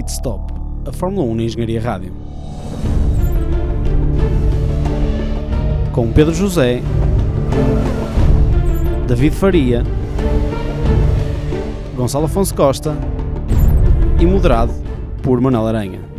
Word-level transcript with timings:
Pit 0.00 0.12
Stop, 0.12 0.54
a 0.88 0.92
Fórmula 0.92 1.26
1 1.26 1.34
na 1.34 1.42
Engenharia 1.42 1.78
Rádio. 1.78 2.14
Com 5.92 6.10
Pedro 6.10 6.32
José, 6.32 6.80
David 9.06 9.36
Faria, 9.36 9.84
Gonçalo 11.94 12.24
Afonso 12.24 12.54
Costa 12.54 12.96
e 14.18 14.24
moderado 14.24 14.72
por 15.22 15.38
Manuel 15.38 15.66
Aranha. 15.66 16.09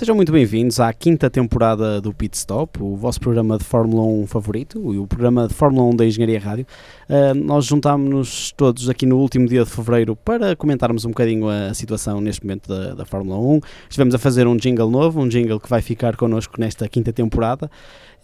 Sejam 0.00 0.16
muito 0.16 0.32
bem-vindos 0.32 0.80
à 0.80 0.90
quinta 0.94 1.28
temporada 1.28 2.00
do 2.00 2.14
Pit 2.14 2.34
Stop, 2.34 2.82
o 2.82 2.96
vosso 2.96 3.20
programa 3.20 3.58
de 3.58 3.64
Fórmula 3.64 4.02
1 4.02 4.26
favorito, 4.28 4.94
e 4.94 4.98
o 4.98 5.06
programa 5.06 5.46
de 5.46 5.52
Fórmula 5.52 5.90
1 5.90 5.96
da 5.96 6.06
Engenharia 6.06 6.40
Rádio. 6.40 6.66
Uh, 7.06 7.34
nós 7.34 7.66
juntámos-nos 7.66 8.50
todos 8.52 8.88
aqui 8.88 9.04
no 9.04 9.18
último 9.18 9.46
dia 9.46 9.62
de 9.62 9.68
fevereiro 9.68 10.16
para 10.16 10.56
comentarmos 10.56 11.04
um 11.04 11.10
bocadinho 11.10 11.46
a 11.50 11.74
situação 11.74 12.18
neste 12.18 12.42
momento 12.42 12.66
da, 12.66 12.94
da 12.94 13.04
Fórmula 13.04 13.38
1. 13.38 13.60
Estivemos 13.90 14.14
a 14.14 14.18
fazer 14.18 14.46
um 14.46 14.56
jingle 14.56 14.90
novo, 14.90 15.20
um 15.20 15.28
jingle 15.28 15.60
que 15.60 15.68
vai 15.68 15.82
ficar 15.82 16.16
connosco 16.16 16.58
nesta 16.58 16.88
quinta 16.88 17.12
temporada. 17.12 17.66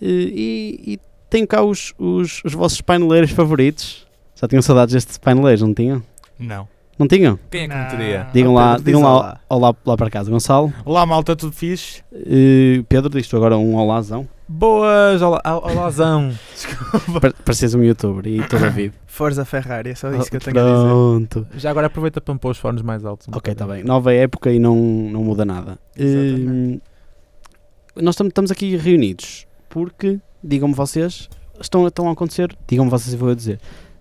Uh, 0.01 0.07
e, 0.07 0.81
e 0.83 1.01
tenho 1.29 1.47
cá 1.47 1.63
os, 1.63 1.93
os, 1.99 2.41
os 2.43 2.55
vossos 2.55 2.81
paineleiros 2.81 3.33
favoritos. 3.33 4.07
Já 4.35 4.49
tinham 4.49 4.63
saudades 4.63 4.95
destes 4.95 5.19
paineleiros, 5.19 5.61
não 5.61 5.75
tinham? 5.75 6.03
Não. 6.39 6.67
Não 6.99 7.07
tinham? 7.07 7.39
Quem 7.51 7.65
é 7.65 7.69
que 7.69 7.75
me 7.75 7.85
teria? 7.91 8.27
Digam 8.33 8.55
lá, 8.55 8.71
Pedro, 8.77 8.85
digam 8.85 9.01
diz 9.01 9.09
lá, 9.11 9.15
olá. 9.17 9.41
olá 9.51 9.75
lá 9.85 9.97
para 9.97 10.11
casa. 10.11 10.31
Gonçalo, 10.31 10.73
Olá 10.85 11.05
malta, 11.05 11.37
tudo 11.37 11.53
fixe? 11.53 12.01
uh, 12.13 12.83
Pedro, 12.89 13.11
diz 13.11 13.33
agora 13.35 13.57
um 13.59 13.75
olázão. 13.77 14.27
Boas, 14.49 15.21
olá, 15.21 15.41
olázão. 15.63 16.33
Pa- 17.21 17.35
Pareces 17.45 17.75
um 17.75 17.83
youtuber 17.83 18.27
e 18.27 18.47
todo 18.49 18.65
a 18.65 18.69
vivo. 18.69 18.95
Forza 19.07 19.45
Ferrari, 19.45 19.91
é 19.91 19.95
só 19.95 20.11
isso 20.15 20.31
que 20.31 20.37
eu 20.37 20.41
tenho 20.41 20.59
a 20.59 20.63
dizer. 20.63 20.85
Pronto. 20.85 21.47
Já 21.57 21.71
agora 21.71 21.89
aproveita 21.89 22.21
para 22.21 22.33
me 22.33 22.41
pôr 22.41 22.53
os 22.53 22.59
fones 22.59 22.81
mais 22.81 23.05
altos. 23.05 23.27
um 23.29 23.37
Ok, 23.37 23.53
está 23.53 23.67
bem. 23.67 23.83
Nova 23.85 24.15
época 24.15 24.51
e 24.53 24.59
não, 24.59 24.77
não 24.77 25.23
muda 25.25 25.45
nada. 25.45 25.79
Exatamente. 25.97 26.77
Uh, 26.77 28.03
nós 28.03 28.15
tam- 28.17 28.29
estamos 28.29 28.51
aqui 28.51 28.77
reunidos 28.77 29.47
porque, 29.69 30.19
digam-me 30.43 30.75
vocês, 30.75 31.29
estão, 31.61 31.87
estão 31.87 32.09
a 32.09 32.13
acontecer, 32.13 32.57
digam-me 32.69 32.91
vocês 32.91 33.13
e 33.13 33.17
vou 33.17 33.29
eu 33.31 33.35
dizer, 33.35 33.59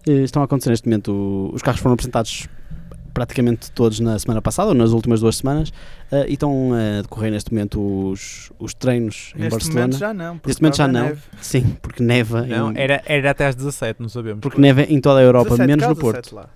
uh, 0.08 0.12
estão 0.12 0.42
a 0.42 0.46
acontecer 0.46 0.70
neste 0.70 0.88
momento, 0.88 1.12
o- 1.12 1.56
os 1.56 1.62
carros 1.62 1.82
foram 1.82 1.94
apresentados 1.96 2.48
praticamente 3.16 3.72
todos 3.72 4.00
na 4.00 4.20
semana 4.20 4.42
passada, 4.42 4.68
ou 4.68 4.74
nas 4.76 4.92
últimas 4.92 5.22
duas 5.22 5.38
semanas, 5.38 5.70
uh, 6.12 6.26
e 6.28 6.34
estão 6.34 6.72
a 6.74 7.02
decorrer 7.02 7.32
neste 7.32 7.52
momento 7.52 8.10
os, 8.12 8.52
os 8.60 8.74
treinos 8.76 9.32
em 9.36 9.40
Neste 9.40 9.52
Barcelona. 9.52 9.80
momento 9.82 9.98
já 9.98 10.14
não. 10.14 10.38
porque 10.38 10.50
Neste 10.50 10.62
momento 10.62 10.78
já 10.78 10.88
não. 10.88 11.02
neve. 11.06 11.22
Sim, 11.42 11.78
porque 11.82 12.04
neva, 12.04 12.42
Não, 12.44 12.72
em- 12.72 12.78
era, 12.78 13.02
era 13.06 13.32
até 13.32 13.48
às 13.48 13.56
17, 13.56 14.02
não 14.02 14.10
sabemos. 14.10 14.42
porque 14.42 14.60
neva 14.62 14.82
em 14.84 15.00
toda 15.00 15.20
a 15.22 15.24
Europa, 15.24 15.52
17 15.58 15.68
menos 15.68 15.88
no 15.88 15.96
17 15.96 16.14
Porto. 16.32 16.36
lá. 16.36 16.50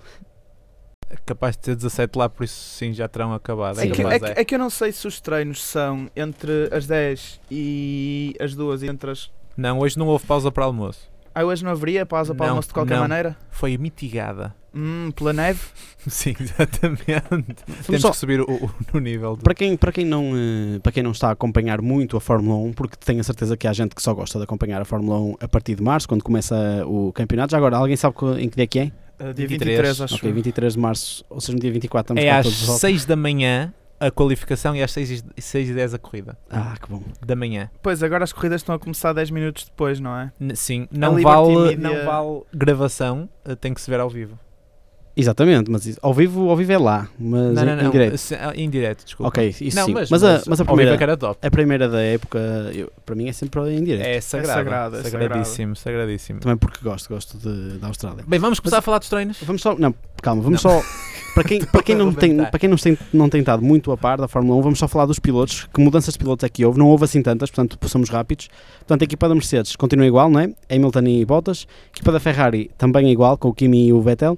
É 1.08 1.16
capaz 1.26 1.56
de 1.56 1.62
ter 1.62 1.74
17 1.74 2.16
lá, 2.16 2.28
por 2.28 2.44
isso 2.44 2.54
sim 2.76 2.92
já 2.92 3.08
terão 3.08 3.32
acabado. 3.34 3.80
É, 3.80 3.86
que, 3.88 3.96
capaz, 4.02 4.22
é, 4.22 4.34
que, 4.34 4.40
é 4.40 4.44
que 4.44 4.54
eu 4.54 4.58
não 4.60 4.70
sei 4.70 4.92
se 4.92 5.08
os 5.08 5.20
treinos 5.20 5.60
são 5.64 6.08
entre 6.14 6.68
as 6.72 6.86
10 6.86 7.40
e 7.50 8.36
as 8.38 8.54
2 8.54 8.84
e 8.84 8.86
entre 8.88 9.10
as. 9.10 9.28
Não, 9.56 9.80
hoje 9.80 9.98
não 9.98 10.06
houve 10.06 10.24
pausa 10.26 10.52
para 10.52 10.64
almoço. 10.66 11.10
Ah, 11.34 11.44
hoje 11.44 11.64
não 11.64 11.70
haveria 11.72 12.06
pausa 12.06 12.32
para 12.34 12.46
Não, 12.46 12.52
almoço 12.52 12.68
de 12.68 12.74
qualquer 12.74 12.94
não. 12.94 13.02
maneira? 13.02 13.36
Foi 13.50 13.76
mitigada. 13.76 14.54
Hum, 14.74 15.10
pela 15.16 15.32
neve? 15.32 15.60
Sim, 16.06 16.34
exatamente. 16.40 17.64
Temos 17.86 18.00
só- 18.00 18.10
que 18.10 18.16
subir 18.16 18.40
o, 18.40 18.44
o- 18.50 18.70
no 18.94 19.00
nível. 19.00 19.36
Do... 19.36 19.42
Para 19.42 19.54
quem, 19.54 19.76
para, 19.76 19.92
quem 19.92 20.04
não, 20.04 20.32
eh, 20.34 20.78
para 20.82 20.92
quem 20.92 21.02
não 21.02 21.10
está 21.10 21.28
a 21.28 21.32
acompanhar 21.32 21.80
muito 21.82 22.16
a 22.16 22.20
Fórmula 22.20 22.56
1, 22.68 22.72
porque 22.72 22.96
tenho 22.96 23.20
a 23.20 23.24
certeza 23.24 23.56
que 23.56 23.66
há 23.66 23.72
gente 23.72 23.94
que 23.94 24.02
só 24.02 24.14
gosta 24.14 24.38
de 24.38 24.44
acompanhar 24.44 24.80
a 24.80 24.84
Fórmula 24.84 25.18
1 25.20 25.36
a 25.40 25.48
partir 25.48 25.74
de 25.74 25.82
março, 25.82 26.08
quando 26.08 26.22
começa 26.22 26.54
o 26.86 27.12
campeonato. 27.12 27.50
Já 27.52 27.58
agora, 27.58 27.76
alguém 27.76 27.96
sabe 27.96 28.14
em 28.38 28.48
que 28.48 28.56
dia 28.56 28.66
que 28.66 28.78
é? 28.78 28.92
Ah, 29.18 29.32
dia 29.32 29.46
23, 29.46 29.58
23, 29.88 30.00
acho. 30.02 30.14
Ok, 30.14 30.32
23 30.32 30.72
de 30.74 30.78
março, 30.78 31.24
ou 31.28 31.40
seja, 31.40 31.52
no 31.54 31.60
dia 31.60 31.70
24 31.72 32.14
estamos 32.14 32.22
É 32.24 32.30
às 32.30 32.44
todos 32.44 32.58
de 32.60 32.66
volta. 32.66 32.80
6 32.80 33.04
da 33.04 33.16
manhã 33.16 33.74
a 33.98 34.10
qualificação 34.10 34.74
e 34.74 34.82
às 34.82 34.90
6 34.92 35.24
e 35.36 35.42
6 35.42 35.68
e 35.68 35.74
10 35.74 35.92
a 35.92 35.98
corrida. 35.98 36.38
Ah, 36.48 36.74
que 36.80 36.88
bom. 36.88 37.02
Da 37.26 37.36
manhã. 37.36 37.70
Pois, 37.82 38.02
agora 38.02 38.24
as 38.24 38.32
corridas 38.32 38.62
estão 38.62 38.74
a 38.74 38.78
começar 38.78 39.12
10 39.12 39.30
minutos 39.30 39.64
depois, 39.66 40.00
não 40.00 40.16
é? 40.16 40.32
N- 40.40 40.56
Sim, 40.56 40.88
não 40.90 41.20
vale, 41.20 41.76
não 41.76 42.06
vale 42.06 42.40
gravação, 42.54 43.28
eh, 43.44 43.54
tem 43.54 43.74
que 43.74 43.80
se 43.82 43.90
ver 43.90 44.00
ao 44.00 44.08
vivo. 44.08 44.38
Exatamente, 45.20 45.70
mas 45.70 45.98
ao 46.02 46.12
vivo, 46.14 46.48
ao 46.50 46.56
vivo 46.56 46.72
é 46.72 46.78
lá, 46.78 47.08
mas 47.18 47.54
não, 47.54 47.62
em, 47.62 47.76
não, 47.76 47.86
em 47.86 47.90
direto. 47.90 48.18
se- 48.18 48.34
ah, 48.34 48.52
Em 48.54 48.68
direto, 48.68 49.04
desculpa. 49.04 49.28
Ok, 49.28 49.54
isso 49.60 49.76
não, 49.76 49.86
sim. 49.86 49.92
mas, 49.92 50.10
Mas, 50.10 50.24
a, 50.24 50.42
mas 50.46 50.60
a 50.60 50.62
é 50.62 50.66
primeira, 50.66 50.94
era 51.02 51.16
top. 51.16 51.46
a 51.46 51.50
primeira 51.50 51.88
da 51.88 52.00
época, 52.02 52.38
eu- 52.74 52.90
para 53.06 53.14
mim 53.14 53.28
é 53.28 53.32
sempre 53.32 53.60
em 53.72 53.84
direto. 53.84 54.06
É 54.06 54.20
sagrado. 54.20 54.58
sagrado, 54.58 54.96
é 54.96 55.02
sagradíssimo, 55.04 55.76
sagradíssimo. 55.76 56.40
Também 56.40 56.56
porque 56.56 56.78
gosto, 56.82 57.08
gosto 57.08 57.36
de, 57.38 57.78
da 57.78 57.86
Austrália. 57.88 58.24
Bem, 58.26 58.38
vamos 58.40 58.58
começar 58.60 58.78
a 58.78 58.82
falar 58.82 58.98
dos 58.98 59.08
treinos. 59.08 59.38
Vamos 59.42 59.62
só, 59.62 59.76
não, 59.78 59.94
calma, 60.22 60.42
vamos 60.42 60.62
Não. 60.62 60.70
só. 60.80 60.82
Para 61.34 61.44
quem, 61.44 61.60
para 61.64 61.82
quem, 61.82 61.94
não, 61.94 62.12
tem, 62.12 62.36
para 62.36 62.58
quem 62.58 62.68
não, 62.68 62.76
tem, 62.76 62.98
não 63.12 63.28
tem 63.28 63.40
estado 63.40 63.62
muito 63.62 63.92
a 63.92 63.96
par 63.96 64.18
da 64.18 64.26
Fórmula 64.26 64.58
1, 64.58 64.62
vamos 64.62 64.78
só 64.78 64.88
falar 64.88 65.06
dos 65.06 65.18
pilotos. 65.18 65.68
Que 65.72 65.80
mudanças 65.80 66.14
de 66.14 66.18
pilotos 66.18 66.42
é 66.44 66.48
que 66.48 66.64
houve? 66.64 66.78
Não 66.78 66.88
houve 66.88 67.04
assim 67.04 67.22
tantas, 67.22 67.50
portanto, 67.50 67.78
somos 67.88 68.08
rápidos. 68.08 68.48
Portanto, 68.80 69.02
a 69.02 69.04
equipa 69.04 69.28
da 69.28 69.34
Mercedes 69.34 69.76
continua 69.76 70.06
igual, 70.06 70.28
não 70.28 70.40
é? 70.40 70.50
Hamilton 70.68 71.02
e 71.06 71.24
Bottas. 71.24 71.66
A 71.70 71.96
equipa 71.96 72.10
da 72.12 72.18
Ferrari 72.20 72.70
também 72.76 73.06
é 73.06 73.10
igual, 73.10 73.38
com 73.38 73.48
o 73.48 73.54
Kimi 73.54 73.86
e 73.88 73.92
o 73.92 74.00
Vettel. 74.00 74.36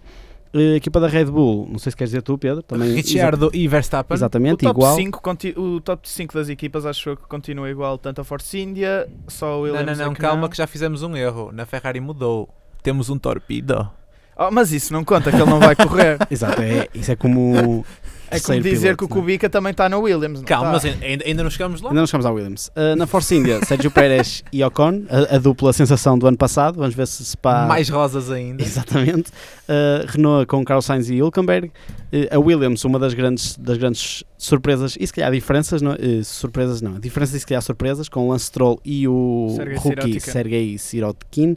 Eh, 0.55 0.75
A 0.75 0.77
equipa 0.77 1.01
da 1.01 1.07
Red 1.09 1.27
Bull, 1.27 1.67
não 1.71 1.79
sei 1.79 1.91
se 1.91 1.97
queres 1.97 2.11
dizer 2.11 2.23
tu, 2.23 2.37
Pedro, 2.37 2.63
também. 2.63 2.93
Ricciardo 2.97 3.51
e 3.55 3.67
Verstappen. 3.67 4.15
exa- 4.15 4.27
O 4.27 4.27
Exatamente, 4.27 4.65
top, 4.65 4.71
igual. 4.79 4.95
5, 4.97 5.23
conti- 5.23 5.55
o 5.57 5.81
top 5.81 6.09
5 6.09 6.35
das 6.35 6.49
equipas 6.49 6.85
acho 6.85 7.17
que 7.17 7.23
continua 7.27 7.71
igual, 7.71 7.97
tanto 7.99 8.21
a 8.21 8.25
Force 8.25 8.59
India, 8.59 9.09
só 9.29 9.47
o 9.61 9.67
Não, 9.67 9.73
Williams 9.75 9.99
não, 9.99 10.05
é 10.05 10.09
não, 10.09 10.15
que 10.15 10.21
calma 10.21 10.43
não. 10.43 10.49
que 10.49 10.57
já 10.57 10.67
fizemos 10.67 11.03
um 11.03 11.17
erro. 11.17 11.51
Na 11.53 11.65
Ferrari 11.65 12.01
mudou. 12.01 12.49
Temos 12.83 13.09
um 13.09 13.19
torpedo. 13.19 13.89
Oh, 14.37 14.51
mas 14.51 14.73
isso 14.73 14.93
não 14.93 15.05
conta, 15.05 15.31
que 15.31 15.37
ele 15.37 15.45
não 15.51 15.61
vai 15.61 15.77
correr. 15.77 16.17
Exato, 16.31 16.61
é, 16.63 16.89
isso 16.95 17.13
é 17.13 17.17
como. 17.17 17.84
É 18.37 18.41
como 18.41 18.60
dizer 18.60 18.97
piloto, 18.97 18.97
que 18.97 19.04
o 19.04 19.06
é? 19.06 19.20
Kubica 19.20 19.50
também 19.50 19.70
está 19.70 19.88
na 19.88 19.98
Williams. 19.98 20.41
não 20.41 20.47
Calma, 20.47 20.66
tá? 20.66 20.72
mas 20.72 20.84
ainda, 20.84 21.25
ainda 21.25 21.43
não 21.43 21.50
chegamos 21.50 21.81
lá. 21.81 21.91
Ainda 21.91 22.00
não 22.00 22.06
chegamos 22.06 22.26
à 22.26 22.31
Williams. 22.31 22.69
Uh, 22.69 22.97
na 22.97 23.06
Force 23.06 23.34
India, 23.34 23.60
Sérgio 23.66 23.91
Pérez 23.91 24.43
e 24.53 24.62
Ocon, 24.65 25.04
a, 25.09 25.37
a 25.37 25.38
dupla 25.38 25.72
sensação 25.72 26.19
do 26.19 26.26
ano 26.26 26.37
passado. 26.37 26.76
Vamos 26.76 26.94
ver 26.94 27.06
se 27.06 27.25
Spa. 27.25 27.66
Mais 27.66 27.88
rosas 27.88 28.31
ainda. 28.31 28.62
Exatamente. 28.62 29.31
Uh, 29.69 30.06
Renault 30.06 30.47
com 30.47 30.65
Carlos 30.65 30.84
Sainz 30.84 31.09
e 31.09 31.15
Hülkenberg. 31.16 31.69
Uh, 32.12 32.34
a 32.34 32.38
Williams, 32.38 32.84
uma 32.84 32.98
das 32.98 33.15
grandes, 33.15 33.56
das 33.56 33.76
grandes 33.76 34.25
surpresas, 34.42 34.97
e 34.98 35.06
se 35.06 35.12
calhar 35.12 35.30
diferenças, 35.30 35.80
não, 35.80 35.92
uh, 35.92 36.25
surpresas 36.25 36.82
não, 36.82 36.98
diferenças 36.98 37.36
e 37.36 37.41
se 37.41 37.47
calhar 37.47 37.62
surpresas, 37.62 38.08
com 38.08 38.26
o 38.26 38.30
Lance 38.30 38.47
Stroll 38.47 38.80
e 38.84 39.06
o 39.06 39.54
Sergei 39.54 39.76
rookie 39.76 40.00
Sirotkin. 40.00 40.20
Sergei 40.20 40.78
Sirotkin. 40.78 41.56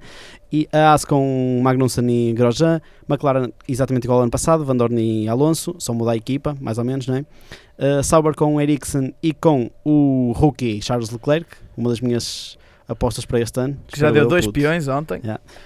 E 0.52 0.70
a 0.72 0.92
Haas 0.92 1.04
com 1.04 1.60
Magnussen 1.64 2.08
e 2.10 2.34
Grosjean. 2.34 2.80
McLaren 3.10 3.52
exatamente 3.68 4.06
igual 4.06 4.20
ao 4.20 4.24
ano 4.24 4.32
passado, 4.32 4.64
Van 4.64 4.78
Dorn 4.78 5.02
e 5.02 5.28
Alonso, 5.28 5.76
só 5.80 5.94
mudar 5.94 6.12
a 6.12 6.16
equipa, 6.16 6.56
mais 6.62 6.78
ou 6.78 6.86
menos, 6.86 7.08
não 7.08 7.16
é? 7.16 7.26
Uh, 7.78 8.04
Sauber 8.04 8.36
com 8.36 8.62
Ericsson 8.62 9.12
e 9.22 9.34
com 9.34 9.70
o 9.84 10.32
rookie 10.36 10.80
Charles 10.82 11.10
Leclerc, 11.10 11.48
uma 11.76 11.90
das 11.90 12.00
minhas 12.00 12.56
apostas 12.88 13.26
para 13.26 13.42
este 13.42 13.60
ano. 13.60 13.78
Que 13.88 14.00
já 14.00 14.12
deu 14.12 14.24
eu, 14.24 14.30
dois 14.30 14.46
puto. 14.46 14.60
peões 14.60 14.88
ontem. 14.88 15.22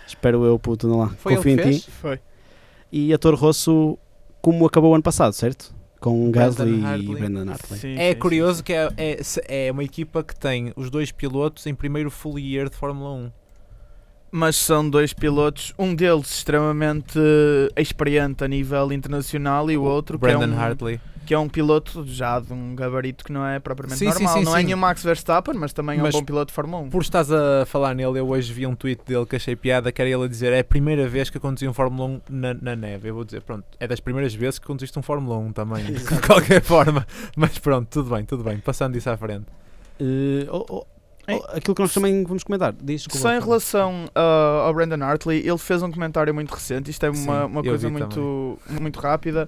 Espero 0.07 0.46
eu, 0.46 0.57
puto, 0.57 0.88
não 0.88 1.00
lá. 1.00 1.09
Foi 1.18 1.34
ele 1.34 1.38
Confio 1.38 1.57
que 1.57 1.62
em 1.62 1.66
ti. 1.66 1.81
fez? 1.81 1.96
Foi. 2.01 2.19
E 2.91 3.13
a 3.13 3.18
Toro 3.18 3.36
Rosso, 3.36 4.00
como 4.41 4.66
acabou 4.66 4.91
o 4.91 4.94
ano 4.96 5.03
passado, 5.03 5.34
certo? 5.34 5.78
Com 6.00 6.32
Gasly 6.32 6.80
e 6.80 6.86
Hartley. 6.86 7.16
Brandon 7.16 7.52
Hartley. 7.52 7.80
Sim, 7.80 7.96
É 7.98 8.14
sim, 8.14 8.20
curioso 8.20 8.60
sim. 8.60 8.64
que 8.64 8.74
é, 8.74 8.90
é, 8.98 9.68
é 9.68 9.72
uma 9.72 9.84
equipa 9.84 10.24
que 10.24 10.36
tem 10.36 10.72
os 10.76 10.90
dois 10.90 11.12
pilotos 11.12 11.66
em 11.68 11.76
primeiro 11.76 12.10
full 12.10 12.40
year 12.40 12.70
de 12.70 12.76
Fórmula 12.76 13.12
1. 13.12 13.32
Mas 14.32 14.56
são 14.56 14.88
dois 14.88 15.12
pilotos, 15.12 15.74
um 15.78 15.94
deles 15.96 16.30
extremamente 16.30 17.18
eh, 17.18 17.82
experiente 17.82 18.44
a 18.44 18.48
nível 18.48 18.92
internacional 18.94 19.72
e 19.72 19.78
o 19.78 19.82
outro 19.84 20.20
que 20.20 20.26
é, 20.28 20.38
Brandon 20.38 20.56
um, 20.56 20.60
Hartley. 20.60 21.02
Que 21.30 21.34
é 21.36 21.38
um 21.38 21.48
piloto 21.48 22.04
já 22.08 22.40
de 22.40 22.52
um 22.52 22.74
gabarito 22.74 23.24
que 23.24 23.31
não 23.31 23.46
é 23.46 23.60
propriamente 23.60 24.00
Sim, 24.00 24.12
sim, 24.12 24.24
normal. 24.24 24.34
sim, 24.40 24.44
não 24.46 24.56
é 24.56 24.62
sim. 24.62 24.66
nenhum 24.66 24.80
Max 24.80 25.04
Verstappen, 25.04 25.54
mas 25.54 25.72
também 25.72 26.00
é 26.00 26.02
Mas- 26.02 26.16
um 26.16 26.18
bom 26.22 26.26
piloto 26.26 26.48
de 26.48 26.54
Fórmula 26.56 26.81
1. 26.86 26.90
Por 26.90 27.04
estás 27.04 27.31
a 27.31 27.68
falar 27.68 27.94
nele, 27.94 28.20
eu 28.20 28.28
hoje 28.28 28.52
vi 28.52 28.66
um 28.66 28.74
tweet 28.74 29.04
dele 29.06 29.28
que 29.28 29.36
achei 29.36 29.56
piada, 29.56 29.92
que 29.92 30.02
era 30.02 30.10
ele 30.10 30.24
a 30.24 30.28
dizer 30.28 30.52
é 30.52 30.62
a 30.62 30.64
primeira 30.64 31.08
vez 31.08 31.30
que 31.30 31.38
eu 31.38 31.42
conduzi 31.42 31.68
um 31.68 31.74
Fórmula 31.74 32.10
1 32.10 32.22
na, 32.31 32.54
na 32.56 32.76
neve. 32.76 33.10
Eu 33.10 33.14
vou 33.14 33.24
dizer, 33.24 33.44
pronto, 33.44 33.64
é 33.80 33.88
das 33.88 34.00
primeiras 34.00 34.34
vezes 34.34 34.58
que 34.58 34.66
conduziste 34.66 34.98
um 34.98 35.04
Fórmula 35.04 35.38
1 35.38 35.52
também, 35.52 35.84
de 35.86 36.04
qualquer 36.26 36.64
forma. 36.64 37.06
Mas 37.38 37.60
pronto, 37.60 37.88
tudo 37.92 38.10
bem, 38.10 38.25
tudo 38.25 38.44
bem, 38.44 38.58
passando 38.58 38.96
isso 38.98 39.12
à 39.12 39.16
frente. 39.16 39.46
Eh, 40.00 40.48
oh, 40.50 40.66
oh, 40.68 40.86
oh, 41.30 41.46
aquilo 41.56 41.75
que 41.75 41.82
nós 41.84 41.94
também 41.94 42.24
vamos 42.24 42.44
comentar. 42.44 42.74
Diz. 42.74 43.06
Só 43.08 43.32
em 43.36 43.40
relação 43.40 44.06
uh, 44.16 44.62
ao 44.66 44.74
Brandon 44.74 45.06
Hartley, 45.06 45.48
ele 45.48 45.60
fez 45.60 45.84
um 45.84 45.92
comentário 45.92 46.34
muito 46.34 46.52
recente. 46.52 46.90
Isto 46.90 47.06
é 47.06 47.12
uma, 47.12 47.16
Sim, 47.18 47.52
uma 47.52 47.62
coisa 47.64 47.88
muito, 47.88 48.58
muito 48.82 49.00
rápida. 49.00 49.48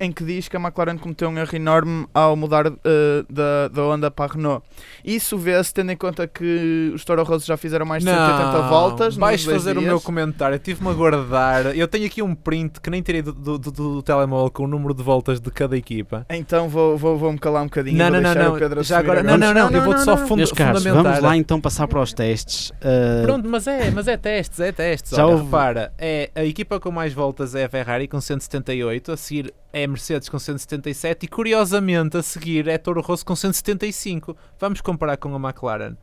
Em 0.00 0.10
que 0.12 0.24
diz 0.24 0.48
que 0.48 0.56
a 0.56 0.60
McLaren 0.60 0.96
cometeu 0.98 1.28
um 1.28 1.38
erro 1.38 1.54
enorme 1.56 2.06
ao 2.14 2.34
mudar 2.36 2.66
eh, 2.66 3.24
da, 3.30 3.68
da 3.68 3.82
Honda 3.82 4.10
para 4.10 4.30
a 4.32 4.34
Renault. 4.34 4.64
Isso 5.04 5.36
vê-se 5.38 5.72
tendo 5.72 5.90
em 5.92 5.96
conta 5.96 6.26
que 6.26 6.92
os 6.94 7.04
Toro 7.04 7.22
Rosso 7.24 7.46
já 7.46 7.56
fizeram 7.56 7.86
mais 7.86 8.02
de 8.04 8.10
180 8.10 8.68
voltas. 8.68 9.16
vais 9.16 9.44
fazer 9.44 9.72
o 9.76 9.80
dias. 9.80 9.90
meu 9.90 10.00
comentário. 10.00 10.54
Eu 10.54 10.58
Tive-me 10.58 10.90
a 10.90 10.92
guardar. 10.92 11.76
Eu 11.76 11.86
tenho 11.88 12.06
aqui 12.06 12.22
um 12.22 12.34
print 12.34 12.80
que 12.80 12.90
nem 12.90 13.00
tirei 13.02 13.22
do, 13.22 13.32
do, 13.32 13.58
do- 13.58 13.70
do 13.70 14.02
telemóvel 14.02 14.50
com 14.50 14.64
o 14.64 14.66
número 14.66 14.92
de 14.94 15.02
voltas 15.02 15.40
de 15.40 15.50
cada 15.50 15.76
equipa. 15.76 16.26
Então 16.30 16.68
vou, 16.68 16.96
vou, 16.98 17.16
vou 17.16 17.32
me 17.32 17.38
calar 17.38 17.62
um 17.62 17.66
bocadinho. 17.66 17.96
Não, 17.96 18.06
vou 18.10 18.14
não, 18.14 18.20
não, 18.22 18.34
deixar 18.34 18.48
não. 18.48 18.56
o 18.56 18.58
Pedro 18.58 18.82
Já 18.82 18.96
assumir 18.98 19.10
agora, 19.18 19.22
não, 19.22 19.38
não, 19.38 19.54
não, 19.70 19.70
eu 19.78 19.82
vou-te 19.84 20.02
só 20.04 20.16
não. 20.16 20.26
funda- 20.26 20.36
Meus 20.36 20.52
caros, 20.52 20.82
fundamentar. 20.82 21.12
vamos 21.12 21.28
lá 21.28 21.36
então 21.36 21.60
passar 21.60 21.86
para 21.88 22.00
os 22.00 22.12
testes. 22.12 22.70
Uh, 22.70 23.22
Pronto, 23.24 23.48
mas 23.48 23.66
é, 23.66 23.90
mas 23.90 24.08
é 24.08 24.16
testes, 24.16 24.60
é 24.60 24.72
testes. 24.72 25.12
Já 25.16 25.24
Olha, 25.24 25.32
houve- 25.34 25.44
repara, 25.44 25.92
é, 25.98 26.30
a 26.34 26.44
equipa 26.44 26.78
com 26.78 26.90
mais 26.90 27.12
voltas 27.12 27.54
é 27.54 27.64
a 27.64 27.68
Ferrari 27.68 28.06
com 28.08 28.20
178, 28.20 29.12
a 29.12 29.16
seguir 29.16 29.52
é 29.72 29.84
a 29.84 29.88
Mercedes 29.88 30.28
com 30.28 30.38
177 30.38 31.24
e 31.24 31.28
curiosamente 31.28 32.16
a 32.16 32.22
seguir 32.22 32.68
é 32.68 32.78
Toro 32.78 33.00
Rosso 33.00 33.24
com 33.24 33.36
175. 33.36 34.36
Vamos 34.58 34.80
comparar 34.80 35.16
com 35.16 35.34
a 35.34 35.38
McLaren. 35.48 35.94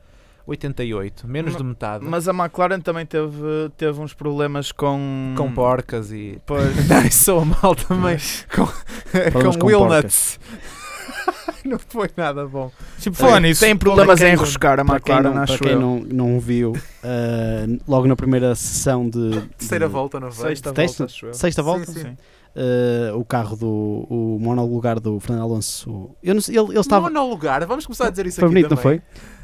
88, 0.47 1.27
menos 1.27 1.53
Ma- 1.53 1.57
de 1.57 1.63
metade. 1.63 2.06
Mas 2.06 2.27
a 2.27 2.31
McLaren 2.31 2.79
também 2.79 3.03
teve, 3.06 3.71
teve 3.75 4.00
uns 4.00 4.13
problemas 4.13 4.71
com. 4.71 5.33
com 5.35 5.51
porcas 5.51 6.12
e. 6.12 6.39
Pois. 6.45 6.63
Não, 6.88 7.09
soa 7.12 7.44
mal 7.45 7.75
também. 7.75 8.17
com 8.56 8.65
com 9.41 9.57
com 9.59 9.65
Wilnuts. 9.68 10.39
não 11.65 11.79
foi 11.79 12.09
nada 12.15 12.45
bom. 12.47 12.71
Tipo, 13.00 13.15
falar 13.18 13.39
nisso, 13.39 13.61
tem 13.61 13.75
problemas 13.75 14.21
em 14.21 14.33
enroscar 14.33 14.79
a 14.79 14.83
McLaren, 14.83 15.33
não, 15.33 15.41
acho 15.41 15.57
para 15.57 15.63
quem 15.68 15.71
eu. 15.73 15.79
não, 15.81 16.00
não 16.01 16.39
viu, 16.39 16.73
uh, 16.73 17.81
logo 17.88 18.06
na 18.07 18.15
primeira 18.15 18.53
sessão 18.53 19.09
de. 19.09 19.41
Terceira 19.57 19.88
de- 19.88 19.91
volta, 19.94 20.19
não 20.19 20.31
foi? 20.31 20.50
Sexta 20.50 20.71
Teste? 20.73 21.00
volta, 21.00 21.13
eu. 21.25 21.33
Sexta 21.33 21.63
volta? 21.63 21.85
Sim, 21.91 22.01
sim. 22.03 22.18
Uh, 22.56 23.18
o 23.19 23.25
carro 23.25 23.57
do 23.57 23.68
o 24.10 24.38
monolugar 24.40 24.98
do 25.00 25.19
Fernando 25.19 25.44
Alonso. 25.44 26.12
Eu 26.24 26.34
não 26.36 26.42
sei, 26.42 26.57
ele, 26.57 26.69
ele 26.69 26.80
estava. 26.80 27.10
Não, 27.10 27.25
no 27.25 27.30
lugar, 27.30 27.66
vamos 27.66 27.86
começar 27.86 28.07
a 28.07 28.10
dizer 28.10 28.25
isso 28.28 28.40
Foi 28.40 28.46
aqui 28.46 28.54
bonito, 28.56 28.69
não 28.69 28.78
também. 28.81 29.02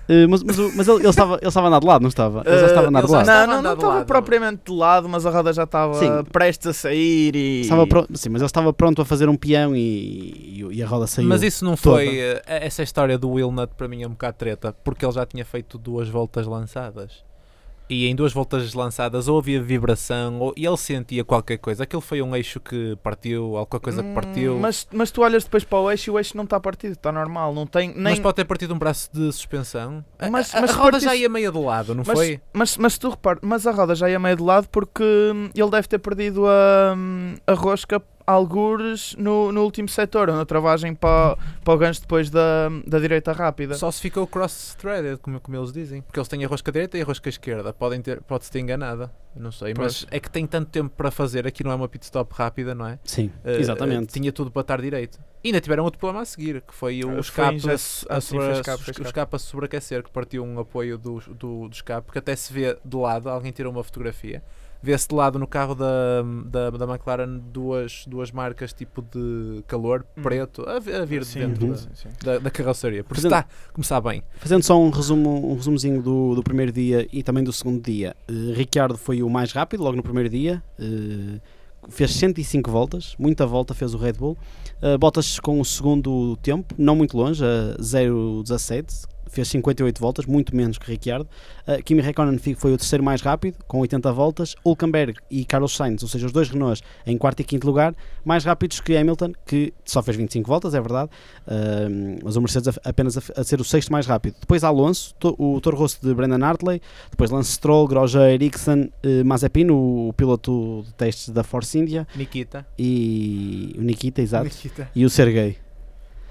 foi? 0.07 0.25
Uh, 0.25 0.29
mas 0.29 0.41
mas, 0.43 0.57
mas 0.75 0.87
ele, 0.87 0.99
ele 0.99 1.09
estava, 1.09 1.35
ele 1.35 1.47
estava 1.47 1.67
a 1.67 1.69
andar 1.69 1.79
de 1.81 1.87
lado, 1.87 2.01
não 2.01 2.07
estava? 2.09 2.41
Ele 2.45 2.57
já 2.59 2.67
estava 2.67 2.85
a 2.85 2.89
andar 2.89 3.01
de 3.03 3.11
já 3.11 3.17
lado. 3.17 3.27
Não, 3.27 3.47
não, 3.55 3.61
não 3.61 3.73
estava 3.73 3.93
lado. 3.95 4.05
propriamente 4.05 4.61
de 4.65 4.71
lado, 4.71 5.09
mas 5.09 5.25
a 5.25 5.29
roda 5.29 5.51
já 5.51 5.63
estava 5.63 5.93
Sim. 5.95 6.23
prestes 6.31 6.67
a 6.67 6.73
sair 6.73 7.35
e. 7.35 7.61
Estava 7.61 7.85
pro- 7.85 8.07
sim, 8.13 8.29
mas 8.29 8.41
ele 8.41 8.45
estava 8.47 8.71
pronto 8.71 9.01
a 9.01 9.05
fazer 9.05 9.27
um 9.27 9.35
peão 9.35 9.75
e, 9.75 10.67
e, 10.71 10.81
a 10.81 10.87
roda 10.87 11.05
saiu. 11.05 11.27
Mas 11.27 11.43
isso 11.43 11.65
não 11.65 11.75
toda. 11.75 11.97
foi. 11.97 12.17
eh, 12.17 12.41
Essa 12.45 12.81
história 12.81 13.17
do 13.17 13.29
Will 13.29 13.51
Nut 13.51 13.73
para 13.75 13.89
mim 13.89 14.03
é 14.03 14.07
um 14.07 14.11
bocado 14.11 14.37
treta, 14.37 14.73
porque 14.85 15.05
ele 15.05 15.11
já 15.13 15.25
tinha 15.25 15.43
feito 15.43 15.77
duas 15.77 16.07
voltas 16.07 16.47
lançadas. 16.47 17.23
E 17.93 18.07
em 18.07 18.15
duas 18.15 18.31
voltas 18.31 18.73
lançadas 18.73 19.27
ou 19.27 19.37
havia 19.37 19.61
vibração 19.61 20.39
ou, 20.39 20.53
e 20.55 20.65
ele 20.65 20.77
sentia 20.77 21.25
qualquer 21.25 21.57
coisa. 21.57 21.83
Aquilo 21.83 22.01
foi 22.01 22.21
um 22.21 22.33
eixo 22.33 22.57
que 22.61 22.95
partiu, 23.03 23.57
alguma 23.57 23.81
coisa 23.81 24.01
que 24.01 24.07
Hum, 24.09 24.13
partiu. 24.13 24.57
Mas, 24.57 24.87
mas 24.93 25.11
tu 25.11 25.21
olhas 25.21 25.43
depois 25.43 25.65
para 25.65 25.77
o 25.79 25.91
eixo 25.91 26.09
e 26.09 26.13
o 26.13 26.17
eixo 26.17 26.37
não 26.37 26.45
está 26.45 26.57
partido, 26.57 26.93
está 26.93 27.11
normal, 27.11 27.53
não 27.53 27.67
tem 27.67 27.89
nem. 27.89 28.03
Mas 28.03 28.19
pode 28.19 28.35
ter 28.37 28.45
partido 28.45 28.73
um 28.73 28.79
braço 28.79 29.09
de 29.11 29.29
suspensão. 29.33 30.05
A- 30.17 30.29
Mas- 30.29 30.55
a, 30.55 30.61
mas 30.61 30.69
a 30.69 30.73
roda 30.73 30.83
partisse- 30.91 31.05
já 31.05 31.15
ia 31.17 31.27
meia 31.27 31.51
de 31.51 31.57
lado, 31.59 31.93
não 31.93 32.05
mas, 32.07 32.17
foi? 32.17 32.39
Mas, 32.53 32.77
mas 32.77 32.97
tu 32.97 33.09
repara, 33.09 33.39
mas 33.41 33.67
a 33.67 33.71
roda 33.71 33.93
já 33.93 34.09
ia 34.09 34.17
meio 34.19 34.37
de 34.37 34.43
lado 34.43 34.69
porque 34.71 35.03
hum, 35.03 35.49
ele 35.53 35.69
deve 35.69 35.87
ter 35.89 35.99
perdido 35.99 36.45
a, 36.47 36.93
hum, 36.95 37.35
a 37.45 37.53
rosca 37.53 38.01
algures 38.31 39.15
no, 39.17 39.51
no 39.51 39.63
último 39.63 39.87
setor, 39.89 40.27
na 40.31 40.45
travagem 40.45 40.95
para, 40.95 41.37
para 41.63 41.73
o 41.73 41.77
gancho 41.77 42.01
depois 42.01 42.29
da, 42.29 42.69
da 42.87 42.99
direita 42.99 43.31
rápida. 43.31 43.75
Só 43.75 43.91
se 43.91 44.01
ficou 44.01 44.25
cross-threaded, 44.25 45.17
como, 45.21 45.39
como 45.39 45.57
eles 45.57 45.71
dizem. 45.71 46.01
Porque 46.01 46.19
eles 46.19 46.27
têm 46.27 46.43
a 46.43 46.47
rosca 46.47 46.71
direita 46.71 46.97
e 46.97 47.01
a 47.01 47.05
rosca 47.05 47.29
esquerda. 47.29 47.73
Podem 47.73 48.01
ter, 48.01 48.21
pode-se 48.21 48.51
ter 48.51 48.59
enganado. 48.59 49.09
Não 49.35 49.51
sei. 49.51 49.73
Mas 49.77 50.05
é 50.11 50.19
que 50.19 50.29
tem 50.29 50.45
tanto 50.45 50.69
tempo 50.69 50.93
para 50.95 51.09
fazer. 51.11 51.47
Aqui 51.47 51.63
não 51.63 51.71
é 51.71 51.75
uma 51.75 51.87
pit 51.87 52.03
stop 52.03 52.33
rápida, 52.35 52.75
não 52.75 52.85
é? 52.85 52.99
Sim, 53.03 53.31
Eh, 53.43 53.59
exatamente. 53.59 54.09
eh, 54.09 54.11
tinha 54.13 54.31
tudo 54.31 54.51
para 54.51 54.61
estar 54.61 54.81
direito. 54.81 55.19
E 55.43 55.47
ainda 55.47 55.61
tiveram 55.61 55.83
outro 55.83 55.99
problema 55.99 56.21
a 56.21 56.25
seguir, 56.25 56.61
que 56.61 56.73
foi 56.73 56.99
o 57.03 57.07
Foi 57.09 57.19
escape, 57.19 57.69
a, 57.69 57.73
ah, 57.73 58.21
sobre- 58.21 58.51
escape, 58.51 58.83
foi 58.83 58.93
o 59.03 59.07
escape 59.07 59.35
a 59.35 59.39
sobreaquecer, 59.39 60.03
que 60.03 60.11
partiu 60.11 60.43
um 60.43 60.59
apoio 60.59 60.97
do, 60.97 61.19
do, 61.29 61.67
do 61.67 61.69
escape, 61.71 62.11
que 62.11 62.17
até 62.19 62.35
se 62.35 62.51
vê 62.53 62.77
de 62.83 62.97
lado, 62.97 63.29
alguém 63.29 63.51
tirou 63.51 63.71
uma 63.71 63.83
fotografia. 63.83 64.43
Vê-se 64.83 65.07
de 65.07 65.13
lado 65.15 65.37
no 65.37 65.45
carro 65.45 65.75
da, 65.75 66.23
da, 66.45 66.69
da 66.71 66.85
McLaren 66.91 67.37
duas, 67.53 68.03
duas 68.07 68.31
marcas 68.31 68.73
tipo 68.73 69.01
de 69.01 69.63
calor 69.67 70.03
Hum. 70.17 70.21
preto 70.23 70.63
a, 70.67 70.77
a 70.77 71.05
vir 71.05 71.19
de 71.21 71.25
Sim, 71.27 71.39
dentro 71.39 71.67
da, 71.67 71.75
sim, 71.77 71.87
sim. 71.93 72.09
da, 72.23 72.39
da 72.39 72.49
carroceria. 72.49 73.03
Porque 73.03 73.21
Fazendo- 73.21 73.35
está 73.39 73.47
a 73.69 73.71
começar 73.73 74.01
bem. 74.01 74.23
Fazendo 74.37 74.63
só 74.63 74.79
um 74.79 74.89
resumo, 74.89 75.51
um 75.51 75.55
resumozinho 75.55 76.01
do, 76.01 76.33
do 76.35 76.41
primeiro 76.43 76.71
dia 76.71 77.07
e 77.13 77.21
também 77.21 77.43
do 77.43 77.53
segundo 77.53 77.79
dia. 77.83 78.15
Eh, 78.27 78.53
Ricciardo 78.55 78.97
foi 78.97 79.21
o 79.21 79.29
mais 79.29 79.51
rápido 79.51 79.83
logo 79.83 79.95
no 79.95 80.03
primeiro 80.03 80.29
dia. 80.29 80.63
eh, 80.79 81.39
fez 81.89 82.11
105 82.15 82.69
voltas, 82.69 83.15
muita 83.17 83.45
volta 83.45 83.73
fez 83.73 83.93
o 83.95 83.97
Red 83.97 84.13
Bull. 84.13 84.37
Uh, 84.83 84.97
Bottas 84.99 85.39
com 85.39 85.59
o 85.59 85.65
segundo 85.65 86.35
tempo, 86.37 86.75
não 86.77 86.95
muito 86.95 87.17
longe, 87.17 87.43
a 87.43 87.75
0,17, 87.81 89.05
fez 89.31 89.47
58 89.47 89.99
voltas, 89.99 90.25
muito 90.25 90.55
menos 90.55 90.77
que 90.77 90.89
Ricciardo. 90.91 91.27
Uh, 91.67 91.81
Kimi 91.83 92.01
Räikkönen 92.01 92.37
foi 92.55 92.73
o 92.73 92.77
terceiro 92.77 93.03
mais 93.03 93.21
rápido, 93.21 93.55
com 93.67 93.79
80 93.79 94.11
voltas. 94.11 94.55
Hulkenberg 94.65 95.17
e 95.29 95.45
Carlos 95.45 95.75
Sainz, 95.75 96.03
ou 96.03 96.09
seja, 96.09 96.25
os 96.27 96.31
dois 96.31 96.49
Renaults, 96.49 96.81
em 97.05 97.17
quarto 97.17 97.39
e 97.39 97.43
quinto 97.43 97.65
lugar, 97.65 97.95
mais 98.25 98.43
rápidos 98.43 98.79
que 98.81 98.95
Hamilton, 98.95 99.31
que 99.45 99.73
só 99.85 100.03
fez 100.03 100.17
25 100.17 100.47
voltas, 100.47 100.73
é 100.73 100.81
verdade, 100.81 101.09
uh, 101.47 102.19
mas 102.23 102.35
o 102.35 102.41
Mercedes 102.41 102.67
a- 102.67 102.89
apenas 102.89 103.17
a, 103.17 103.21
a 103.41 103.43
ser 103.43 103.59
o 103.61 103.63
sexto 103.63 103.91
mais 103.91 104.05
rápido. 104.05 104.35
Depois 104.39 104.63
Alonso, 104.63 105.13
to- 105.19 105.35
o 105.39 105.59
Toro 105.61 105.77
Rosso 105.77 105.97
de 106.01 106.13
Brendan 106.13 106.43
Hartley, 106.45 106.81
depois 107.09 107.29
Lance 107.31 107.51
Stroll, 107.53 107.87
Grosjean, 107.87 108.29
Ericsson, 108.31 108.89
uh, 109.05 109.25
Mazepin, 109.25 109.69
o, 109.69 110.09
o 110.09 110.13
piloto 110.13 110.83
de 110.85 110.93
testes 110.93 111.29
da 111.29 111.43
Force 111.43 111.77
India, 111.77 112.07
Nikita. 112.15 112.65
e 112.77 113.75
o 113.77 113.81
Nikita, 113.81 114.21
exato, 114.21 114.45
Nikita. 114.45 114.89
e 114.95 115.05
o 115.05 115.09
Sergei. 115.09 115.57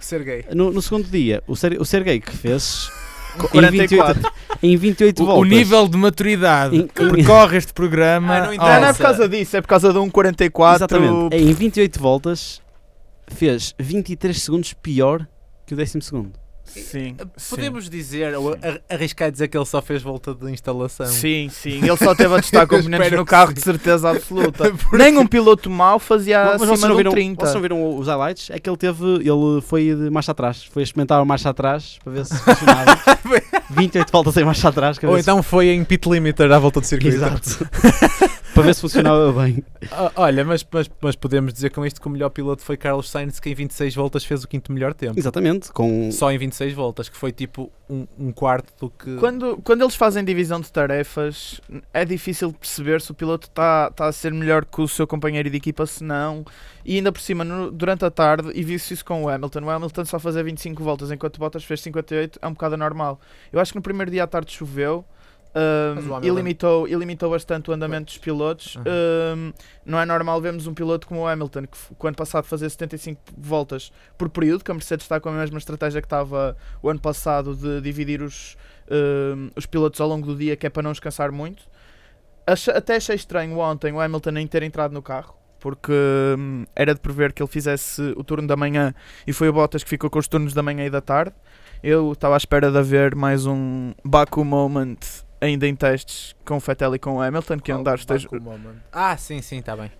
Sergei. 0.05 0.45
No, 0.55 0.71
no 0.73 0.81
segundo 0.83 1.09
dia, 1.09 1.43
o, 1.47 1.55
Ser, 1.57 1.81
o 1.81 1.85
Sergei 1.85 2.21
que 2.21 2.37
fez 2.37 2.91
Um 3.39 3.59
em 3.59 3.71
28, 3.71 3.97
44. 3.97 4.33
em 4.63 4.77
28 4.77 5.23
O, 5.23 5.27
voltas. 5.27 5.43
o 5.43 5.45
nível 5.45 5.89
de 5.89 5.97
maturidade 5.97 6.83
que 6.95 7.11
percorre 7.11 7.57
este 7.59 7.73
programa. 7.73 8.35
Ah, 8.37 8.41
não 8.47 8.55
Não, 8.57 8.81
não 8.81 8.89
é 8.89 8.93
por 8.93 9.03
causa 9.03 9.29
disso, 9.29 9.57
é 9.57 9.61
por 9.61 9.69
causa 9.69 9.93
de 9.93 9.99
um 9.99 10.11
44. 10.11 10.77
Exatamente. 10.99 11.37
Em 11.37 11.53
28 11.53 12.01
voltas 12.01 12.61
fez 13.29 13.75
23 13.79 14.41
segundos 14.43 14.73
pior 14.73 15.27
que 15.67 15.75
o 15.75 15.77
décimo 15.77 16.03
segundo. 16.03 16.33
Sim, 16.73 17.17
Podemos 17.49 17.89
dizer, 17.91 18.35
ou 18.37 18.53
ar- 18.63 18.81
arriscar 18.89 19.31
dizer 19.31 19.49
que 19.49 19.57
ele 19.57 19.65
só 19.67 19.83
fez 19.83 20.03
volta 20.03 20.35
de 20.35 20.51
instalação. 20.51 21.07
sim, 21.07 21.49
sim. 21.53 21.79
Ele 21.79 21.97
só 21.97 22.15
teve 22.15 22.35
a 22.35 22.41
testar 22.41 22.67
componentes 22.69 23.11
no 23.13 23.25
carro 23.25 23.49
sim. 23.49 23.55
de 23.55 23.61
certeza 23.63 24.11
absoluta. 24.11 24.71
Porque- 24.73 24.97
Nem 24.97 25.19
um 25.19 25.27
piloto 25.27 25.69
mau 25.69 25.99
fazia 25.99 26.57
Mas 26.59 26.63
acima 26.71 26.89
não, 26.89 26.91
de 26.91 26.97
viram, 26.97 27.11
um 27.11 27.15
30. 27.15 27.41
vocês 27.45 27.55
não 27.55 27.63
viram 27.63 27.99
os 27.99 28.07
highlights? 28.07 28.51
É 28.51 28.59
que 28.59 28.69
ele 28.71 28.77
teve, 28.77 29.05
ele 29.17 29.61
foi 29.63 29.95
de 29.95 30.11
marcha 30.11 30.33
atrás, 30.33 30.65
foi 30.65 30.83
experimentar 30.83 31.21
a 31.21 31.25
marcha 31.25 31.51
atrás 31.51 31.99
para 32.05 32.13
ver 32.13 32.25
se 32.27 32.37
funcionava. 32.39 32.99
28 33.71 34.11
voltas 34.11 34.37
em 34.37 34.45
marcha 34.45 34.69
atrás, 34.69 34.99
Ou 35.03 35.15
se- 35.15 35.21
então 35.21 35.43
foi 35.43 35.69
em 35.69 35.85
pit 35.85 36.09
limiter 36.09 36.51
à 36.53 36.59
volta 36.59 36.81
do 36.81 36.87
circuito. 36.87 37.17
Exato. 37.17 37.69
Para 38.61 38.67
ver 38.67 38.75
se 38.75 38.81
funcionava 38.81 39.33
bem. 39.33 39.65
Ah, 39.91 40.13
olha, 40.17 40.45
mas, 40.45 40.67
mas, 40.71 40.91
mas 41.01 41.17
podemos 41.17 41.53
dizer 41.53 41.71
com 41.71 41.85
isto 41.85 42.01
que 42.01 42.07
o 42.07 42.11
melhor 42.11 42.31
piloto 42.31 42.63
foi 42.63 42.77
Carlos 42.77 43.09
Sainz, 43.11 43.41
que 43.41 43.51
em 43.51 43.55
26 43.55 43.95
voltas 43.95 44.25
fez 44.25 44.45
o 44.45 44.49
quinto 44.49 44.73
melhor 44.73 44.95
tempo. 44.95 45.19
Exatamente, 45.19 45.73
com 45.73 46.11
Só 46.13 46.31
em 46.31 46.39
26 46.39 46.75
voltas, 46.75 47.09
que 47.09 47.17
foi 47.17 47.33
tipo 47.33 47.71
um, 47.89 48.07
um 48.19 48.33
quarto 48.33 48.73
do 48.79 48.91
que. 48.91 49.17
Quando, 49.17 49.57
quando 49.65 49.83
eles 49.83 49.95
fazem 49.95 50.25
divisão 50.25 50.61
de 50.61 50.71
tarefas, 50.71 51.61
é 51.93 52.05
difícil 52.05 52.53
perceber 52.53 53.01
se 53.01 53.11
o 53.11 53.15
piloto 53.15 53.49
está 53.49 53.91
tá 53.91 54.07
a 54.07 54.13
ser 54.13 54.33
melhor 54.33 54.65
que 54.65 54.81
o 54.81 54.89
seu 54.89 55.07
companheiro 55.07 55.49
de 55.51 55.57
equipa, 55.57 55.87
se 55.87 56.05
não. 56.05 56.45
E 56.85 56.97
ainda 56.97 57.13
por 57.13 57.21
cima, 57.21 57.45
no- 57.45 57.71
durante 57.71 58.05
a 58.05 58.11
tarde, 58.11 58.51
e 58.55 58.63
viu-se 58.63 58.95
isso 58.95 59.05
com 59.05 59.25
o 59.25 59.29
Hamilton. 59.29 59.61
O 59.65 59.71
Hamilton 59.71 60.05
só 60.05 60.19
fazer 60.19 60.43
25 60.43 60.83
voltas 60.83 61.11
enquanto 61.11 61.37
o 61.37 61.39
Bottas 61.41 61.65
fez 61.65 61.81
58 61.83 62.39
é 62.41 62.47
um 62.49 62.53
bocado 62.53 62.75
anormal. 62.75 63.21
Eu 63.53 63.61
acho 63.61 63.73
que 63.73 63.79
no 63.79 63.83
primeiro 63.83 64.11
dia 64.11 64.25
à 64.25 64.27
tarde 64.27 64.53
choveu. 64.53 65.05
Um, 65.53 66.23
e, 66.25 66.31
limitou, 66.31 66.87
e 66.87 66.95
limitou 66.95 67.31
bastante 67.31 67.71
o 67.71 67.73
andamento 67.73 68.07
dos 68.07 68.19
pilotos. 68.19 68.77
Uhum. 68.77 68.83
Um, 68.87 69.53
não 69.85 69.99
é 69.99 70.07
normal 70.07 70.41
vermos 70.41 70.67
um 70.69 70.75
piloto 70.75 71.09
como 71.09 71.23
o 71.23 71.27
Hamilton, 71.27 71.63
que 71.67 71.77
o 71.99 72.07
ano 72.07 72.17
passado 72.17 72.45
fazia 72.45 72.69
75 72.71 73.21
voltas 73.37 73.93
por 74.17 74.29
período, 74.29 74.63
que 74.63 74.71
a 74.71 74.75
Mercedes 74.75 75.05
está 75.05 75.19
com 75.19 75.29
a 75.29 75.33
mesma 75.33 75.59
estratégia 75.59 76.01
que 76.01 76.07
estava 76.07 76.57
o 76.81 76.89
ano 76.89 77.01
passado 77.01 77.57
de 77.57 77.81
dividir 77.81 78.23
os, 78.23 78.57
um, 78.89 79.51
os 79.57 79.67
pilotos 79.67 80.01
ao 80.01 80.09
longo 80.09 80.25
do 80.27 80.37
dia, 80.37 80.55
que 80.57 80.67
é 80.67 80.71
para 80.71 80.83
não 80.83 80.93
descansar 80.93 81.33
muito. 81.33 81.65
Ache- 82.47 82.71
até 82.71 82.97
achei 82.97 83.17
estranho 83.17 83.59
ontem 83.59 83.93
o 83.93 84.01
Hamilton 84.01 84.31
nem 84.31 84.47
ter 84.47 84.63
entrado 84.63 84.93
no 84.93 85.03
carro, 85.03 85.35
porque 85.59 85.93
era 86.77 86.95
de 86.95 87.01
prever 87.01 87.33
que 87.33 87.43
ele 87.43 87.51
fizesse 87.51 88.01
o 88.17 88.23
turno 88.23 88.47
da 88.47 88.57
manhã 88.57 88.95
e 89.27 89.33
foi 89.33 89.49
o 89.49 89.53
Bottas 89.53 89.83
que 89.83 89.91
ficou 89.91 90.09
com 90.09 90.19
os 90.19 90.29
turnos 90.29 90.55
da 90.55 90.63
manhã 90.63 90.85
e 90.87 90.91
da 90.91 91.01
tarde. 91.01 91.35
Eu 91.83 92.13
estava 92.13 92.35
à 92.35 92.37
espera 92.37 92.71
de 92.71 92.79
haver 92.79 93.15
mais 93.17 93.47
um 93.47 93.93
Baku 94.05 94.45
moment 94.45 94.99
ainda 95.41 95.67
em 95.67 95.75
testes 95.75 96.35
com 96.45 96.57
o 96.57 96.61
Vettel 96.61 96.95
e 96.95 96.99
com 96.99 97.17
o 97.17 97.21
Hamilton, 97.23 97.59
que 97.59 97.71
iam 97.71 97.83
dar 97.83 97.97
os 97.97 98.05
teus- 98.05 98.27
Ah, 98.93 99.17
sim, 99.17 99.41
sim, 99.43 99.59
está 99.59 99.77
bem. 99.77 99.91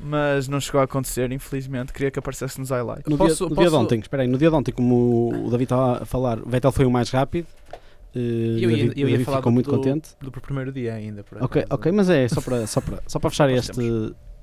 mas 0.00 0.48
não 0.48 0.60
chegou 0.60 0.80
a 0.80 0.84
acontecer, 0.84 1.30
infelizmente. 1.32 1.92
Queria 1.92 2.10
que 2.10 2.18
aparecesse 2.18 2.58
nos 2.60 2.70
highlights. 2.70 3.04
No, 3.06 3.16
Posso- 3.16 3.46
dia, 3.46 3.48
no 3.48 3.54
dia 3.56 3.64
de 3.64 3.70
posso- 3.70 3.82
ontem, 3.82 3.98
espera 4.00 4.22
aí, 4.22 4.28
no 4.28 4.36
dia 4.38 4.50
de 4.50 4.54
ontem, 4.56 4.72
como 4.72 5.28
o 5.46 5.50
David 5.50 5.62
estava 5.64 6.02
a 6.02 6.04
falar, 6.04 6.38
o 6.40 6.48
Vettel 6.48 6.72
foi 6.72 6.84
o 6.84 6.90
mais 6.90 7.10
rápido. 7.10 7.46
eh, 8.16 8.18
Eu 8.18 8.70
ia, 8.70 8.76
David, 8.76 8.92
eu 9.00 9.08
ia 9.08 9.12
David 9.12 9.24
falar 9.24 9.36
ficou 9.38 9.50
do, 9.50 9.54
muito 9.54 9.70
do, 9.70 9.76
contente. 9.76 10.10
do 10.20 10.30
primeiro 10.30 10.70
dia 10.72 10.94
ainda. 10.94 11.24
Por 11.24 11.42
Ok, 11.42 11.62
acaso. 11.62 11.74
ok, 11.80 11.92
mas 11.92 12.08
é 12.10 12.28
só 12.28 12.40
para, 12.40 12.64
só 12.66 12.80
para, 12.80 13.02
só 13.08 13.18
para 13.18 13.30
fechar 13.30 13.50
este, 13.50 13.72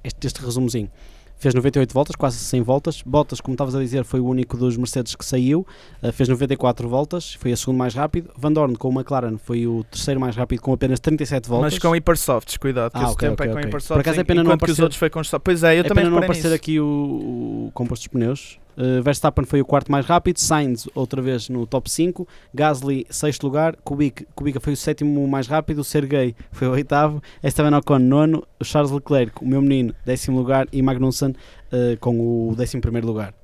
este, 0.04 0.28
este 0.28 0.44
resumozinho. 0.44 0.92
Fez 1.42 1.54
98 1.56 1.94
voltas, 1.94 2.16
quase 2.16 2.38
100 2.38 2.62
voltas. 2.62 3.02
Bottas, 3.06 3.42
como 3.42 3.56
estavas 3.56 3.74
a 3.76 3.80
dizer, 3.80 4.04
foi 4.06 4.20
o 4.20 4.26
único 4.26 4.56
dos 4.56 4.78
Mercedes 4.78 5.16
que 5.16 5.26
saiu, 5.26 5.66
uh, 6.04 6.12
fez 6.14 6.30
94 6.30 6.88
voltas, 6.88 7.34
foi 7.34 7.52
a 7.52 7.58
segundo 7.58 7.78
mais 7.78 7.94
rápido. 7.96 8.30
Van 8.38 8.52
Dorn 8.54 8.76
com 8.76 8.90
o 8.90 8.94
McLaren 8.94 9.38
foi 9.38 9.66
o 9.68 9.84
terceiro 9.86 10.20
mais 10.20 10.36
rápido 10.36 10.62
com 10.62 10.72
apenas 10.72 11.00
37 11.00 11.50
voltas. 11.50 11.74
Mas 11.74 11.80
com 11.82 11.96
hipersofts, 11.96 12.58
cuidado, 12.58 12.92
que 12.92 12.98
Ah, 13.00 13.04
esse 13.04 13.14
ok, 13.14 13.30
tempo 13.30 13.42
ok, 13.42 13.46
é 13.46 13.54
com 13.54 13.58
ok. 13.60 13.68
hipersofts. 13.70 13.96
Por 13.96 14.00
acaso 14.02 14.20
é 14.20 14.24
pena 14.24 14.44
não 14.44 14.50
que 14.52 14.54
os 14.56 14.56
aparecer- 14.64 14.84
outros 14.84 15.00
foi 15.00 15.10
com. 15.10 15.22
Pois 15.44 15.64
é, 15.64 15.76
eu 15.76 15.80
é 15.80 15.84
também 15.84 16.04
pena 16.04 16.10
não 16.16 16.18
aparecer 16.24 16.44
nisso. 16.48 16.56
aqui 16.56 16.80
o, 16.80 17.68
o 17.68 17.72
composto 17.74 18.04
dos 18.04 18.08
pneus. 18.08 18.60
Uh, 18.82 19.04
Verstappen 19.04 19.46
foi 19.46 19.62
o 19.62 19.66
quarto 19.66 19.92
mais 19.92 20.06
rápido, 20.08 20.40
Sainz 20.40 20.88
outra 20.96 21.22
vez 21.22 21.50
no 21.50 21.68
top 21.68 21.88
5, 21.88 22.28
Gasly 22.52 23.06
sexto 23.12 23.44
lugar, 23.44 23.76
Kubica, 23.84 24.26
Kubica 24.34 24.60
foi 24.60 24.74
o 24.74 24.78
sétimo 24.78 25.28
mais 25.28 25.46
rápido, 25.46 25.84
Sergei 25.84 26.34
foi 26.52 26.68
o 26.68 26.72
oitavo, 26.72 27.22
Esteban 27.44 27.78
Ocon 27.78 28.00
nono, 28.00 28.44
Charles 28.64 28.90
Leclerc, 28.92 29.34
o 29.44 29.48
meu 29.48 29.62
menino, 29.62 29.94
décimo 30.04 30.38
lugar 30.38 30.68
e 30.72 30.82
Magnussen 30.82 31.30
uh, 31.32 31.98
com 32.00 32.50
o 32.50 32.56
décimo 32.56 32.82
primeiro 32.82 33.06
lugar. 33.06 33.36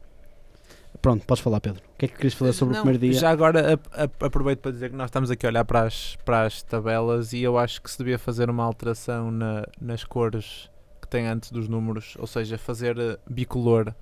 Pronto, 1.02 1.24
podes 1.28 1.44
falar 1.44 1.60
Pedro. 1.62 1.82
O 1.94 1.98
que 2.00 2.06
é 2.06 2.08
que 2.08 2.16
querias 2.16 2.34
falar 2.34 2.54
sobre 2.54 2.74
Não, 2.74 2.82
o 2.82 2.84
primeiro 2.86 3.06
dia? 3.12 3.20
Já 3.20 3.30
agora 3.30 3.74
ap- 3.74 3.88
ap- 3.94 4.24
aproveito 4.24 4.60
para 4.62 4.72
dizer 4.72 4.90
que 4.90 4.96
nós 4.96 5.06
estamos 5.08 5.30
aqui 5.30 5.46
a 5.46 5.50
olhar 5.50 5.64
para 5.66 5.84
as, 5.84 6.16
para 6.26 6.44
as 6.46 6.64
tabelas 6.64 7.34
e 7.34 7.44
eu 7.44 7.58
acho 7.58 7.82
que 7.82 7.92
se 7.92 7.98
devia 8.00 8.18
fazer 8.18 8.50
uma 8.50 8.64
alteração 8.64 9.30
na- 9.30 9.66
nas 9.80 10.04
cores 10.04 10.70
que 11.00 11.08
tem 11.08 11.28
antes 11.28 11.52
dos 11.52 11.68
números, 11.68 12.16
ou 12.18 12.26
seja, 12.26 12.58
fazer 12.58 12.98
eh, 12.98 13.18
bicolor 13.30 13.94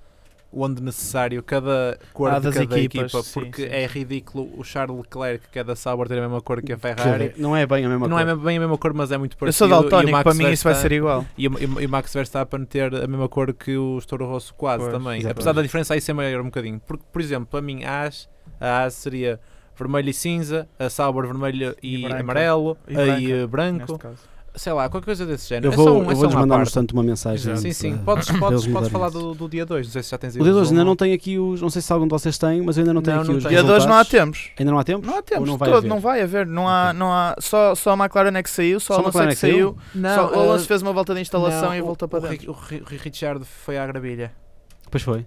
onde 0.52 0.82
necessário 0.82 1.42
cada 1.42 1.98
cor 2.12 2.30
Ah, 2.30 2.38
de 2.38 2.50
cada 2.50 2.78
equipas, 2.80 3.12
equipa, 3.14 3.30
porque 3.34 3.62
sim, 3.62 3.68
é 3.70 3.86
sim. 3.88 3.98
ridículo 3.98 4.48
o 4.58 4.64
Charles 4.64 4.96
Leclerc, 4.96 5.48
que 5.50 5.58
é 5.58 5.64
da 5.64 5.76
Sauber, 5.76 6.08
ter 6.08 6.18
a 6.18 6.22
mesma 6.22 6.40
cor 6.40 6.62
que 6.62 6.72
a 6.72 6.78
Ferrari. 6.78 7.32
não 7.36 7.54
é 7.56 7.66
bem 7.66 7.84
a 7.84 7.88
mesma 7.88 8.08
Não 8.08 8.18
é 8.18 8.24
coisa. 8.24 8.40
bem 8.40 8.56
a 8.56 8.60
mesma 8.60 8.78
cor, 8.78 8.94
mas 8.94 9.12
é 9.12 9.18
muito 9.18 9.34
Eu 9.34 9.38
parecido. 9.38 9.58
sou 9.58 9.68
e 9.68 9.70
o 9.78 9.82
daltónico, 9.82 10.22
para 10.22 10.34
mim 10.34 10.50
isso 10.50 10.64
vai 10.64 10.74
ser 10.74 10.92
igual. 10.92 11.26
e 11.36 11.48
o, 11.48 11.58
e 11.60 11.66
o- 11.66 11.80
e 11.82 11.86
Max 11.86 12.12
Verstappen 12.14 12.64
ter 12.64 12.94
a 12.94 13.06
mesma 13.06 13.28
cor 13.28 13.52
que 13.52 13.76
o 13.76 13.98
Toro 14.06 14.26
Rosso 14.26 14.54
quase 14.54 14.84
Pois, 14.84 14.92
também. 14.92 15.18
exato. 15.20 15.32
Apesar 15.32 15.52
da 15.52 15.62
diferença 15.62 15.94
aí 15.94 16.00
ser 16.00 16.12
maior 16.12 16.40
um 16.40 16.44
bocadinho. 16.46 16.80
Porque, 16.86 17.04
por 17.12 17.20
exemplo, 17.20 17.46
para 17.50 17.60
mim 17.60 17.84
a 17.84 18.02
AS, 18.04 18.28
a 18.60 18.84
AS 18.84 18.94
seria 18.94 19.38
vermelho 19.78 20.08
e 20.08 20.14
cinza, 20.14 20.66
a 20.78 20.88
Sauber 20.88 21.26
vermelho 21.26 21.76
e, 21.82 21.96
E 21.96 22.02
branco. 22.02 22.20
amarelo, 22.22 22.78
E 22.88 23.46
branco, 23.46 23.78
Neste 23.92 23.98
caso. 23.98 24.35
Sei 24.56 24.72
lá, 24.72 24.88
qualquer 24.88 25.04
coisa 25.04 25.24
desse 25.26 25.48
género. 25.48 25.68
Eu 25.68 25.72
É 25.72 25.76
vou, 25.76 25.84
só 25.86 25.92
um- 25.92 25.96
é 25.96 25.98
eu 25.98 26.04
só 26.04 26.14
vou-lhes 26.14 26.34
uma 26.34 26.40
mandar 26.40 26.44
no 26.46 26.48
parte. 26.60 26.68
instante 26.68 26.92
uma 26.94 27.02
mensagem. 27.02 27.56
Sim, 27.56 27.72
sim. 27.72 27.92
de- 27.96 28.02
Podes, 28.02 28.26
podes, 28.38 28.66
podes 28.66 28.88
falar 28.88 29.10
do, 29.10 29.34
do 29.34 29.48
dia 29.48 29.64
2, 29.66 29.86
não 29.86 29.92
sei 29.92 30.02
se 30.02 30.10
já 30.10 30.18
tens 30.18 30.34
aí 30.34 30.40
O 30.40 30.44
dia 30.44 30.52
2 30.52 30.70
ainda 30.70 30.84
não 30.84 30.96
tem 30.96 31.12
aqui 31.12 31.38
os. 31.38 31.60
Não 31.60 31.70
sei 31.70 31.82
se 31.82 31.92
algum 31.92 32.06
de 32.06 32.10
vocês 32.10 32.36
tem, 32.38 32.60
mas 32.62 32.76
eu 32.76 32.82
ainda 32.82 32.94
não 32.94 33.02
tenho 33.02 33.16
Não, 33.16 33.22
aqui 33.22 33.30
não 33.32 33.38
os 33.38 33.44
tenho. 33.44 33.54
Dia 33.54 33.62
2 33.62 33.86
não 33.86 33.94
há 33.94 34.04
tempos. 34.04 34.50
Ainda 34.58 34.72
não 34.72 34.78
há 34.78 34.84
tempo? 34.84 35.06
Não 35.06 35.18
há 35.18 35.22
tempos, 35.22 35.48
não 35.48 35.56
vai 35.56 35.68
todo, 35.68 35.78
haver? 35.78 35.88
não 35.88 36.00
vai 36.00 36.22
haver, 36.22 36.46
não 36.46 36.68
há, 36.68 36.92
não 36.92 37.12
há, 37.12 37.36
só, 37.38 37.74
só 37.74 37.90
a 37.92 37.94
McLaren 37.94 38.36
é 38.36 38.42
que 38.42 38.50
saiu, 38.50 38.80
só, 38.80 38.94
Só 38.94 38.94
a 38.94 38.96
o 38.96 39.00
Alonso 39.04 39.18
é 39.18 39.22
que 39.22 39.28
é 39.28 39.34
que 39.34 39.36
saiu? 39.40 39.76
Não, 39.94 40.14
só 40.14 40.30
o 40.36 40.40
Alonso 40.40 40.64
eh, 40.64 40.68
fez 40.68 40.82
uma 40.82 40.92
volta 40.92 41.14
de 41.14 41.20
instalação 41.20 41.68
não, 41.68 41.74
e 41.76 41.80
voltou 41.80 42.08
para 42.08 42.18
o 42.18 42.28
dentro. 42.28 42.50
O, 42.50 42.54
Ri- 42.54 42.80
o 42.82 42.84
Richard 42.84 43.44
foi 43.44 43.78
à 43.78 43.86
gravilha. 43.86 44.32
Pois 44.90 45.02
foi. 45.02 45.22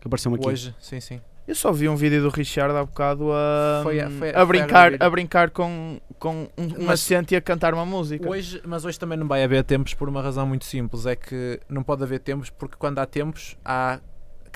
Que 0.00 0.06
apareceu-me 0.08 0.36
aqui. 0.36 0.48
Hoje, 0.48 0.74
sim, 0.80 1.00
sim. 1.00 1.20
Eu 1.46 1.54
só 1.54 1.72
vi 1.72 1.88
um 1.88 1.94
vídeo 1.96 2.20
do 2.22 2.28
Richard 2.28 2.74
há 2.74 2.84
bocado 2.84 3.30
a, 3.32 3.80
Foi 3.82 4.00
a- 4.00 4.10
foi 4.10 4.30
a- 4.30 4.40
a, 4.42 4.44
brincar, 4.44 4.92
a 5.00 5.10
brincar 5.10 5.50
com, 5.50 6.00
com 6.18 6.48
um, 6.58 6.64
um 6.64 6.84
Mas- 6.86 7.00
e 7.32 7.36
a 7.36 7.40
cantar 7.40 7.72
uma 7.72 7.86
música. 7.86 8.28
Hoje, 8.28 8.60
mas 8.66 8.84
hoje 8.84 8.98
também 8.98 9.16
não 9.16 9.28
vai 9.28 9.44
haver 9.44 9.62
tempos 9.62 9.94
por 9.94 10.08
uma 10.08 10.20
razão 10.20 10.44
muito 10.46 10.64
simples, 10.64 11.06
é 11.06 11.14
que 11.14 11.60
não 11.68 11.82
pode 11.84 12.02
haver 12.02 12.18
tempos 12.18 12.50
porque 12.50 12.74
quando 12.78 12.98
há 12.98 13.06
tempos 13.06 13.56
há 13.64 14.00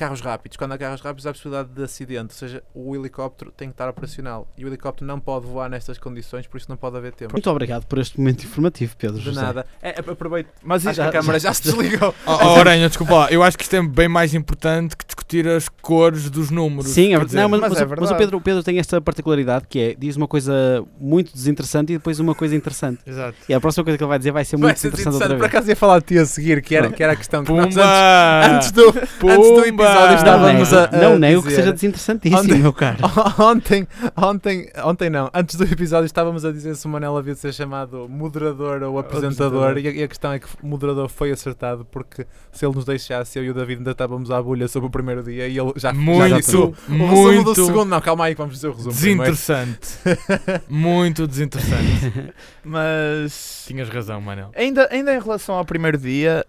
carros 0.01 0.21
rápidos. 0.21 0.57
Quando 0.57 0.73
há 0.73 0.79
carros 0.79 1.01
rápidos 1.03 1.27
há 1.27 1.33
possibilidade 1.33 1.69
de 1.69 1.83
acidente, 1.83 2.29
ou 2.33 2.39
seja, 2.39 2.63
o 2.75 2.97
helicóptero 2.97 3.51
tem 3.51 3.69
que 3.69 3.75
estar 3.75 3.89
operacional 3.89 4.49
e 4.57 4.65
o 4.65 4.69
helicóptero 4.69 5.07
não 5.07 5.21
pode 5.21 5.47
voar 5.47 5.69
nestas 5.69 5.99
condições, 5.99 6.47
por 6.47 6.57
isso 6.57 6.67
não 6.69 6.77
pode 6.77 6.97
haver 6.97 7.13
tempos. 7.13 7.33
Muito 7.35 7.51
obrigado 7.51 7.85
por 7.87 7.99
este 7.99 8.19
momento 8.19 8.43
informativo, 8.45 8.97
Pedro. 8.97 9.19
De 9.19 9.25
José. 9.27 9.41
nada. 9.41 9.67
É, 9.83 9.91
é, 9.91 9.99
aproveito. 10.01 10.49
Mas 10.63 10.87
Acho 10.87 11.01
que 11.03 11.07
a 11.07 11.13
câmara 11.13 11.39
já 11.39 11.53
se 11.53 11.63
desligou. 11.71 12.15
Oh, 12.27 12.31
oh, 12.33 12.55
Aranha, 12.61 12.89
desculpa 12.89 13.15
lá, 13.15 13.31
eu 13.31 13.43
acho 13.43 13.57
que 13.59 13.65
isto 13.65 13.77
é 13.77 13.83
bem 13.83 14.09
mais 14.09 14.33
importante 14.35 14.97
que 14.97 15.05
discutir 15.05 15.47
as 15.47 15.69
cores 15.69 16.31
dos 16.31 16.51
números. 16.51 16.91
Sim, 16.91 17.07
é, 17.09 17.09
verdade. 17.11 17.27
dizer, 17.27 17.41
não, 17.43 17.49
mas, 17.51 17.61
mas 17.61 17.71
mas 17.73 17.81
é 17.81 17.85
o- 17.85 18.01
mas 18.01 18.11
o. 18.11 18.17
Pedro, 18.17 18.37
o 18.39 18.41
Pedro 18.41 18.63
tem 18.63 18.79
esta 18.79 19.01
particularidade 19.01 19.67
que 19.69 19.79
é 19.79 19.95
diz 19.95 20.17
uma 20.17 20.27
coisa 20.27 20.85
muito 20.99 21.33
desinteressante 21.33 21.93
e 21.93 21.97
depois 21.99 22.19
uma 22.19 22.35
coisa 22.35 22.57
interessante. 22.57 23.01
Exato. 23.07 23.37
E 23.49 23.53
a 23.55 23.61
próxima 23.61 23.85
coisa 23.85 23.99
que 23.99 24.03
ele 24.05 24.09
vai 24.09 24.19
dizer 24.19 24.33
vai 24.33 24.45
ser 24.45 24.57
Vai 24.57 24.69
muito 24.69 24.79
ser 24.79 24.89
interessante, 24.89 25.15
interessante. 25.17 25.29
Por 25.29 25.35
outra 25.35 25.49
vez. 25.49 25.55
acaso 25.55 25.69
ia 25.71 25.77
falar 25.77 25.99
de 26.01 26.05
ti 26.07 26.19
a 26.19 26.25
seguir, 26.27 26.63
que 26.63 26.75
era, 26.75 26.91
que 26.91 27.03
era 27.03 27.13
a 27.13 27.17
questão 27.17 27.45
que 27.45 27.53
nós 27.53 27.67
Pumba! 27.75 28.47
antes, 28.47 28.69
antes 28.69 28.71
do, 28.73 28.89
antes 28.89 29.51
do 29.51 29.61
episódio 29.65 29.90
Não 29.95 30.15
estávamos 30.15 30.71
nego, 30.73 30.77
a, 30.83 30.85
a 30.97 31.03
não 31.03 31.19
nego 31.19 31.43
que 31.43 31.49
dizer- 31.49 31.61
seja 31.63 31.73
desinteressantíssimo, 31.73 32.41
Onde- 32.41 32.55
meu 32.55 32.73
caro. 32.73 32.99
ontem, 33.39 33.87
ontem, 34.17 34.71
ontem 34.85 35.11
não, 35.11 35.31
antes 35.35 35.57
do 35.57 35.65
episódio 35.65 36.07
estávamos 36.07 36.45
a 36.45 36.53
dizer 36.53 36.75
se 36.77 36.87
o 36.87 36.89
Manel 36.89 37.17
havia 37.17 37.35
de 37.35 37.41
ser 37.41 37.53
chamado 37.53 38.09
moderador 38.09 38.83
ou 38.83 38.99
apresentador, 38.99 39.79
e 39.79 39.89
a, 39.89 39.91
e 39.91 40.03
a 40.03 40.09
questão 40.09 40.33
é 40.33 40.39
que 40.39 40.47
o 40.63 40.67
moderador 40.67 41.09
foi 41.09 41.31
acertado 41.31 41.85
porque 41.91 42.27
se 42.53 42.65
ele 42.65 42.75
nos 42.75 42.85
deixasse, 42.85 43.39
eu 43.39 43.45
e 43.45 43.51
o 43.51 43.55
David 43.55 43.79
ainda 43.79 43.91
estávamos 43.93 44.31
à 44.31 44.43
bolha 44.43 44.69
sobre 44.69 44.89
o 44.89 44.91
primeiro 44.91 45.23
dia 45.23 45.47
e 45.49 45.59
ele 45.59 45.73
já, 45.77 45.91
já 45.91 45.93
Muito, 45.93 46.37
disse 46.37 46.57
o, 46.57 46.65
o 46.65 46.71
resumo 46.71 47.09
do 47.09 47.45
muito 47.45 47.55
segundo. 47.67 47.89
Não, 47.89 48.01
calma 48.01 48.25
aí, 48.27 48.35
que 48.35 48.39
vamos 48.41 48.55
dizer 48.55 48.69
o 48.69 48.73
resumo. 48.73 48.93
desinteressante. 48.95 49.89
muito 50.69 51.27
desinteressante. 51.27 52.33
Mas 52.65 53.65
Tinhas 53.67 53.89
razão, 53.89 54.21
Manel. 54.21 54.51
ainda, 54.55 54.89
ainda 54.91 55.15
em 55.15 55.21
relação 55.21 55.55
ao 55.55 55.65
primeiro 55.65 55.99
dia, 55.99 56.45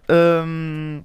hum, 0.46 1.02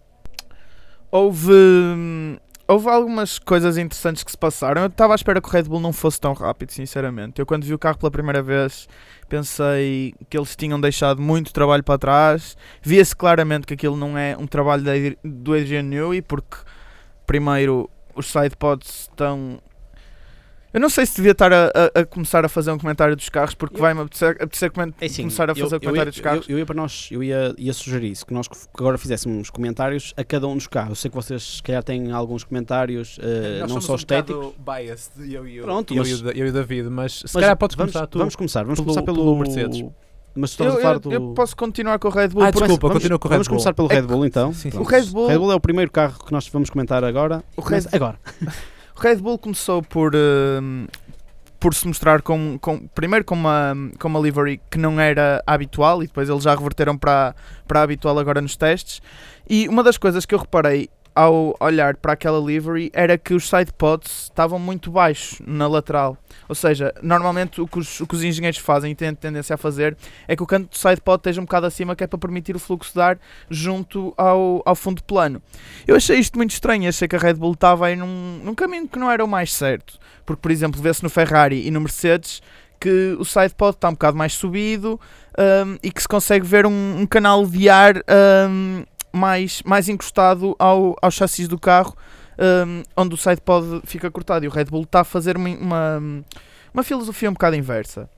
houve, 1.12 1.52
hum, 1.52 2.38
houve 2.68 2.90
algumas 2.90 3.40
coisas 3.40 3.78
interessantes 3.78 4.24
que 4.24 4.32
se 4.32 4.38
passaram. 4.38 4.82
Eu 4.82 4.88
estava 4.88 5.14
à 5.14 5.16
espera 5.16 5.42
que 5.42 5.48
o 5.48 5.52
Red 5.52 5.64
Bull 5.64 5.80
não 5.80 5.94
fosse 5.94 6.20
tão 6.20 6.34
rápido, 6.34 6.72
sinceramente. 6.72 7.40
Eu, 7.40 7.46
quando 7.46 7.64
vi 7.66 7.74
o 7.74 7.80
carro 7.80 7.98
pela 7.98 8.12
primeira 8.12 8.42
vez, 8.42 8.88
pensei 9.30 10.14
que 10.30 10.38
eles 10.38 10.56
tinham 10.56 10.80
deixado 10.80 11.22
muito 11.22 11.54
trabalho 11.54 11.84
para 11.84 11.98
trás. 11.98 12.58
Via-se 12.82 13.16
claramente 13.16 13.66
que 13.66 13.74
aquilo 13.74 13.96
não 13.96 14.18
é 14.18 14.36
um 14.38 14.48
trabalho 14.48 14.84
do 15.24 15.54
Adrian 15.54 15.84
Newey, 15.84 16.22
porque, 16.22 16.58
primeiro, 17.26 17.90
os 18.16 18.28
sidepods 18.28 19.02
estão. 19.02 19.62
Eu 20.74 20.82
não 20.82 20.90
sei 20.90 21.06
se 21.06 21.16
devia 21.16 21.32
estar 21.32 21.52
a, 21.52 21.68
a- 21.96 22.00
a 22.02 22.06
começar 22.06 22.44
a 22.46 22.50
fazer 22.50 22.72
um 22.72 22.78
comentário 22.78 23.16
dos 23.16 23.30
carros, 23.30 23.56
porque 23.56 23.78
Eu- 23.78 23.82
vai-me 23.82 24.02
apetecer, 24.02 24.32
apetecer 24.40 24.72
É 25.00 25.06
assim, 25.06 25.22
começar 25.24 25.50
a 25.50 25.56
fazer 25.56 25.76
o 25.76 25.78
eu, 25.78 25.80
comentário 25.80 26.10
eu, 26.10 26.12
dos 26.12 26.22
carros. 26.22 26.50
Eu, 26.50 26.56
eu 26.56 26.60
ia 26.60 26.66
para 26.66 26.76
nós, 26.76 27.08
eu 27.12 27.24
ia, 27.24 27.56
ia 27.58 27.74
sugerir 27.74 28.12
isso, 28.12 28.26
que 28.26 28.34
nós 28.34 28.48
que 28.48 28.56
agora 28.78 28.98
fizéssemos 28.98 29.50
comentários 29.50 30.14
a 30.18 30.24
cada 30.24 30.46
um 30.48 30.56
dos 30.56 30.68
carros. 30.68 30.90
Eu 30.90 30.96
sei 30.96 31.10
que 31.10 31.16
vocês 31.16 31.56
se 31.58 31.64
calhar 31.64 31.82
têm 31.84 32.12
alguns 32.12 32.44
comentários, 32.44 33.18
Nós 33.18 33.62
não 33.62 33.68
somos 33.82 33.86
só 33.86 33.94
um 33.94 33.96
estéticos. 33.96 34.54
bocado 34.58 34.82
biased, 34.84 35.34
eu 35.34 35.48
e 35.48 35.62
o, 35.62 35.64
Pronto, 35.64 35.94
eu, 35.94 35.98
mas- 36.00 36.10
e 36.10 36.14
o, 36.14 36.22
Da- 36.24 36.32
eu 36.32 36.46
e 36.46 36.50
o 36.50 36.54
David, 36.54 36.90
mas 36.90 37.14
se 37.14 37.24
Mas 37.24 37.32
calhar 37.34 37.58
podes 37.58 37.76
vamos, 37.76 37.94
começar 37.94 38.08
tu. 38.08 38.18
Vamos 38.20 38.36
começar, 38.36 38.64
vamos 38.64 38.80
pelo- 38.80 38.86
começar 38.86 39.04
pelo, 39.04 39.18
pelo 39.18 39.38
Mercedes. 39.38 39.86
Mas 40.36 40.52
tu 40.52 40.64
estavas 40.64 40.74
Eu, 40.74 40.80
a 40.80 40.82
falar 40.84 40.94
eu- 40.96 41.00
do... 41.00 41.12
eu 41.14 41.34
posso 41.34 41.56
continuar 41.56 41.98
com 41.98 42.10
o 42.10 42.12
Red 42.12 42.28
Bull. 42.28 42.44
Ah, 42.44 42.52
desculpa, 42.52 42.88
vamos, 42.90 43.02
continua 43.02 43.18
com 43.18 43.28
o 43.28 43.32
Red 43.32 43.36
Vamos 43.38 43.48
Bull. 43.48 43.56
começar 43.58 43.74
pelo 43.74 43.92
É 43.92 43.96
Red 43.96 44.02
Bull 44.04 44.26
então. 44.26 44.54
Sim, 44.54 44.70
sim. 44.70 44.78
O 44.78 44.84
Red 44.84 45.06
Bull- 45.06 45.52
é 45.52 45.56
o 45.56 45.60
primeiro 45.60 45.90
carro 45.90 46.24
que 46.24 46.32
nós 46.32 46.48
vamos 46.50 46.70
comentar 46.70 47.04
agora. 47.04 47.44
O 47.56 47.62
Red- 47.62 47.88
agora. 47.92 48.20
Red 49.00 49.18
Bull 49.18 49.38
começou 49.38 49.82
por, 49.84 50.14
hum, 50.16 50.88
por 51.60 51.74
se 51.76 51.88
mostrar 51.88 52.22
com, 52.22 52.58
com- 52.60 52.88
primeiro 52.88 53.24
com 53.24 53.36
uma, 53.36 53.74
com 54.00 54.08
uma 54.08 54.20
livery 54.20 54.60
que 54.72 54.78
não 54.78 55.00
era 55.00 55.42
habitual 55.46 56.02
e 56.04 56.08
depois 56.08 56.30
eles 56.30 56.44
já 56.44 56.56
reverteram 56.56 56.98
para, 56.98 57.36
para 57.68 57.80
a 57.80 57.84
habitual 57.84 58.18
agora 58.18 58.42
nos 58.42 58.56
testes. 58.58 59.02
E 59.50 59.68
uma 59.70 59.84
das 59.84 59.98
coisas 59.98 60.26
que 60.26 60.34
eu 60.36 60.40
reparei 60.40 60.90
ao 61.18 61.58
olhar 61.60 61.96
para 61.96 62.14
aquela 62.14 62.40
livery 62.40 62.92
era 62.94 63.18
que 63.18 63.34
os 63.34 63.50
sidepods 63.50 64.26
estavam 64.26 64.60
muito 64.60 64.92
baixos 64.92 65.42
na 65.48 65.68
lateral. 65.68 66.16
Ou 66.48 66.54
seja, 66.54 66.94
normalmente 67.02 67.60
o 67.60 67.68
que 67.68 67.80
os, 67.80 68.00
o 68.00 68.06
que 68.06 68.14
os 68.14 68.24
engenheiros 68.24 68.60
fazem 68.60 68.92
e 68.92 68.96
têm 68.96 69.16
tendência 69.16 69.56
a 69.56 69.58
fazer 69.58 69.98
é 70.28 70.36
que 70.36 70.44
o 70.44 70.46
canto 70.46 70.70
do 70.70 70.78
sidepod 70.78 71.18
esteja 71.18 71.42
um 71.42 71.46
bocado 71.46 71.66
acima, 71.66 71.96
que 71.96 72.04
é 72.04 72.08
para 72.08 72.20
permitir 72.20 72.56
o 72.56 72.60
fluxo 72.60 72.94
de 72.94 73.02
ar 73.02 73.18
junto 73.50 74.14
ao, 74.16 74.62
ao 74.64 74.76
fundo 74.76 75.04
plano. 75.04 75.42
Eu 75.88 75.96
achei 75.96 76.20
isto 76.20 76.38
muito 76.38 76.52
estranho, 76.52 76.88
achei 76.88 77.08
que 77.08 77.16
a 77.16 77.20
Red 77.20 77.34
Bull 77.34 77.54
estava 77.54 77.88
aí 77.88 77.96
num, 77.96 78.40
num 78.44 78.54
caminho 78.54 78.88
que 78.88 79.00
não 79.00 79.10
era 79.10 79.26
o 79.26 79.28
mais 79.28 79.52
certo. 79.52 79.98
Porque, 80.24 80.42
por 80.42 80.52
exemplo, 80.52 80.80
vê-se 80.80 81.02
no 81.02 81.10
Ferrari 81.10 81.66
e 81.66 81.72
no 81.72 81.82
Mercedes 81.82 82.44
que 82.80 83.18
o 83.20 83.26
sidepod 83.26 83.72
está 83.72 83.90
um 83.90 83.94
bocado 83.94 84.16
mais 84.16 84.34
subido 84.34 85.00
hum, 85.36 85.78
e 85.82 85.92
que 85.92 86.00
se 86.00 86.08
consegue 86.08 86.46
ver 86.46 86.68
um, 86.68 87.00
um 87.00 87.08
canal 87.08 87.44
de 87.48 87.68
ar 87.70 87.96
hum, 88.48 88.84
mais, 89.18 89.62
mais 89.66 89.90
encostado 89.90 90.56
ao, 90.60 90.96
ao 91.02 91.12
chassis 91.12 91.48
do 91.48 91.60
carro, 91.60 91.96
hum, 92.66 92.84
onde 92.96 93.14
o 93.16 93.18
sidepod 93.18 93.82
fica 93.86 94.10
cortado. 94.12 94.46
E 94.46 94.48
o 94.48 94.52
Red 94.52 94.66
Bull 94.66 94.84
está 94.84 95.02
a 95.02 95.04
fazer 95.04 95.36
uma, 95.36 95.50
uma, 95.50 96.02
uma 96.74 96.84
filosofia 96.84 97.30
um 97.30 97.34
bocado 97.34 97.56
inversa. 97.56 98.10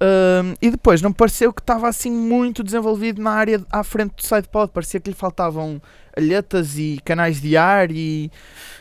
Hum, 0.00 0.54
e 0.62 0.70
depois 0.70 1.02
não 1.02 1.12
pareceu 1.12 1.52
que 1.52 1.60
estava 1.60 1.88
assim 1.88 2.10
muito 2.10 2.62
desenvolvido 2.62 3.20
na 3.20 3.32
área 3.32 3.60
à 3.70 3.82
frente 3.82 4.14
do 4.14 4.22
sidepod, 4.22 4.70
parecia 4.72 5.00
que 5.00 5.10
lhe 5.10 5.16
faltavam 5.16 5.82
alhetas 6.16 6.78
e 6.78 7.00
canais 7.04 7.40
de 7.40 7.56
ar 7.56 7.90
e 7.90 8.30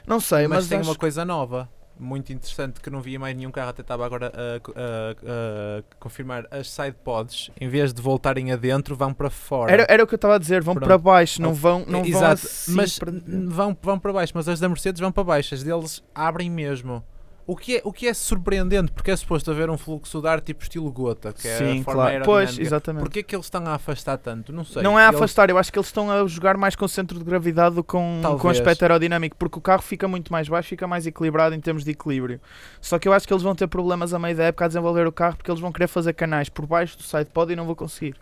não 0.05 0.19
sei, 0.19 0.47
mas, 0.47 0.59
mas, 0.59 0.67
tem 0.67 0.79
acho- 0.79 0.89
uma 0.91 0.95
coisa 0.95 1.25
nova, 1.25 1.67
muito 1.99 2.31
interessante, 2.33 2.79
que 2.81 2.89
não 2.89 3.01
via 3.01 3.19
mais 3.19 3.35
nenhum 3.35 3.51
carro, 3.51 3.69
até 3.69 3.81
estava 3.81 4.05
agora 4.05 4.31
a, 4.35 4.79
a- 4.79 5.79
a 5.81 5.83
confirmar. 5.99 6.45
As 6.51 6.69
sidepods, 6.69 7.49
em 7.59 7.67
vez 7.69 7.93
de 7.93 8.01
voltarem 8.01 8.51
adentro, 8.51 8.95
vão 8.95 9.13
para 9.13 9.29
fora. 9.29 9.71
Era, 9.71 9.85
era 9.89 10.03
o 10.03 10.07
que 10.07 10.13
eu 10.13 10.17
estava 10.17 10.35
a 10.35 10.37
dizer, 10.37 10.61
vão 10.61 10.75
Pronto. 10.75 10.87
para 10.87 10.97
baixo, 10.97 11.41
não 11.41 11.53
vão, 11.53 11.79
não 11.87 11.99
vão 12.01 12.05
Exato, 12.09 12.45
assim 12.45 12.73
mas 12.73 12.97
para- 12.99 13.11
vão, 13.47 13.77
vão 13.81 13.99
para 13.99 14.13
baixo, 14.13 14.33
mas 14.35 14.47
as 14.47 14.59
da 14.59 14.67
Mercedes 14.69 14.99
vão 14.99 15.11
para 15.11 15.23
baixo, 15.23 15.53
as 15.53 15.63
deles 15.63 16.03
abrem 16.13 16.49
mesmo. 16.49 17.03
O 17.47 17.55
que, 17.55 17.77
é, 17.77 17.81
o 17.85 17.93
que 17.93 18.05
é 18.09 18.13
surpreendente, 18.13 18.91
porque 18.91 19.09
é 19.09 19.15
suposto 19.15 19.49
haver 19.49 19.69
um 19.69 19.77
fluxo 19.77 20.19
de 20.21 20.27
ar 20.27 20.41
tipo 20.41 20.61
estilo 20.61 20.91
gota, 20.91 21.31
que 21.31 21.47
é 21.47 21.57
Sim, 21.57 21.79
a 21.79 21.83
forma 21.85 22.03
claro. 22.09 22.25
Pois, 22.25 22.59
exatamente. 22.59 23.03
Porquê 23.03 23.23
que 23.23 23.33
eles 23.33 23.45
estão 23.45 23.65
a 23.65 23.75
afastar 23.75 24.17
tanto? 24.17 24.51
Não 24.51 24.65
sei. 24.65 24.83
Não 24.83 24.99
é 24.99 25.05
a 25.05 25.07
Eles- 25.07 25.15
afastar, 25.15 25.49
eu 25.49 25.57
acho 25.57 25.71
que 25.71 25.79
eles 25.79 25.87
estão 25.87 26.11
a 26.11 26.27
jogar 26.27 26.57
mais 26.57 26.75
com 26.75 26.83
o 26.83 26.89
centro 26.89 27.17
de 27.17 27.23
gravidade 27.23 27.75
do 27.75 27.83
que 27.85 27.89
com, 27.91 28.19
com 28.21 28.27
o 28.27 28.37
Talvez. 28.37 28.57
aspecto 28.59 28.81
aerodinâmico, 28.81 29.37
porque 29.37 29.57
o 29.57 29.61
carro 29.61 29.81
fica 29.81 30.09
muito 30.09 30.29
mais 30.29 30.49
baixo, 30.49 30.67
fica 30.67 30.85
mais 30.85 31.07
equilibrado 31.07 31.55
em 31.55 31.61
termos 31.61 31.85
de 31.85 31.91
equilíbrio. 31.91 32.41
Só 32.81 32.99
que 32.99 33.07
eu 33.07 33.13
acho 33.13 33.25
que 33.25 33.33
eles 33.33 33.43
vão 33.43 33.55
ter 33.55 33.67
problemas 33.67 34.13
a 34.13 34.19
meio 34.19 34.35
da 34.35 34.43
época 34.43 34.65
a 34.65 34.67
desenvolver 34.67 35.07
o 35.07 35.11
carro, 35.13 35.37
porque 35.37 35.49
eles 35.49 35.61
vão 35.61 35.71
querer 35.71 35.87
fazer 35.87 36.11
canais 36.11 36.49
por 36.49 36.65
baixo 36.65 36.97
do 36.97 37.03
sidepod 37.03 37.53
e 37.53 37.55
não 37.55 37.65
vão 37.65 37.75
conseguir. 37.75 38.13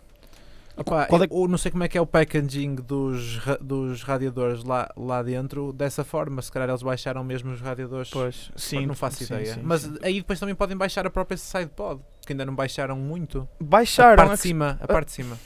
Opá, 0.76 1.06
Qual 1.06 1.22
é 1.22 1.26
eu 1.30 1.48
não 1.48 1.56
sei 1.56 1.70
como 1.70 1.84
é 1.84 1.88
que 1.88 1.96
é 1.96 2.00
o 2.00 2.06
packaging 2.06 2.74
dos, 2.76 3.40
dos 3.60 4.02
radiadores 4.02 4.62
lá, 4.62 4.88
lá 4.96 5.22
dentro 5.22 5.72
dessa 5.72 6.04
forma. 6.04 6.42
Se 6.42 6.52
calhar 6.52 6.68
eles 6.68 6.82
baixaram 6.82 7.24
mesmo 7.24 7.50
os 7.52 7.60
radiadores. 7.60 8.10
Pois, 8.10 8.50
sim. 8.56 8.84
não 8.86 8.94
faço 8.94 9.24
sim, 9.24 9.32
ideia. 9.32 9.54
sim, 9.54 9.60
Mas 9.62 9.82
sim. 9.82 9.96
aí 10.02 10.14
depois 10.20 10.38
também 10.38 10.54
podem 10.54 10.76
baixar 10.76 11.06
a 11.06 11.10
própria 11.10 11.36
sidepod, 11.38 12.00
que 12.26 12.32
ainda 12.32 12.44
não 12.44 12.54
baixaram 12.54 12.96
muito. 12.96 13.48
a 13.60 13.64
baixaram, 13.64 14.16
parte 14.16 14.32
a 14.32 14.34
de 14.34 14.42
que- 14.42 14.48
cima, 14.48 14.78
a 14.80 14.86
parte 14.86 15.06
de 15.06 15.12
cima. 15.14 15.38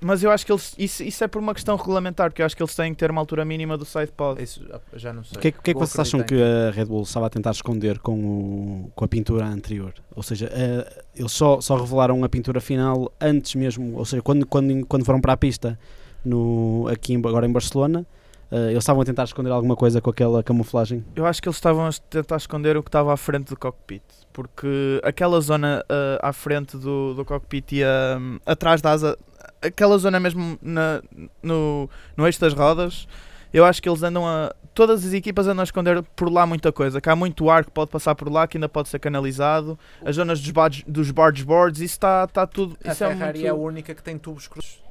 Mas 0.00 0.22
eu 0.22 0.30
acho 0.30 0.44
que 0.46 0.52
eles, 0.52 0.74
isso, 0.78 1.02
isso 1.02 1.22
é 1.24 1.28
por 1.28 1.40
uma 1.40 1.54
questão 1.54 1.76
regulamentar, 1.76 2.30
porque 2.30 2.42
eu 2.42 2.46
acho 2.46 2.56
que 2.56 2.62
eles 2.62 2.74
têm 2.74 2.92
que 2.92 2.98
ter 2.98 3.10
uma 3.10 3.20
altura 3.20 3.44
mínima 3.44 3.76
do 3.76 3.84
sidepod. 3.84 4.42
Isso 4.42 4.64
já- 4.68 4.80
já 4.94 5.12
não 5.12 5.24
sei. 5.24 5.38
O 5.38 5.40
que, 5.40 5.48
é 5.48 5.50
que- 5.52 5.58
é 5.58 5.62
que 5.62 5.74
Vou 5.74 5.86
vocês 5.86 5.98
acham 6.00 6.22
que 6.22 6.34
a 6.34 6.70
Red 6.70 6.84
Bull 6.86 7.02
estava 7.02 7.26
a 7.26 7.30
tentar 7.30 7.50
esconder 7.50 7.98
com, 7.98 8.14
o- 8.18 8.90
com 8.94 9.04
a 9.04 9.08
pintura 9.08 9.46
anterior? 9.46 9.92
Ou 10.14 10.22
seja, 10.22 10.50
eh, 10.52 11.02
eles 11.14 11.32
só, 11.32 11.60
só 11.60 11.76
revelaram 11.76 12.22
a 12.24 12.28
pintura 12.28 12.60
final 12.60 13.12
antes 13.20 13.54
mesmo, 13.54 13.96
ou 13.96 14.04
seja, 14.04 14.22
quando, 14.22 14.46
quando, 14.46 14.86
quando 14.86 15.04
foram 15.04 15.20
para 15.20 15.32
a 15.32 15.36
pista 15.36 15.78
no, 16.24 16.86
aqui 16.90 17.14
em- 17.14 17.18
agora 17.18 17.46
em 17.46 17.52
Barcelona, 17.52 18.06
eh, 18.50 18.70
eles 18.70 18.78
estavam 18.78 19.02
a 19.02 19.04
tentar 19.04 19.24
esconder 19.24 19.50
alguma 19.50 19.76
coisa 19.76 20.00
com 20.00 20.10
aquela 20.10 20.42
camuflagem. 20.42 21.04
Eu 21.14 21.26
acho 21.26 21.40
que 21.42 21.48
eles 21.48 21.56
estavam 21.56 21.86
a 21.86 21.90
tentar 21.92 22.36
esconder 22.36 22.76
o 22.76 22.82
que 22.82 22.88
estava 22.88 23.12
à 23.12 23.16
frente 23.16 23.48
do 23.48 23.56
cockpit, 23.56 24.02
porque 24.32 25.00
aquela 25.02 25.40
zona 25.40 25.84
ah, 25.88 26.28
à 26.28 26.32
frente 26.32 26.76
do, 26.76 27.14
do 27.14 27.24
cockpit 27.24 27.72
e 27.72 27.84
ah, 27.84 28.18
atrás 28.44 28.80
da 28.80 28.90
asa, 28.92 29.18
aquela 29.62 29.96
zona 29.98 30.18
mesmo 30.20 30.58
na- 30.62 31.02
no, 31.42 31.88
no 32.16 32.26
eixo 32.26 32.40
das 32.40 32.52
rodas, 32.52 33.06
eu 33.52 33.64
acho 33.64 33.82
que 33.82 33.88
eles 33.88 34.02
andam 34.02 34.26
a. 34.26 34.54
Todas 34.74 35.06
as 35.06 35.12
equipas 35.14 35.46
andam 35.46 35.62
a 35.62 35.64
esconder 35.64 36.02
por 36.14 36.30
lá 36.30 36.44
muita 36.46 36.70
coisa, 36.70 37.00
que 37.00 37.08
há 37.08 37.16
muito 37.16 37.48
ar 37.48 37.64
que 37.64 37.70
pode 37.70 37.90
passar 37.90 38.14
por 38.14 38.30
lá, 38.30 38.46
que 38.46 38.58
ainda 38.58 38.68
pode 38.68 38.90
ser 38.90 38.98
canalizado, 38.98 39.78
as 40.04 40.16
zonas 40.16 40.38
dos, 40.40 40.50
barge, 40.50 40.84
dos 40.86 41.10
barge 41.10 41.42
boards, 41.44 41.80
isso 41.80 41.94
está 41.94 42.26
tá 42.26 42.46
tudo. 42.46 42.76
A 42.84 42.92
Isso 42.92 43.02
é 43.04 43.08
Ferrari 43.08 43.38
muito, 43.38 43.46
é 43.46 43.50
a 43.50 43.54
única 43.54 43.94
que 43.94 44.02
tem 44.02 44.18
tubos 44.18 44.46
cruzes 44.46 44.82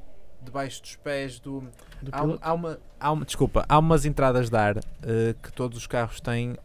debaixo 0.42 0.82
dos 0.82 0.96
pés 0.96 1.38
do. 1.38 1.60
do 2.02 2.10
Há, 2.10 2.24
um- 2.24 2.38
há 2.40 2.52
uma, 2.52 2.78
há 2.98 3.12
uma- 3.12 3.24
desculpa, 3.24 3.64
há 3.68 3.78
umas 3.78 4.04
entradas 4.04 4.50
de 4.50 4.56
ar 4.56 4.78
eh, 5.02 5.34
que 5.40 5.52
todos 5.52 5.78
os 5.78 5.86
carros 5.86 6.20
têm, 6.20 6.56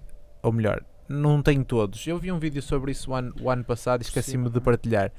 ou 0.41 0.51
melhor, 0.51 0.81
não 1.07 1.43
têm 1.43 1.63
todos. 1.63 2.07
Eu 2.07 2.17
vi 2.17 2.31
um 2.31 2.39
vídeo 2.39 2.61
sobre 2.63 2.91
isso 2.91 3.11
o 3.11 3.13
ano, 3.13 3.33
o 3.39 3.51
ano 3.51 3.63
passado 3.63 4.01
e 4.01 4.03
esqueci-me 4.05 4.49
de 4.49 4.59
partilhar. 4.59 5.11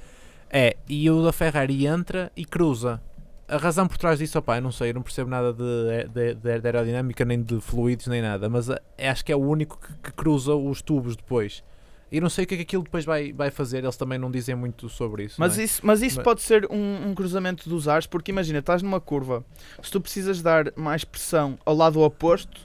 É, 0.52 0.76
e 0.86 1.10
o 1.10 1.24
da 1.24 1.32
Ferrari 1.32 1.86
entra 1.86 2.30
e 2.36 2.44
cruza. 2.44 3.00
A 3.48 3.56
razão 3.56 3.88
por 3.88 3.96
trás 3.98 4.18
disso, 4.18 4.38
opá, 4.38 4.58
eu 4.58 4.62
não 4.62 4.70
sei, 4.72 4.90
eu 4.90 4.94
não 4.94 5.02
percebo 5.02 5.28
nada 5.28 5.52
de, 5.52 6.08
de- 6.08 6.34
de- 6.34 6.66
aerodinâmica, 6.66 7.24
nem 7.24 7.42
de 7.42 7.60
fluidos, 7.60 8.06
nem 8.06 8.20
nada, 8.22 8.48
mas 8.48 8.68
eh, 8.68 8.80
acho 9.08 9.24
que 9.24 9.32
é 9.32 9.36
o 9.36 9.40
único 9.40 9.78
que, 9.78 9.92
que 10.04 10.12
cruza 10.12 10.54
os 10.54 10.80
tubos 10.80 11.16
depois. 11.16 11.62
E 12.10 12.20
não 12.20 12.28
sei 12.28 12.44
o 12.44 12.46
que 12.46 12.54
é 12.54 12.56
que 12.58 12.62
aquilo 12.64 12.82
depois 12.82 13.04
vai, 13.06 13.32
vai 13.32 13.50
fazer, 13.50 13.78
eles 13.82 13.96
também 13.96 14.18
não 14.18 14.30
dizem 14.30 14.54
muito 14.54 14.88
sobre 14.88 15.24
isso. 15.24 15.36
Mas 15.38 15.58
é? 15.58 15.64
isso, 15.64 15.80
mas 15.82 16.02
isso 16.02 16.16
Mas- 16.16 16.24
pode 16.24 16.42
ser 16.42 16.66
um, 16.70 17.08
um 17.08 17.14
cruzamento 17.14 17.68
dos 17.68 17.88
ares, 17.88 18.06
porque 18.06 18.30
imagina, 18.30 18.58
estás 18.58 18.82
numa 18.82 19.00
curva, 19.00 19.42
se 19.82 19.90
tu 19.90 20.00
precisas 20.00 20.42
dar 20.42 20.70
mais 20.76 21.04
pressão 21.04 21.58
ao 21.64 21.74
lado 21.74 22.00
oposto, 22.00 22.60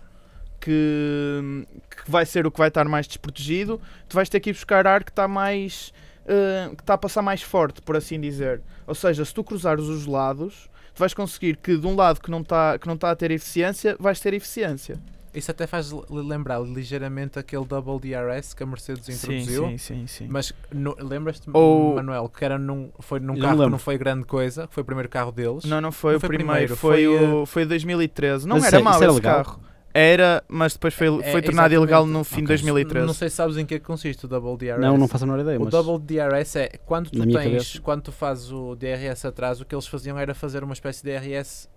que, 0.60 1.65
que 1.89 2.12
vai 2.12 2.25
ser 2.25 2.46
o 2.46 2.51
que 2.51 2.58
vai 2.60 2.67
estar 2.67 2.86
mais 2.86 3.08
desprotegido, 3.08 3.79
tu 4.08 4.15
vais 4.15 4.27
ter 4.29 4.39
que 4.39 4.50
ir 4.50 4.53
buscar 4.53 4.86
ar 4.86 5.03
que 5.03 5.12
está 5.12 5.27
mais. 5.27 5.94
Eh, 6.28 6.70
que 6.76 6.82
está 6.84 6.94
a 6.94 6.98
passar 6.98 7.22
mais 7.22 7.42
forte, 7.42 7.82
por 7.82 7.96
assim 7.96 8.20
dizer. 8.20 8.62
Ou 8.86 8.94
seja, 8.96 9.24
se 9.26 9.34
tu 9.34 9.44
cruzares 9.44 9.86
os 9.86 10.06
lados, 10.06 10.70
tu 10.94 11.00
vais 11.00 11.14
conseguir 11.14 11.58
que 11.58 11.78
de 11.78 11.88
um 11.88 11.96
lado 11.96 12.20
que 12.22 12.30
não 12.32 12.42
está 12.42 12.78
que 12.78 12.88
não 12.88 12.96
está 12.96 13.12
a 13.12 13.16
ter 13.16 13.32
eficiência, 13.32 13.96
vais 14.00 14.20
ter 14.20 14.34
eficiência. 14.34 15.00
Isso 15.34 15.52
até 15.52 15.68
faz 15.68 15.92
lembrar 16.10 16.60
ligeiramente 16.62 17.38
aquele 17.38 17.64
Double 17.66 18.00
DRS 18.00 18.56
que 18.56 18.64
a 18.64 18.66
Mercedes 18.66 19.08
introduziu. 19.08 19.68
sim, 19.68 19.78
sim, 19.78 20.08
sim. 20.08 20.28
Mas 20.28 20.52
no- 20.74 20.96
lembras-te, 21.00 21.48
Ou- 21.54 21.96
Manuel, 21.96 22.28
que 22.28 22.44
era 22.44 22.58
num, 22.58 22.90
foi 23.00 23.20
num 23.20 23.34
não 23.36 23.42
carro 23.42 23.64
que 23.66 23.70
não 23.70 23.78
foi 23.78 23.98
grande 24.00 24.26
coisa, 24.26 24.66
que 24.68 24.74
foi 24.74 24.82
o 24.82 24.86
primeiro 24.86 25.10
carro 25.10 25.32
deles. 25.32 25.64
Não, 25.66 25.80
não 25.80 25.92
foi 25.92 26.14
Não 26.14 26.18
o 26.18 26.20
foi 26.22 26.30
primeiro, 26.30 26.76
primeiro, 26.76 26.76
foi, 26.76 27.06
foi, 27.06 27.34
o 27.42 27.46
foi 27.46 27.66
2013. 27.66 28.48
Não 28.48 28.56
Mas 28.56 28.66
era 28.66 28.78
isso 28.78 28.82
é- 28.82 28.84
mau 28.92 29.04
esse 29.04 29.14
legal? 29.16 29.44
carro. 29.44 29.60
Era, 29.98 30.44
mas 30.48 30.74
depois 30.74 30.94
foi, 30.94 31.08
É, 31.08 31.10
foi 31.10 31.42
tornado 31.42 31.44
exatamente. 31.44 31.74
ilegal 31.74 32.06
no 32.06 32.24
fim 32.24 32.38
de 32.38 32.44
Ok. 32.44 32.48
2013. 32.58 33.08
Não 33.08 33.13
sei 33.13 33.30
se 33.30 33.36
sabes 33.36 33.58
em 33.58 33.66
que 33.66 33.75
é 33.75 33.80
consiste 33.80 34.25
o 34.25 34.27
Double 34.27 34.56
DRS. 34.58 34.80
Não, 34.80 34.98
não 34.98 35.08
faço 35.08 35.24
a 35.24 35.27
menor 35.27 35.42
ideia, 35.42 35.60
O 35.60 35.63
mas 35.63 35.72
Double 35.72 35.98
DRS 36.00 36.56
é 36.58 36.69
quando 36.86 37.10
tu 37.10 37.19
tens, 37.24 37.34
cabeça. 37.34 37.82
quando 37.82 38.02
tu 38.04 38.12
fazes 38.12 38.52
o 38.52 38.76
DRS 38.76 39.26
atrás, 39.26 39.60
o 39.60 39.65
que 39.65 39.74
eles 39.74 39.88
faziam 39.88 40.17
era 40.19 40.34
fazer 40.36 40.63
uma 40.63 40.74
espécie 40.74 41.04
de 41.04 41.12
DRS 41.17 41.67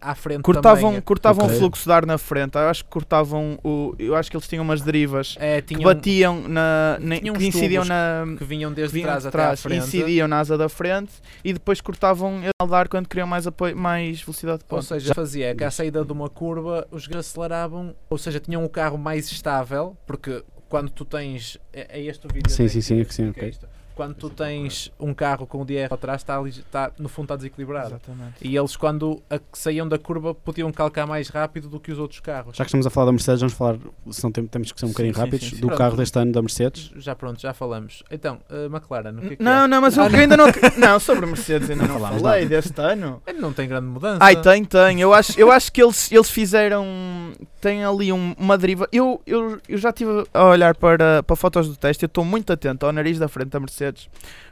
à 0.00 0.14
frente 0.14 0.42
Cortavam, 0.42 0.90
também. 0.90 1.00
cortavam 1.00 1.44
Ok. 1.44 1.56
o 1.56 1.58
fluxo 1.58 1.84
de 1.84 1.92
ar 1.92 2.06
na 2.06 2.16
frente. 2.18 2.54
Eu 2.56 2.68
acho 2.68 2.84
que 2.84 2.90
cortavam 2.90 3.58
o. 3.62 3.94
Eu 3.98 4.14
acho 4.16 4.30
que 4.30 4.36
eles 4.36 4.48
tinham 4.48 4.64
umas 4.64 4.80
derivas 4.80 5.36
É, 5.38 5.60
que 5.60 5.74
tinham, 5.74 5.82
batiam 5.84 6.42
na. 6.48 6.98
na 7.00 7.18
tinham 7.18 7.34
que 7.34 7.46
incidiam 7.46 7.84
na. 7.84 8.24
que 8.38 8.44
vinham 8.44 8.72
desde 8.72 8.94
vinham 8.94 9.08
trás 9.08 9.22
de 9.22 9.28
até 9.28 9.36
trás, 9.38 9.60
à 9.60 9.62
frente. 9.62 9.82
incidiam 9.86 10.26
na 10.28 10.38
asa 10.40 10.56
da 10.56 10.68
frente 10.68 11.12
e 11.44 11.52
depois 11.52 11.80
cortavam 11.80 12.40
a 12.60 12.66
dar 12.66 12.88
quando 12.88 13.08
queriam 13.08 13.26
mais, 13.26 13.46
apoio, 13.46 13.76
mais 13.76 14.20
velocidade 14.22 14.58
de 14.58 14.64
Ou 14.64 14.68
ponta. 14.78 14.82
seja, 14.82 15.14
fazia 15.14 15.54
que 15.54 15.64
à 15.64 15.70
saída 15.70 16.04
de 16.04 16.12
uma 16.12 16.28
curva 16.28 16.86
os 16.90 17.08
aceleravam, 17.10 17.94
ou 18.08 18.16
seja, 18.18 18.40
tinham 18.40 18.64
um 18.64 18.68
carro 18.68 18.96
mais 18.98 19.30
estável, 19.30 19.96
porque 20.06 20.42
quando 20.68 20.90
tu 20.90 21.04
tens. 21.04 21.58
É, 21.72 21.98
é 21.98 22.02
este 22.04 22.26
o 22.26 22.30
vídeo? 22.32 22.50
Sim, 22.50 22.64
até 22.64 22.80
sim, 22.80 23.04
que 23.04 23.14
sim, 23.14 23.24
sim, 23.24 23.30
ok. 23.30 23.48
isto. 23.48 23.66
Quando 23.94 24.14
tu 24.14 24.30
tens 24.30 24.90
um 24.98 25.12
carro 25.12 25.46
com 25.46 25.60
o 25.60 25.64
DR 25.64 25.88
atrás, 25.92 26.22
está, 26.22 26.38
ali- 26.38 26.50
está, 26.50 26.90
no 26.98 27.08
fundo 27.08 27.26
está 27.26 27.36
desequilibrado. 27.36 27.88
Exatamente. 27.88 28.34
E 28.40 28.56
eles, 28.56 28.74
quando 28.76 29.20
a- 29.28 29.38
saíam 29.52 29.86
da 29.86 29.98
curva, 29.98 30.34
podiam 30.34 30.72
calcar 30.72 31.06
mais 31.06 31.28
rápido 31.28 31.68
do 31.68 31.78
que 31.78 31.92
os 31.92 31.98
outros 31.98 32.20
carros. 32.20 32.56
já 32.56 32.64
que 32.64 32.68
estamos 32.68 32.86
a 32.86 32.90
falar 32.90 33.06
da 33.06 33.12
Mercedes, 33.12 33.40
vamos 33.40 33.54
falar, 33.54 33.76
se 34.10 34.22
não 34.24 34.32
tem- 34.32 34.46
temos 34.46 34.72
que 34.72 34.80
ser 34.80 34.86
um 34.86 34.90
bocadinho 34.90 35.14
sim, 35.14 35.20
rápidos, 35.20 35.40
sim, 35.48 35.54
sim. 35.56 35.60
do 35.60 35.66
Pronto. 35.66 35.78
carro 35.78 35.96
deste 35.96 36.18
ano 36.18 36.32
da 36.32 36.40
Mercedes. 36.40 36.90
Já 36.96 37.14
pronto, 37.14 37.40
já 37.40 37.52
falamos. 37.52 38.02
Então, 38.10 38.38
uh, 38.50 38.66
McLaren, 38.74 39.10
o 39.18 39.20
que 39.20 39.34
é 39.34 39.36
que 39.36 39.42
Não, 39.42 39.64
é? 39.64 39.68
não, 39.68 39.80
mas 39.82 39.96
eu 39.96 40.04
Ah, 40.04 40.08
eu 40.10 40.18
ainda 40.18 40.36
não. 40.36 40.46
Não, 40.78 40.98
sobre 41.00 41.24
a 41.24 41.28
Mercedes 41.28 41.68
ainda 41.68 41.82
Não 41.86 41.94
não 41.94 42.00
falámos 42.00 42.22
falei 42.22 42.44
nada. 42.44 42.56
deste 42.56 42.80
ano. 42.80 43.22
Ele 43.26 43.38
não 43.40 43.52
tem 43.52 43.68
grande 43.68 43.86
mudança. 43.86 44.18
Ai, 44.22 44.40
tem, 44.40 44.64
tem. 44.64 45.00
Eu 45.00 45.12
acho, 45.12 45.38
eu 45.38 45.50
acho 45.52 45.70
que 45.72 45.82
eles, 45.82 46.10
eles 46.10 46.30
fizeram. 46.30 46.86
Tem 47.60 47.84
ali 47.84 48.10
um- 48.12 48.34
uma 48.38 48.56
deriva. 48.56 48.88
Eu, 48.90 49.20
eu, 49.26 49.60
eu 49.68 49.76
já 49.78 49.90
estive 49.90 50.24
a 50.32 50.44
olhar 50.46 50.74
para, 50.74 51.22
para 51.22 51.36
fotos 51.36 51.68
do 51.68 51.76
teste. 51.76 52.04
Eu 52.04 52.06
estou 52.06 52.24
muito 52.24 52.50
atento 52.52 52.86
ao 52.86 52.92
nariz 52.92 53.18
da 53.18 53.28
frente 53.28 53.48
da 53.50 53.60
Mercedes. 53.60 53.79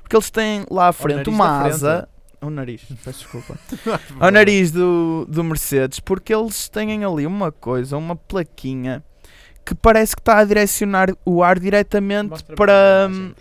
Porque 0.02 0.16
eles 0.16 0.30
têm 0.30 0.64
lá 0.70 0.88
à 0.88 0.92
frente 0.92 1.28
uma 1.28 1.62
asa. 1.62 2.08
O 2.40 2.50
nariz, 2.50 2.82
peço 3.04 3.18
desculpa. 3.20 3.58
ao 4.20 4.30
nariz 4.30 4.70
do, 4.70 5.26
do 5.28 5.42
Mercedes. 5.42 5.98
Porque 6.00 6.32
eles 6.32 6.68
têm 6.68 7.04
ali 7.04 7.26
uma 7.26 7.50
coisa, 7.50 7.96
uma 7.96 8.14
plaquinha. 8.14 9.02
Que 9.64 9.74
parece 9.74 10.14
que 10.14 10.22
está 10.22 10.38
a 10.38 10.44
direcionar 10.44 11.08
o 11.26 11.42
ar 11.42 11.58
diretamente 11.58 12.42
para. 12.56 13.08
mensagem, 13.10 13.34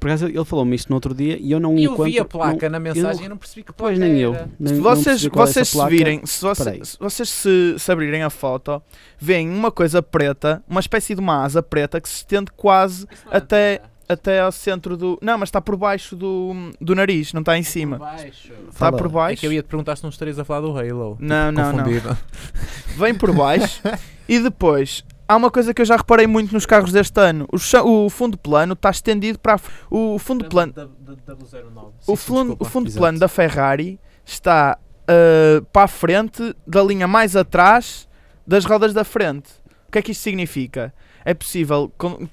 por 0.00 0.08
acaso 0.08 0.26
ele 0.26 0.44
falou-me 0.46 0.74
isto 0.74 0.88
no 0.88 0.94
outro 0.96 1.14
dia 1.14 1.38
e 1.38 1.52
eu 1.52 1.60
não 1.60 1.72
Eu 1.76 1.92
encontro. 1.92 2.04
vi 2.04 2.18
a 2.18 2.24
placa 2.24 2.68
não- 2.68 2.72
na 2.72 2.80
mensagem 2.80 3.26
e 3.26 3.28
não 3.28 3.36
percebi 3.36 3.62
que 3.62 3.72
placa 3.72 3.94
Pois 3.94 3.98
nem 3.98 4.18
eu. 4.18 4.32
Nem, 4.58 4.74
Se 4.74 4.80
vocês, 4.80 5.24
é 5.24 5.28
vocês 5.28 5.68
essa 5.68 5.84
se 5.84 5.90
virem, 5.90 6.24
se, 6.24 6.38
se 6.84 6.98
vocês 6.98 7.28
se, 7.28 7.74
se 7.78 7.92
abrirem 7.92 8.22
a 8.22 8.30
foto, 8.30 8.82
veem 9.18 9.48
uma 9.50 9.70
coisa 9.70 10.02
preta, 10.02 10.62
uma 10.66 10.80
espécie 10.80 11.14
de 11.14 11.20
uma 11.20 11.44
asa 11.44 11.62
preta 11.62 12.00
que 12.00 12.08
se 12.08 12.16
estende 12.16 12.50
quase 12.56 13.06
Isso 13.12 13.26
não 13.26 13.32
é 13.34 13.80
Até- 14.12 14.40
ao 14.40 14.50
centro 14.52 14.96
do. 14.96 15.18
Não, 15.22 15.38
mas 15.38 15.48
está 15.48 15.60
por 15.60 15.76
baixo 15.76 16.16
do, 16.16 16.52
do 16.80 16.94
nariz, 16.94 17.32
não 17.32 17.40
está 17.40 17.56
em 17.56 17.62
Por 17.62 17.68
cima. 17.68 17.98
baixo. 17.98 18.52
Está 18.52 18.72
Fala. 18.72 18.96
por 18.96 19.06
É 19.06 19.08
baixo. 19.10 19.40
que 19.40 19.46
eu 19.46 19.52
ia 19.52 19.62
te 19.62 19.66
perguntar 19.66 19.96
se 19.96 20.02
não 20.02 20.10
estarias 20.10 20.38
a 20.38 20.44
falar 20.44 20.60
do 20.62 20.76
Halo. 20.76 21.16
Não, 21.20 21.52
não, 21.52 21.72
não. 21.72 21.78
Confundido. 21.78 22.18
Vem 22.98 23.14
por 23.14 23.32
baixo 23.32 23.80
e 24.28 24.38
depois. 24.40 25.04
Há 25.28 25.36
uma 25.36 25.48
coisa 25.48 25.72
que 25.72 25.80
eu 25.80 25.86
já 25.86 25.96
reparei 25.96 26.26
muito 26.26 26.52
nos 26.52 26.66
carros 26.66 26.90
deste 26.90 27.20
ano. 27.20 27.46
O, 27.52 27.58
chão- 27.58 27.86
o 27.86 28.10
fundo 28.10 28.36
plano 28.36 28.72
está 28.72 28.90
estendido 28.90 29.38
para 29.38 29.60
o 29.88 30.18
fundo 30.18 30.44
plano. 30.46 30.72
Da- 30.72 30.84
da- 30.86 31.14
da- 31.24 31.34
da 31.34 31.36
09. 31.70 31.92
O 32.04 32.16
fundo, 32.16 32.56
o 32.58 32.64
fundo 32.64 32.90
plano 32.90 33.16
da 33.18 33.28
Ferrari 33.28 34.00
está 34.24 34.76
uh, 35.08 35.64
para 35.66 35.84
a 35.84 35.88
frente 35.88 36.52
da 36.66 36.82
linha 36.82 37.06
mais 37.06 37.36
atrás 37.36 38.08
das 38.44 38.64
rodas 38.64 38.92
da 38.92 39.04
frente. 39.04 39.50
O 39.86 39.92
que 39.92 39.98
é 39.98 40.02
que 40.02 40.10
isto 40.10 40.22
significa? 40.22 40.92
É 41.24 41.32
possível 41.32 41.92
com- 41.96 42.28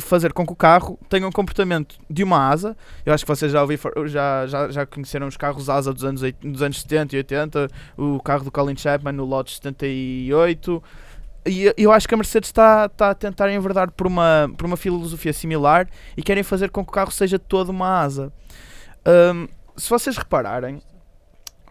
fazer 0.00 0.32
com 0.32 0.46
que 0.46 0.52
o 0.52 0.56
carro 0.56 0.98
tenha 1.08 1.26
um 1.26 1.32
comportamento 1.32 1.98
de 2.08 2.22
uma 2.22 2.48
asa. 2.48 2.76
Eu 3.04 3.14
acho 3.14 3.24
que 3.24 3.28
vocês 3.28 3.50
já, 3.50 3.62
ouvi, 3.62 3.78
já, 4.06 4.46
já, 4.46 4.70
já 4.70 4.86
conheceram 4.86 5.26
os 5.26 5.36
carros 5.36 5.70
asa 5.70 5.92
dos 5.92 6.04
anos, 6.04 6.22
dos 6.42 6.62
anos 6.62 6.80
70 6.80 7.14
e 7.14 7.18
80, 7.18 7.68
o 7.96 8.20
carro 8.20 8.44
do 8.44 8.50
Colin 8.50 8.76
Chapman, 8.76 9.18
o 9.20 9.24
Lotus 9.24 9.56
78. 9.56 10.82
E 11.46 11.72
eu 11.76 11.90
acho 11.90 12.06
que 12.06 12.14
a 12.14 12.16
Mercedes 12.16 12.50
está, 12.50 12.86
está 12.86 13.10
a 13.10 13.14
tentar 13.14 13.50
enverdar 13.50 13.90
por 13.90 14.06
uma, 14.06 14.50
por 14.58 14.66
uma 14.66 14.76
filosofia 14.76 15.32
similar 15.32 15.88
e 16.16 16.22
querem 16.22 16.42
fazer 16.42 16.70
com 16.70 16.84
que 16.84 16.90
o 16.90 16.92
carro 16.92 17.10
seja 17.10 17.38
todo 17.38 17.70
uma 17.70 18.00
asa. 18.00 18.30
Um, 19.34 19.48
se 19.76 19.88
vocês 19.88 20.16
repararem, 20.18 20.82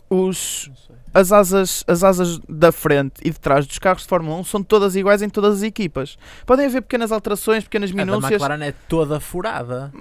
os. 0.10 0.72
As, 1.14 1.32
asas, 1.32 1.84
as 1.88 2.04
asas 2.04 2.40
da 2.48 2.72
frente 2.72 3.16
e 3.24 3.30
de 3.30 3.40
trás 3.40 3.66
dos 3.66 3.80
carros 3.80 4.04
de 4.04 4.08
Fórmula 4.08 4.38
1 4.38 4.44
são 4.46 4.64
todas 4.64 4.96
iguais 4.96 5.22
em 5.22 5.30
todas 5.30 5.58
as 5.58 5.64
equipas. 5.64 6.18
Podem 6.46 6.66
haver 6.66 6.82
pequenas 6.82 7.12
alterações, 7.12 7.64
pequenas 7.64 7.92
A 7.92 7.94
da 7.94 8.06
minúcias, 8.06 8.32
McLaren 8.32 8.64
é 8.64 8.74
toda 8.88 9.20
furada. 9.20 9.92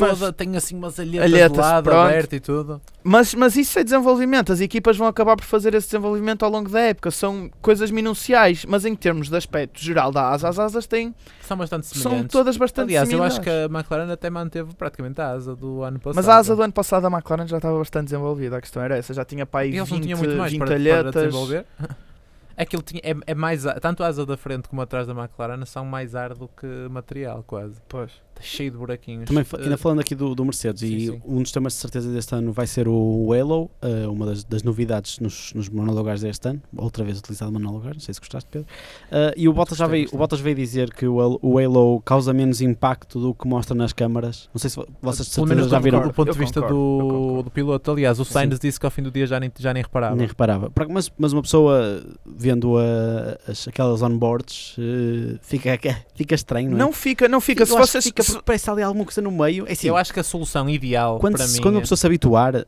Mas, 0.00 0.18
Toda, 0.18 0.32
tem 0.32 0.56
assim 0.56 0.76
umas 0.76 0.98
alhetas, 0.98 1.24
Alhetas, 1.32 1.52
de 1.52 1.58
lado, 1.58 1.84
pronto. 1.84 1.98
aberto 2.08 2.32
e 2.34 2.40
tudo. 2.40 2.80
mas, 3.04 3.34
mas 3.34 3.56
isso 3.56 3.78
é 3.78 3.84
desenvolvimento. 3.84 4.52
As 4.52 4.60
equipas 4.60 4.96
vão 4.96 5.06
acabar 5.06 5.36
por 5.36 5.44
fazer 5.44 5.74
esse 5.74 5.86
desenvolvimento 5.88 6.44
ao 6.44 6.50
longo 6.50 6.68
da 6.70 6.80
época. 6.80 7.10
São 7.10 7.50
coisas 7.60 7.90
minuciais, 7.90 8.64
mas 8.64 8.84
em 8.84 8.94
termos 8.94 9.28
de 9.28 9.36
aspecto 9.36 9.80
geral 9.80 10.10
da 10.10 10.28
asa, 10.30 10.48
as 10.48 10.58
asas 10.58 10.86
têm, 10.86 11.14
São 11.42 11.56
bastante 11.56 11.86
são 11.86 12.02
semelhantes. 12.02 12.32
todas 12.32 12.56
bastante 12.56 12.84
Aliás, 12.88 13.10
eu 13.10 13.22
acho 13.22 13.40
que 13.40 13.50
a 13.50 13.66
McLaren 13.66 14.10
até 14.12 14.30
manteve 14.30 14.74
praticamente 14.74 15.20
a 15.20 15.30
asa 15.30 15.54
do 15.54 15.82
ano 15.82 15.98
passado. 15.98 16.16
Mas 16.16 16.28
a 16.28 16.36
asa 16.36 16.56
do 16.56 16.62
ano 16.62 16.72
passado 16.72 17.02
da 17.02 17.10
McLaren 17.10 17.46
já 17.46 17.58
estava 17.58 17.78
bastante 17.78 18.04
desenvolvida. 18.04 18.56
A 18.56 18.60
questão 18.60 18.82
era 18.82 18.96
essa. 18.96 19.12
Já 19.12 19.24
tinha 19.24 19.44
para 19.44 19.60
aí 19.60 19.72
E 19.72 19.76
eles 19.78 19.88
20, 19.88 19.92
não 19.98 20.00
tinham 20.04 20.18
muito 20.18 20.36
mais 20.36 20.50
20 20.52 20.58
para, 20.58 20.66
para 20.68 20.76
alhetas. 20.76 21.12
desenvolver. 21.14 21.66
Aquilo 22.54 22.82
tinha, 22.82 23.00
é, 23.02 23.14
é 23.28 23.34
mais, 23.34 23.64
tanto 23.80 24.04
a 24.04 24.06
asa 24.08 24.26
da 24.26 24.36
frente 24.36 24.68
como 24.68 24.82
atrás 24.82 25.06
da 25.06 25.14
McLaren 25.14 25.64
são 25.64 25.86
mais 25.86 26.14
ar 26.14 26.34
do 26.34 26.48
que 26.48 26.66
material, 26.90 27.42
quase. 27.46 27.80
Pois. 27.88 28.12
Está 28.34 28.42
cheio 28.42 28.70
de 28.70 28.76
buraquinhos. 28.76 29.26
Também 29.26 29.44
fa- 29.44 29.58
Eh, 29.58 29.64
ainda 29.64 29.76
falando 29.76 30.00
aqui 30.00 30.14
do, 30.14 30.34
do 30.34 30.44
Mercedes, 30.44 30.80
sim, 30.80 30.94
e 30.96 31.06
sim. 31.08 31.20
um 31.24 31.42
dos 31.42 31.52
temas 31.52 31.72
de 31.74 31.78
certeza 31.80 32.10
deste 32.12 32.34
ano 32.34 32.52
vai 32.52 32.66
ser 32.66 32.88
o 32.88 33.32
Halo, 33.32 33.70
eh, 33.80 34.06
uma 34.08 34.26
das, 34.26 34.42
das 34.44 34.62
novidades 34.62 35.18
nos, 35.20 35.52
nos 35.54 35.68
monolugares 35.68 36.22
deste 36.22 36.48
ano, 36.48 36.60
outra 36.76 37.04
vez 37.04 37.18
utilizado 37.18 37.52
monolugar, 37.52 37.92
não 37.94 38.00
sei 38.00 38.12
se 38.14 38.20
gostaste, 38.20 38.48
Pedro. 38.50 38.66
Eh, 39.10 39.34
e 39.36 39.48
o 39.48 39.52
Bottas, 39.52 39.78
já 39.78 39.86
veio, 39.86 40.08
o 40.12 40.16
Bottas 40.16 40.40
veio 40.40 40.56
dizer 40.56 40.92
que 40.92 41.06
o 41.06 41.20
Halo, 41.20 41.38
o 41.42 41.58
Halo 41.58 42.00
causa 42.04 42.32
menos 42.32 42.60
impacto 42.60 43.20
do 43.20 43.34
que 43.34 43.46
mostra 43.46 43.74
nas 43.76 43.92
câmaras. 43.92 44.48
Não 44.52 44.58
sei 44.58 44.70
se 44.70 44.76
vo- 44.76 44.86
vocês 45.00 45.28
de 45.28 45.34
Pelo 45.34 45.46
certeza 45.46 45.54
menos 45.54 45.70
já 45.70 45.78
viram, 45.78 46.00
do 46.02 46.12
ponto 46.14 46.32
de 46.32 46.38
vista 46.38 46.60
do, 46.62 47.42
do 47.44 47.50
piloto. 47.50 47.90
Aliás, 47.90 48.18
o. 48.18 48.24
Sainz 48.24 48.58
disse 48.58 48.80
que 48.80 48.86
ao 48.86 48.90
fim 48.90 49.02
do 49.02 49.10
dia 49.10 49.26
já 49.26 49.38
nem, 49.38 49.52
já 49.58 49.72
nem 49.74 49.82
reparava. 49.82 50.16
nem 50.16 50.26
reparava. 50.26 50.72
Mas, 50.88 51.12
mas 51.18 51.32
uma 51.32 51.42
pessoa 51.42 52.02
vendo 52.26 52.76
a- 52.78 53.38
as, 53.50 53.68
aquelas 53.68 54.02
onboards 54.02 54.74
eh, 54.78 55.38
fica, 55.42 55.78
fica 56.14 56.34
estranho, 56.34 56.70
não 56.70 56.76
é? 56.76 56.78
Não 56.80 56.92
fica, 56.92 57.28
não 57.28 57.40
fica. 57.40 57.62
Eu 57.62 57.66
Se 57.66 57.72
vocês. 57.76 58.04
fica 58.04 58.21
se- 58.22 58.32
porque 58.32 58.44
parece 58.46 58.70
ali 58.70 58.82
alguma 58.82 59.04
coisa 59.04 59.20
no 59.20 59.30
meio. 59.30 59.66
É 59.66 59.72
assim, 59.72 59.88
eu 59.88 59.96
acho 59.96 60.12
que 60.12 60.20
a 60.20 60.24
solução 60.24 60.68
ideal 60.68 61.18
quando, 61.18 61.36
para 61.36 61.46
se- 61.46 61.56
mim. 61.56 61.62
quando 61.62 61.74
uma 61.74 61.80
é- 61.80 61.82
pessoa 61.82 61.96
se 61.96 62.06
habituar, 62.06 62.66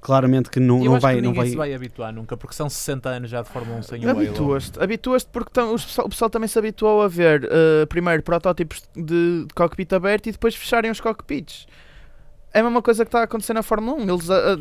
claramente 0.00 0.50
que 0.50 0.58
não, 0.58 0.78
eu 0.78 0.84
não 0.86 0.92
acho 0.94 1.02
vai. 1.02 1.14
que 1.16 1.20
não 1.22 1.28
ninguém 1.30 1.42
vai... 1.42 1.50
se 1.50 1.56
vai 1.56 1.74
habituar 1.74 2.12
nunca, 2.12 2.36
porque 2.36 2.54
são 2.54 2.68
60 2.68 3.08
anos 3.08 3.30
já 3.30 3.42
de 3.42 3.48
Fórmula 3.48 3.78
1 3.78 3.82
sem 3.82 4.04
o. 4.06 4.10
Habituas-te, 4.10 4.82
habituas-te 4.82 5.28
porque 5.32 5.50
tam- 5.52 5.72
os 5.72 5.84
pessoal- 5.84 6.06
o 6.06 6.10
pessoal 6.10 6.28
também 6.30 6.48
se 6.48 6.58
habituou 6.58 7.02
a 7.02 7.08
ver 7.08 7.48
eh, 7.50 7.86
primeiro 7.86 8.22
protótipos 8.22 8.82
de, 8.96 9.02
de 9.46 9.54
cockpit 9.54 9.92
aberto 9.92 10.26
e 10.28 10.32
depois 10.32 10.54
fecharem 10.56 10.90
os 10.90 11.00
cockpits. 11.00 11.66
É 12.52 12.60
a 12.60 12.62
mesma 12.64 12.82
coisa 12.82 13.04
que 13.04 13.08
está 13.08 13.20
a 13.20 13.24
acontecer 13.24 13.54
na 13.54 13.62
Fórmula 13.62 13.96
1. 14.02 14.10
Eles 14.10 14.28
ah, 14.30 14.56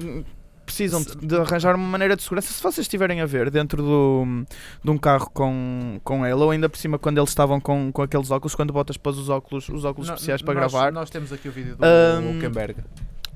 precisam 0.71 1.01
de, 1.03 1.27
de 1.27 1.35
arranjar 1.35 1.75
uma 1.75 1.87
maneira 1.87 2.15
de 2.15 2.23
segurança. 2.23 2.51
Se 2.51 2.61
vocês 2.63 2.85
estiverem 2.85 3.21
a 3.21 3.25
ver 3.25 3.49
dentro 3.51 3.81
do, 3.83 4.45
de 4.83 4.89
um 4.91 4.97
carro 4.97 5.29
com, 5.33 5.99
com 6.03 6.25
ele, 6.25 6.35
ou 6.35 6.51
ainda 6.51 6.67
por 6.69 6.77
cima 6.77 6.97
quando 6.97 7.17
eles 7.17 7.29
estavam 7.29 7.59
com, 7.59 7.91
com 7.91 8.01
aqueles 8.01 8.31
óculos, 8.31 8.55
quando 8.55 8.71
botas 8.73 8.97
pôs 8.97 9.17
os 9.17 9.29
óculos, 9.29 9.69
os 9.69 9.85
óculos 9.85 10.07
No- 10.07 10.13
especiais 10.15 10.41
para 10.41 10.53
nós- 10.59 10.71
gravar, 10.71 10.91
Nós 10.91 11.09
temos 11.09 11.31
aqui 11.33 11.47
o 11.47 11.51
vídeo 11.51 11.75
do 11.75 11.83
Ahm, 11.85 12.33
Hulkenberg. 12.35 12.75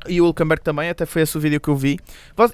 e 0.07 0.21
o 0.21 0.25
Hulkenberg 0.25 0.63
também, 0.63 0.89
até 0.89 1.05
foi 1.05 1.21
esse 1.23 1.35
o 1.37 1.39
vídeo 1.41 1.59
que 1.59 1.67
eu 1.67 1.75
vi. 1.75 1.99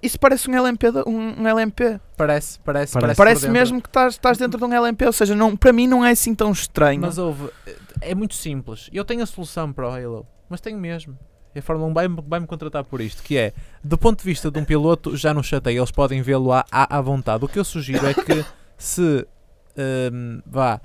Isso 0.01 0.19
parece 0.19 0.49
um 0.49 0.55
LMP. 0.55 0.87
Um, 1.05 1.41
um 1.43 1.47
LMP. 1.47 1.99
Parece, 2.17 2.59
parece, 2.59 2.93
Parece. 2.93 3.17
parece. 3.17 3.49
Mesmo 3.49 3.81
que 3.81 3.87
estás, 3.89 4.13
estás 4.13 4.37
dentro 4.37 4.57
de 4.57 4.63
um 4.65 4.73
LMP, 4.73 5.05
ou 5.05 5.11
seja, 5.13 5.35
não, 5.35 5.55
para 5.57 5.71
mim 5.73 5.87
não 5.87 6.05
é 6.05 6.11
assim 6.11 6.33
tão 6.35 6.51
estranho. 6.51 7.01
Mas 7.01 7.17
houve. 7.17 7.49
É 7.99 8.15
muito 8.15 8.35
simples. 8.35 8.89
Eu 8.93 9.03
tenho 9.05 9.21
a 9.21 9.25
solução 9.25 9.71
para 9.73 9.87
o 9.87 9.91
Halo, 9.93 10.25
mas 10.49 10.59
tenho 10.61 10.77
mesmo. 10.79 11.17
E 11.53 11.59
a 11.59 11.61
Fórmula 11.61 11.89
1 11.89 11.93
vai-me 11.93 12.23
vai 12.27 12.41
contratar 12.45 12.83
por 12.83 13.01
isto, 13.01 13.21
que 13.21 13.37
é, 13.37 13.53
do 13.83 13.97
ponto 13.97 14.19
de 14.19 14.25
vista 14.25 14.49
de 14.49 14.59
um 14.59 14.63
piloto, 14.63 15.15
já 15.17 15.33
não 15.33 15.43
chateia, 15.43 15.77
eles 15.77 15.91
podem 15.91 16.21
vê-lo 16.21 16.51
à, 16.51 16.65
à, 16.71 16.97
à 16.97 17.01
vontade. 17.01 17.43
O 17.43 17.47
que 17.47 17.59
eu 17.59 17.63
sugiro 17.63 18.05
é 18.07 18.13
que 18.13 18.45
se 18.77 19.27
hum, 20.11 20.41
vá, 20.45 20.79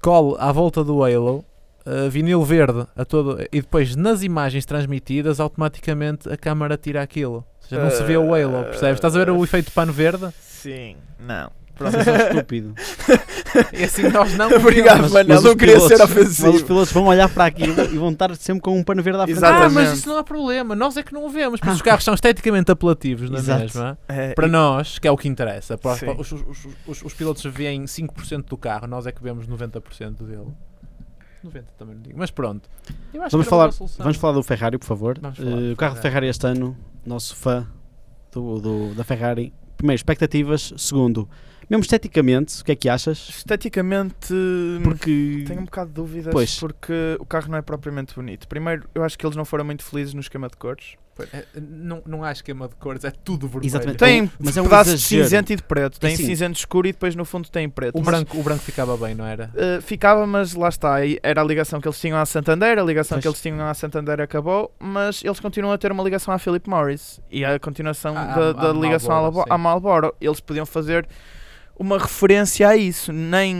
cole 0.00 0.36
à 0.38 0.52
volta 0.52 0.84
do 0.84 1.04
Halo, 1.04 1.44
uh, 1.86 2.08
vinil 2.08 2.42
verde 2.44 2.86
a 2.96 3.04
todo, 3.04 3.40
e 3.52 3.60
depois 3.60 3.96
nas 3.96 4.22
imagens 4.22 4.64
transmitidas, 4.64 5.40
automaticamente 5.40 6.28
a 6.28 6.36
câmara 6.36 6.76
tira 6.76 7.02
aquilo. 7.02 7.44
Ou 7.62 7.68
seja, 7.68 7.82
não 7.82 7.90
se 7.90 8.02
vê 8.04 8.16
o 8.16 8.34
Halo, 8.34 8.64
percebes? 8.64 8.96
Estás 8.96 9.14
a 9.14 9.18
ver 9.18 9.30
o 9.30 9.42
efeito 9.44 9.72
pano 9.72 9.92
verde? 9.92 10.32
Sim, 10.40 10.96
não. 11.18 11.59
São 12.04 12.16
estúpido. 12.28 12.74
E 13.72 13.84
assim 13.84 14.02
nós 14.08 14.34
não 14.36 14.50
Obrigado. 14.54 15.08
Manel, 15.10 15.38
os 15.38 15.44
não 15.44 15.56
queria 15.56 15.76
pilotos- 15.76 15.96
ser 15.96 15.98
Mas 16.02 16.10
os 16.10 16.40
ofensivo. 16.40 16.66
pilotos 16.66 16.92
vão 16.92 17.04
olhar 17.06 17.28
para 17.28 17.44
aquilo 17.46 17.72
e 17.84 17.96
vão 17.98 18.10
estar 18.10 18.34
sempre 18.36 18.60
com 18.62 18.78
um 18.78 18.82
pano 18.84 19.02
verde 19.02 19.20
à 19.20 19.24
frente. 19.24 19.36
Exatamente. 19.36 19.66
Ah, 19.66 19.70
mas 19.70 19.98
isso 19.98 20.08
não 20.08 20.18
há 20.18 20.22
problema. 20.24 20.74
Nós 20.74 20.96
é 20.96 21.02
que 21.02 21.12
não 21.12 21.24
o 21.24 21.28
vemos. 21.30 21.60
Porque 21.60 21.72
os 21.72 21.82
carros 21.82 22.04
são 22.04 22.14
esteticamente 22.14 22.70
apelativos, 22.70 23.30
não 23.30 23.36
é 23.38 23.40
Exato. 23.40 23.60
mesmo? 23.62 23.98
É, 24.08 24.34
Para 24.34 24.46
e- 24.46 24.50
nós, 24.50 24.98
que 24.98 25.08
é 25.08 25.10
o 25.10 25.16
que 25.16 25.28
interessa. 25.28 25.78
Para, 25.78 25.96
para- 25.96 26.20
os, 26.20 26.30
os- 26.32 26.42
os- 26.46 26.66
os- 26.86 27.02
os 27.02 27.14
pilotos 27.14 27.42
veem 27.44 27.84
5% 27.86 28.44
do 28.48 28.56
carro, 28.56 28.86
nós 28.86 29.06
é 29.06 29.12
que 29.12 29.22
vemos 29.22 29.46
90% 29.46 30.24
dele. 30.24 30.46
90 31.42 31.66
também 31.78 31.94
não 31.94 32.02
digo. 32.02 32.18
Mas 32.18 32.30
pronto. 32.30 32.68
Eu 33.14 33.22
acho 33.22 33.32
Vamos 33.32 33.46
falar, 33.48 33.70
vamos 33.98 34.16
falar 34.18 34.34
do 34.34 34.42
Ferrari, 34.42 34.76
por 34.76 34.84
favor. 34.86 35.18
Do 35.18 35.28
o 35.72 35.76
carro 35.76 35.94
de 35.94 36.00
Ferrari. 36.00 36.00
Ferrari 36.02 36.26
este 36.28 36.46
ano, 36.46 36.76
nosso 37.06 37.34
fã 37.34 37.66
do, 38.30 38.58
do- 38.60 38.94
da 38.94 39.04
Ferrari. 39.04 39.52
Primeiro, 39.76 39.96
expectativas. 39.96 40.74
Segundo, 40.76 41.26
mesmo 41.68 41.82
esteticamente, 41.82 42.60
o 42.60 42.64
que 42.64 42.72
é 42.72 42.76
que 42.76 42.88
achas? 42.88 43.28
Esteticamente, 43.28 44.34
Porque 44.82 45.44
tenho 45.46 45.60
um 45.60 45.64
bocado 45.64 45.88
de 45.88 45.94
dúvidas 45.94 46.32
Pois. 46.32 46.58
porque 46.58 47.16
o 47.18 47.26
carro 47.26 47.48
não 47.50 47.58
é 47.58 47.62
propriamente 47.62 48.14
bonito. 48.14 48.48
Primeiro, 48.48 48.88
eu 48.94 49.02
acho 49.04 49.18
que 49.18 49.24
eles 49.26 49.36
não 49.36 49.44
foram 49.44 49.64
muito 49.64 49.84
felizes 49.84 50.14
no 50.14 50.20
esquema 50.20 50.48
de 50.48 50.56
cores. 50.56 50.94
É, 51.34 51.44
Não, 51.60 52.02
não 52.06 52.24
há 52.24 52.32
esquema 52.32 52.66
de 52.66 52.74
cores, 52.76 53.04
é 53.04 53.10
tudo 53.10 53.46
vermelho. 53.46 53.68
Exatamente. 53.68 53.98
Tem 53.98 54.22
um- 54.22 54.30
mas 54.38 54.56
é 54.56 54.62
um 54.62 54.64
pedaços 54.64 54.92
de 55.00 55.16
exagero. 55.16 55.24
cinzento 55.24 55.52
e 55.52 55.56
de 55.56 55.62
preto. 55.62 56.00
Tem 56.00 56.14
assim, 56.14 56.24
cinzento 56.24 56.58
escuro 56.58 56.88
e 56.88 56.92
depois 56.92 57.14
no 57.14 57.26
fundo 57.26 57.50
tem 57.50 57.68
preto. 57.68 57.94
O 57.96 57.98
Mas, 57.98 58.06
branco, 58.06 58.38
o 58.38 58.42
branco 58.42 58.62
ficava 58.62 58.96
bem, 58.96 59.14
não 59.14 59.26
era? 59.26 59.50
uh, 59.54 59.82
ficava, 59.82 60.26
mas 60.26 60.54
lá 60.54 60.70
está. 60.70 60.94
aí 60.94 61.18
Era 61.22 61.42
a 61.42 61.44
ligação 61.44 61.78
que 61.78 61.86
eles 61.86 62.00
tinham 62.00 62.16
à 62.18 62.24
Santander, 62.24 62.78
a 62.78 62.82
ligação 62.82 63.16
Pois. 63.16 63.22
que 63.22 63.28
eles 63.28 63.42
tinham 63.42 63.60
à 63.68 63.74
Santander 63.74 64.18
acabou, 64.18 64.74
mas 64.78 65.22
eles 65.22 65.38
continuam 65.38 65.74
a 65.74 65.76
ter 65.78 65.92
uma 65.92 66.02
ligação 66.02 66.32
à 66.32 66.38
Philip 66.38 66.66
Morris 66.70 67.20
e 67.30 67.44
a 67.44 67.58
continuação 67.58 68.16
À- 68.16 68.24
da, 68.24 68.48
à- 68.48 68.52
da 68.54 68.70
à 68.70 68.72
ligação 68.72 69.30
sim. 69.34 69.42
à 69.50 69.58
Marlboro. 69.58 70.14
Eles 70.22 70.40
podiam 70.40 70.64
fazer 70.64 71.06
uma 71.80 71.98
referência 71.98 72.68
a 72.68 72.76
isso. 72.76 73.10
Nem. 73.10 73.54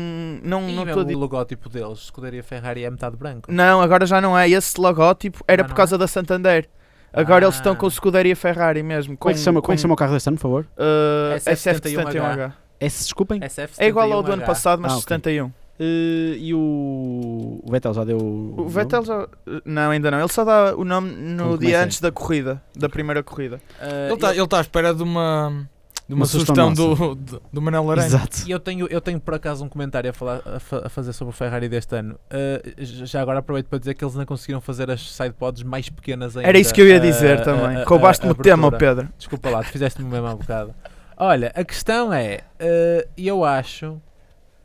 Não, 0.45 0.69
E 0.69 0.77
não 0.77 0.85
mesmo 0.85 1.01
o 1.03 1.19
logótipo 1.19 1.71
deles, 1.71 2.01
Scuderia 2.01 2.43
Ferrari 2.43 2.85
é 2.85 2.91
metade 2.91 3.17
branco. 3.17 3.51
Não, 3.51 3.81
agora 3.81 4.05
já 4.05 4.21
não 4.21 4.39
é. 4.39 4.49
Esse 4.49 4.79
logótipo 4.79 5.43
era 5.49 5.63
Já 5.63 5.69
por 5.69 5.75
causa 5.75 5.97
da 5.97 6.07
Santander. 6.07 6.69
Agora 7.13 7.47
eles 7.47 7.57
estão 7.57 7.73
Ah. 7.73 7.77
com 7.77 7.87
o 7.87 7.91
Scuderia 7.91 8.37
Ferrari 8.37 8.83
mesmo. 8.83 9.17
como 9.17 9.31
é, 9.31 9.33
que 9.33 9.39
se 9.39 9.45
chama, 9.45 9.63
como 9.63 9.73
é 9.73 9.75
que 9.75 9.79
se 9.79 9.83
chama 9.83 9.95
o 9.95 9.97
carro 9.97 10.13
deste 10.13 10.29
ano, 10.29 10.37
por 10.37 10.43
favor? 10.43 10.67
uh, 10.77 11.35
SF71H. 11.39 12.13
SF71H. 12.13 12.53
S, 12.79 13.05
desculpem. 13.05 13.41
SF71H. 13.41 13.75
É 13.79 13.87
igual 13.89 14.13
ao 14.13 14.23
do 14.23 14.33
ano 14.33 14.43
passado, 14.45 14.81
mas 14.83 14.93
Ah, 14.93 14.97
ok. 14.97 15.03
71. 15.03 15.51
Eh, 15.83 16.37
e 16.39 16.55
o, 16.55 17.61
o 17.65 17.71
Vettel 17.73 17.95
já 17.95 18.05
deu. 18.05 18.19
O 18.19 18.69
Vettel 18.69 19.03
já. 19.03 19.27
Não, 19.65 19.91
ainda 19.91 20.11
não. 20.11 20.19
Ele 20.19 20.29
só 20.29 20.45
dá 20.45 20.75
o 20.77 20.85
nome 20.85 21.11
no 21.11 21.49
Quando 21.49 21.61
dia 21.61 21.83
antes 21.83 22.01
da 22.01 22.13
corrida, 22.13 22.63
da 22.77 22.87
primeira 22.89 23.23
corrida. 23.23 23.61
Uh, 23.81 24.07
Ele 24.07 24.15
está 24.15 24.37
ele 24.37 24.47
tá 24.47 24.59
à 24.59 24.61
espera 24.61 24.95
de 24.95 25.03
uma, 25.03 25.67
de 26.11 26.15
uma, 26.15 26.23
Uma 26.23 26.27
sugestão 26.27 26.75
sugestão 26.75 26.97
do, 26.97 27.15
do, 27.15 27.43
do 27.53 27.63
Manel 27.63 27.85
Laranha. 27.85 28.07
Exato. 28.09 28.43
E 28.45 28.51
eu 28.51 28.59
tenho, 28.59 28.89
eu 28.89 29.01
tenho 29.01 29.21
por 29.21 29.33
acaso 29.35 29.65
um 29.65 29.69
comentário 29.69 30.11
a, 30.11 30.13
falar, 30.13 30.43
a, 30.45 30.59
fa- 30.59 30.83
a 30.87 30.89
fazer 30.89 31.13
sobre 31.13 31.33
o 31.33 31.37
Ferrari 31.37 31.69
deste 31.69 31.95
ano. 31.95 32.19
Uh, 32.27 32.85
já 33.07 33.23
agora 33.23 33.39
aproveito 33.39 33.69
para 33.69 33.79
dizer 33.79 33.95
que 33.95 34.03
eles 34.05 34.17
não 34.17 34.27
conseguiram 34.27 34.61
fazer 34.61 34.91
as 34.91 35.13
sidepods 35.13 35.63
mais 35.63 35.89
pequenas 35.89 36.37
ainda. 36.37 36.49
Era 36.49 36.59
isso 36.59 36.75
que 36.75 36.81
eu 36.81 36.89
ia 36.89 36.99
dizer 36.99 37.39
Uh, 37.39 37.45
também. 37.45 37.77
uh, 37.77 37.83
uh, 37.83 37.89
Roubaste-me 37.89 38.33
o 38.33 38.35
tema, 38.35 38.73
Pedro. 38.73 39.09
Desculpa 39.17 39.51
lá, 39.51 39.63
tu 39.63 39.69
fizeste-me 39.71 40.09
o 40.09 40.11
mesmo 40.11 40.27
há 40.27 40.35
bocado. 40.35 40.75
Olha, 41.17 41.53
a 41.55 41.63
questão 41.65 42.13
é, 42.13 42.41
uh, 42.61 43.09
eu 43.17 43.45
acho 43.45 44.01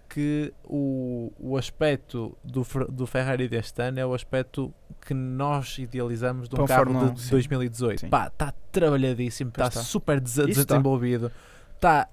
que 0.09 0.51
o, 0.63 1.31
o 1.39 1.57
aspecto 1.57 2.35
do, 2.43 2.65
do 2.89 3.05
Ferrari 3.05 3.47
deste 3.47 3.79
ano 3.83 3.99
é 3.99 4.05
o 4.05 4.15
aspecto 4.15 4.73
que 5.05 5.13
nós 5.13 5.77
idealizamos 5.77 6.49
de 6.49 6.55
um 6.55 6.57
Para 6.57 6.67
carro 6.67 6.85
Fórmula 6.85 7.11
1, 7.11 7.13
de 7.13 7.21
sim. 7.21 7.29
2018. 7.29 8.01
Sim. 8.01 8.09
Pá, 8.09 8.27
está 8.27 8.53
trabalhadíssimo, 8.71 9.49
está 9.49 9.67
está. 9.67 9.81
super 9.81 10.19
des- 10.19 10.37
está. 10.37 10.63
desenvolvido. 10.73 11.31
Tá, 11.79 12.07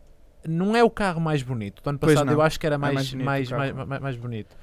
não 0.46 0.76
é 0.76 0.85
o 0.85 0.90
carro 0.90 1.20
mais 1.20 1.42
bonito. 1.42 1.83
Do 1.83 1.90
ano 1.90 1.98
passado 1.98 2.31
eu 2.31 2.42
acho 2.42 2.61
que 2.61 2.66
era 2.66 2.74
É 2.74 2.78
mais, 2.78 2.94
mais 2.94 3.11
bonito 3.11 3.24
mais, 3.24 3.50
mais, 3.50 3.72
mais, 3.88 4.02
mais 4.02 4.16
bonito. 4.16 4.55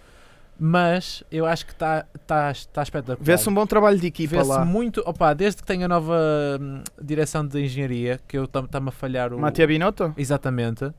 Mas 0.62 1.24
eu 1.32 1.46
acho 1.46 1.66
que 1.66 1.72
está 1.72 2.06
tá, 2.28 2.52
tá 2.74 2.84
espetacular. 2.84 3.18
Vê-se 3.22 3.48
um 3.50 3.54
bom 3.54 3.66
trabalho 3.66 3.98
de 3.98 4.08
equipa 4.08 4.36
Vê-se 4.36 4.50
lá. 4.50 4.66
muito, 4.66 5.02
opa, 5.06 5.34
desde 5.34 5.62
que 5.62 5.68
tem 5.68 5.86
a 5.86 5.88
nova 5.88 6.18
hum, 6.60 6.84
direção 7.02 7.48
de 7.48 7.64
engenharia, 7.64 8.20
que 8.28 8.38
eu 8.38 8.44
está-me 8.44 8.90
a 8.90 8.92
falhar 8.92 9.34
o. 9.34 9.40
Matia 9.40 9.66
Binotto? 9.66 10.14
Exatamente. 10.18 10.92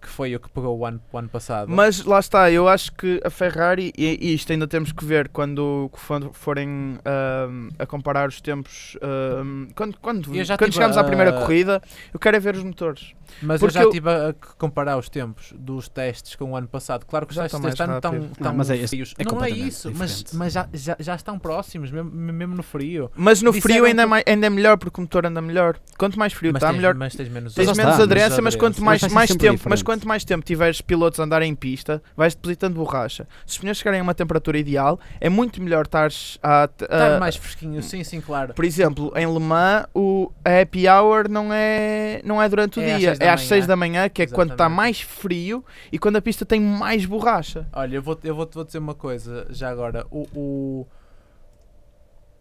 Que 0.00 0.08
foi 0.08 0.34
o 0.34 0.40
que 0.40 0.48
pegou 0.50 0.78
o 0.78 0.86
ano, 0.86 1.00
o 1.12 1.18
ano 1.18 1.28
passado. 1.28 1.68
Mas 1.70 2.04
lá 2.04 2.18
está, 2.18 2.50
eu 2.50 2.68
acho 2.68 2.92
que 2.92 3.20
a 3.24 3.30
Ferrari, 3.30 3.92
e 3.96 4.18
e 4.20 4.34
isto 4.34 4.50
ainda 4.52 4.66
temos 4.66 4.92
que 4.92 5.04
ver 5.04 5.28
quando, 5.28 5.90
quando 6.06 6.32
forem 6.32 6.98
ahm, 7.04 7.68
a 7.78 7.86
comparar 7.86 8.28
os 8.28 8.40
tempos. 8.40 8.96
ahm, 9.02 9.66
quando 9.74 9.96
quando, 10.00 10.24
já 10.44 10.56
quando 10.56 10.66
tive 10.70 10.72
chegarmos 10.74 10.96
à 10.96 11.04
primeira 11.04 11.30
a- 11.36 11.40
corrida, 11.40 11.82
eu 12.12 12.18
quero 12.20 12.36
é 12.36 12.40
ver 12.40 12.54
os 12.56 12.62
motores. 12.64 13.12
Mas 13.42 13.60
eu 13.62 13.68
porque 13.68 13.74
já 13.74 13.82
eu- 13.84 13.88
estive 13.90 14.10
a, 14.10 14.28
a 14.30 14.32
comparar 14.58 14.96
os 14.98 15.08
tempos 15.08 15.52
dos 15.56 15.88
testes 15.88 16.34
com 16.34 16.50
o 16.52 16.56
ano 16.56 16.66
passado. 16.66 17.04
Claro 17.06 17.26
que 17.26 17.30
os 17.32 17.36
Já 17.36 17.42
testes 17.48 17.60
estão 17.70 17.96
estão 17.96 18.12
Não, 18.40 18.54
mas 18.54 18.70
é- 18.70 18.86
frios. 18.88 19.14
é 19.18 19.24
não 19.24 19.44
é 19.44 19.50
isso, 19.50 19.90
mas, 19.94 20.10
diferente. 20.24 20.36
mas 20.36 20.52
já, 20.52 20.68
já, 20.72 20.96
já 20.98 21.14
estão 21.14 21.38
próximos, 21.38 21.90
mesmo, 21.92 22.10
mesmo 22.10 22.54
no 22.56 22.62
frio. 22.62 23.10
Mas 23.14 23.40
no 23.40 23.52
Disseram 23.52 23.74
frio 23.74 23.84
ainda 23.84 24.02
é, 24.02 24.04
que- 24.04 24.10
mais, 24.10 24.24
ainda 24.26 24.46
é 24.46 24.50
melhor 24.50 24.76
porque 24.78 25.00
o 25.00 25.02
motor 25.02 25.26
anda 25.26 25.40
melhor. 25.40 25.76
Quanto 25.96 26.18
mais 26.18 26.32
frio 26.32 26.52
mas, 26.52 26.60
está, 26.60 26.68
tens, 26.70 26.76
melhor. 26.76 26.94
mas 26.96 27.14
tens 27.14 27.28
menos, 27.28 27.54
Tens 27.54 27.76
menos 27.76 28.00
aderência, 28.00 28.42
mas 28.42 28.56
quanto 28.56 28.82
mais, 28.82 29.00
mais 29.12 29.30
tempo, 29.36 29.62
mas. 29.68 29.82
Quanto 29.90 30.06
mais 30.06 30.24
tempo 30.24 30.44
tiveres 30.46 30.80
pilotos 30.80 31.18
a 31.18 31.24
andar 31.24 31.42
em 31.42 31.52
pista, 31.52 32.00
vais 32.16 32.32
depositando 32.32 32.76
borracha. 32.76 33.26
Se 33.44 33.54
os 33.54 33.58
pneus 33.58 33.78
chegarem 33.78 33.98
a 33.98 34.02
uma 34.04 34.14
temperatura 34.14 34.56
ideal, 34.56 35.00
é 35.20 35.28
muito 35.28 35.60
melhor 35.60 35.84
estares 35.84 36.38
a, 36.40 36.70
Está 36.80 37.16
a- 37.16 37.18
mais 37.18 37.34
fresquinho, 37.34 37.82
sim, 37.82 38.04
sim, 38.04 38.20
claro. 38.20 38.54
Por 38.54 38.64
exemplo, 38.64 39.12
em 39.16 39.26
Le 39.26 39.40
Mans, 39.40 39.86
o, 39.92 40.30
a 40.44 40.60
happy 40.60 40.86
hour 40.88 41.28
não 41.28 41.52
é, 41.52 42.20
não 42.24 42.40
é 42.40 42.48
durante 42.48 42.78
o 42.78 42.82
É 42.82 42.92
às 42.92 42.98
dia, 43.00 43.16
da 43.16 43.24
é 43.24 43.28
às 43.30 43.40
manhã. 43.40 43.48
6 43.48 43.66
da 43.66 43.74
manhã, 43.76 44.08
que 44.08 44.22
é 44.22 44.26
quando 44.28 44.52
está 44.52 44.64
Exatamente. 44.66 44.76
mais 44.76 45.00
frio 45.00 45.64
e 45.90 45.98
quando 45.98 46.14
a 46.16 46.22
pista 46.22 46.46
tem 46.46 46.60
mais 46.60 47.04
borracha. 47.04 47.66
Olha, 47.72 47.96
eu 47.96 48.02
vou, 48.02 48.16
eu 48.22 48.34
vou, 48.36 48.48
vou 48.52 48.64
dizer 48.64 48.78
uma 48.78 48.94
coisa 48.94 49.48
já 49.50 49.68
agora. 49.70 50.06
O. 50.08 50.20
o... 50.32 50.86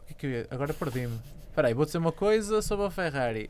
o 0.01 0.05
que 0.05 0.13
é 0.13 0.15
que 0.15 0.25
eu 0.27 0.29
ia? 0.29 0.47
Agora 0.51 0.71
perdi-me. 0.71 1.17
Espera 1.49 1.67
aí, 1.67 1.73
vou 1.73 1.85
dizer 1.85 1.97
uma 1.97 2.11
coisa 2.11 2.61
sobre 2.61 2.85
a 2.85 2.91
Ferrari. 2.91 3.49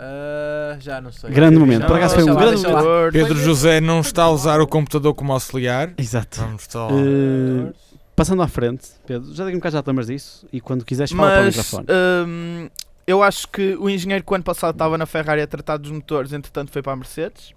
Ah, 0.00 0.76
já 0.78 1.00
não 1.00 1.10
sei. 1.10 1.30
Grande 1.30 1.58
momento, 1.58 1.80
Não, 1.80 1.86
por 1.88 1.96
acaso 1.96 2.14
foi 2.14 2.22
um 2.24 2.34
lá, 2.34 2.40
grande 2.40 2.62
momento. 2.62 3.12
Pedro 3.12 3.34
Foi- 3.34 3.44
José 3.44 3.80
não 3.80 4.00
está 4.00 4.22
a 4.24 4.30
usar 4.30 4.60
o 4.60 4.66
computador 4.66 5.12
como 5.12 5.32
auxiliar. 5.32 5.92
Exato. 5.98 6.38
Vamos 6.40 6.66
só. 6.68 6.88
Eh, 6.90 7.72
passando 8.14 8.42
à 8.42 8.46
frente, 8.48 8.88
Pedro, 9.04 9.34
já 9.34 9.42
daqui 9.44 9.56
um 9.56 9.58
bocado 9.58 9.72
já 9.74 9.82
te 9.82 9.86
lembras 9.88 10.06
disso 10.06 10.46
e 10.52 10.60
quando 10.60 10.84
quiseres 10.84 11.10
fala 11.10 11.30
para 11.30 11.42
o 11.42 11.44
microfone. 11.46 11.86
hum, 12.26 12.68
eu 13.08 13.22
acho 13.24 13.48
que 13.48 13.74
o 13.80 13.90
engenheiro 13.90 14.24
que 14.24 14.30
o 14.32 14.34
ano 14.36 14.44
passado 14.44 14.74
estava 14.74 14.96
na 14.96 15.04
Ferrari 15.06 15.40
a 15.42 15.46
tratar 15.48 15.76
dos 15.78 15.90
motores, 15.90 16.32
entretanto 16.32 16.70
foi 16.70 16.80
para 16.82 16.92
a 16.92 16.96
Mercedes. 16.96 17.52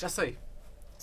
Já 0.00 0.08
sei. 0.08 0.38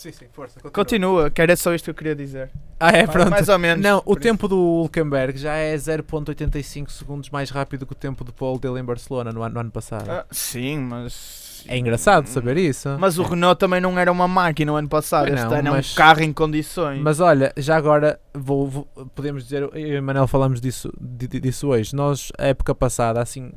Sim, 0.02 0.12
sim, 0.12 0.26
força. 0.32 0.60
Continua. 0.60 0.72
Continua, 0.74 1.30
que 1.30 1.42
era 1.42 1.56
só 1.56 1.74
isto 1.76 1.86
que 1.86 1.90
eu 1.92 1.96
queria 1.96 2.16
dizer. 2.16 2.50
Ah, 2.80 2.90
é, 2.90 3.06
pronto. 3.06 3.30
Mais 3.30 3.48
ou 3.48 3.60
menos. 3.60 3.84
Não, 3.84 4.00
o 4.00 4.02
por 4.02 4.12
isso. 4.14 4.22
tempo 4.22 4.48
do 4.48 4.58
Hulkenberg 4.58 5.38
já 5.38 5.54
é 5.54 5.76
0.85 5.76 6.90
segundos 6.90 7.30
mais 7.30 7.50
rápido 7.52 7.86
que 7.86 7.94
o 7.94 7.96
tempo 7.96 8.24
do 8.24 8.34
Paul 8.34 8.58
dele 8.58 8.80
em 8.80 8.84
Barcelona 8.84 9.32
no 9.32 9.44
ano, 9.44 9.54
no 9.54 9.60
ano 9.60 9.72
passado. 9.72 10.10
Ah, 10.10 10.26
sim, 10.32 10.80
mas. 10.80 11.64
É 11.68 11.78
engraçado 11.78 12.26
saber 12.26 12.58
isso. 12.58 12.90
Mas 13.00 13.20
o 13.20 13.24
Renault 13.24 13.60
também 13.60 13.80
não 13.80 14.00
era 14.00 14.12
uma 14.12 14.28
máquina 14.28 14.72
no 14.72 14.78
ano 14.80 14.90
passado. 14.90 15.28
Pois 15.28 15.36
Este 15.40 15.48
não, 15.52 15.58
ano 15.60 15.68
é 15.68 15.72
mas- 15.72 15.92
um 15.92 15.96
carro 15.96 16.22
em 16.24 16.34
condições. 16.34 17.00
Mas 17.00 17.20
olha, 17.20 17.54
já 17.56 17.78
agora 17.78 18.20
vou, 18.34 18.68
vou- 18.68 18.88
podemos 19.14 19.44
dizer, 19.44 19.62
eu 19.62 19.72
e 19.76 20.00
o 20.00 20.02
Manel 20.02 20.26
falamos 20.28 20.60
disso, 20.60 20.92
di- 21.00 21.28
di- 21.28 21.40
disso 21.40 21.68
hoje. 21.68 21.96
Nós, 21.96 22.32
a 22.40 22.48
época 22.48 22.74
passada, 22.74 23.22
assim, 23.22 23.52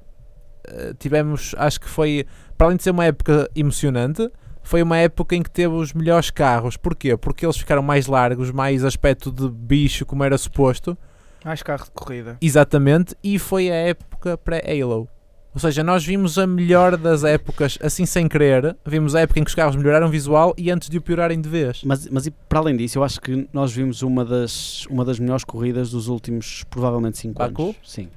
eh, 0.68 0.92
tivemos, 0.98 1.54
acho 1.56 1.80
que 1.80 1.88
foi, 1.88 2.26
para 2.58 2.66
além 2.66 2.76
de 2.76 2.82
ser 2.82 2.90
uma 2.90 3.06
época 3.06 3.48
emocionante, 3.56 4.30
foi 4.64 4.82
uma 4.82 4.96
época 4.96 5.36
em 5.36 5.42
que 5.42 5.50
teve 5.50 5.74
os 5.74 5.92
melhores 5.92 6.30
carros. 6.30 6.76
Porquê? 6.76 7.16
Porque 7.16 7.46
eles 7.46 7.56
ficaram 7.56 7.82
mais 7.82 8.06
largos, 8.06 8.50
mais 8.50 8.84
aspecto 8.84 9.30
de 9.30 9.48
bicho, 9.48 10.04
como 10.04 10.24
era 10.24 10.36
suposto. 10.36 10.98
Mais 11.44 11.62
carro 11.62 11.84
de 11.84 11.90
corrida. 11.90 12.38
Exatamente, 12.40 13.14
e 13.22 13.38
foi 13.38 13.70
a 13.70 13.74
época 13.74 14.36
pré-Halo. 14.38 15.08
Ou 15.54 15.60
seja, 15.60 15.84
nós 15.84 16.04
vimos 16.04 16.36
a 16.36 16.48
melhor 16.48 16.96
das 16.96 17.22
épocas, 17.22 17.78
assim 17.80 18.04
sem 18.04 18.26
querer. 18.26 18.76
Vimos 18.84 19.14
a 19.14 19.20
época 19.20 19.38
em 19.38 19.44
que 19.44 19.50
os 19.50 19.54
carros 19.54 19.76
melhoraram 19.76 20.08
visual 20.08 20.52
e 20.58 20.68
antes 20.68 20.88
de 20.88 20.98
o 20.98 21.00
piorarem 21.00 21.40
de 21.40 21.48
vez. 21.48 21.82
Mas, 21.84 22.08
mas 22.08 22.26
e 22.26 22.32
para 22.32 22.58
além 22.58 22.76
disso, 22.76 22.98
eu 22.98 23.04
acho 23.04 23.20
que 23.20 23.48
nós 23.52 23.72
vimos 23.72 24.02
uma 24.02 24.24
das, 24.24 24.84
uma 24.86 25.04
das 25.04 25.20
melhores 25.20 25.44
corridas 25.44 25.90
dos 25.90 26.08
últimos, 26.08 26.64
provavelmente, 26.68 27.18
5 27.18 27.38
Baku? 27.38 27.62
anos. 27.62 27.76
Sim. 27.84 28.08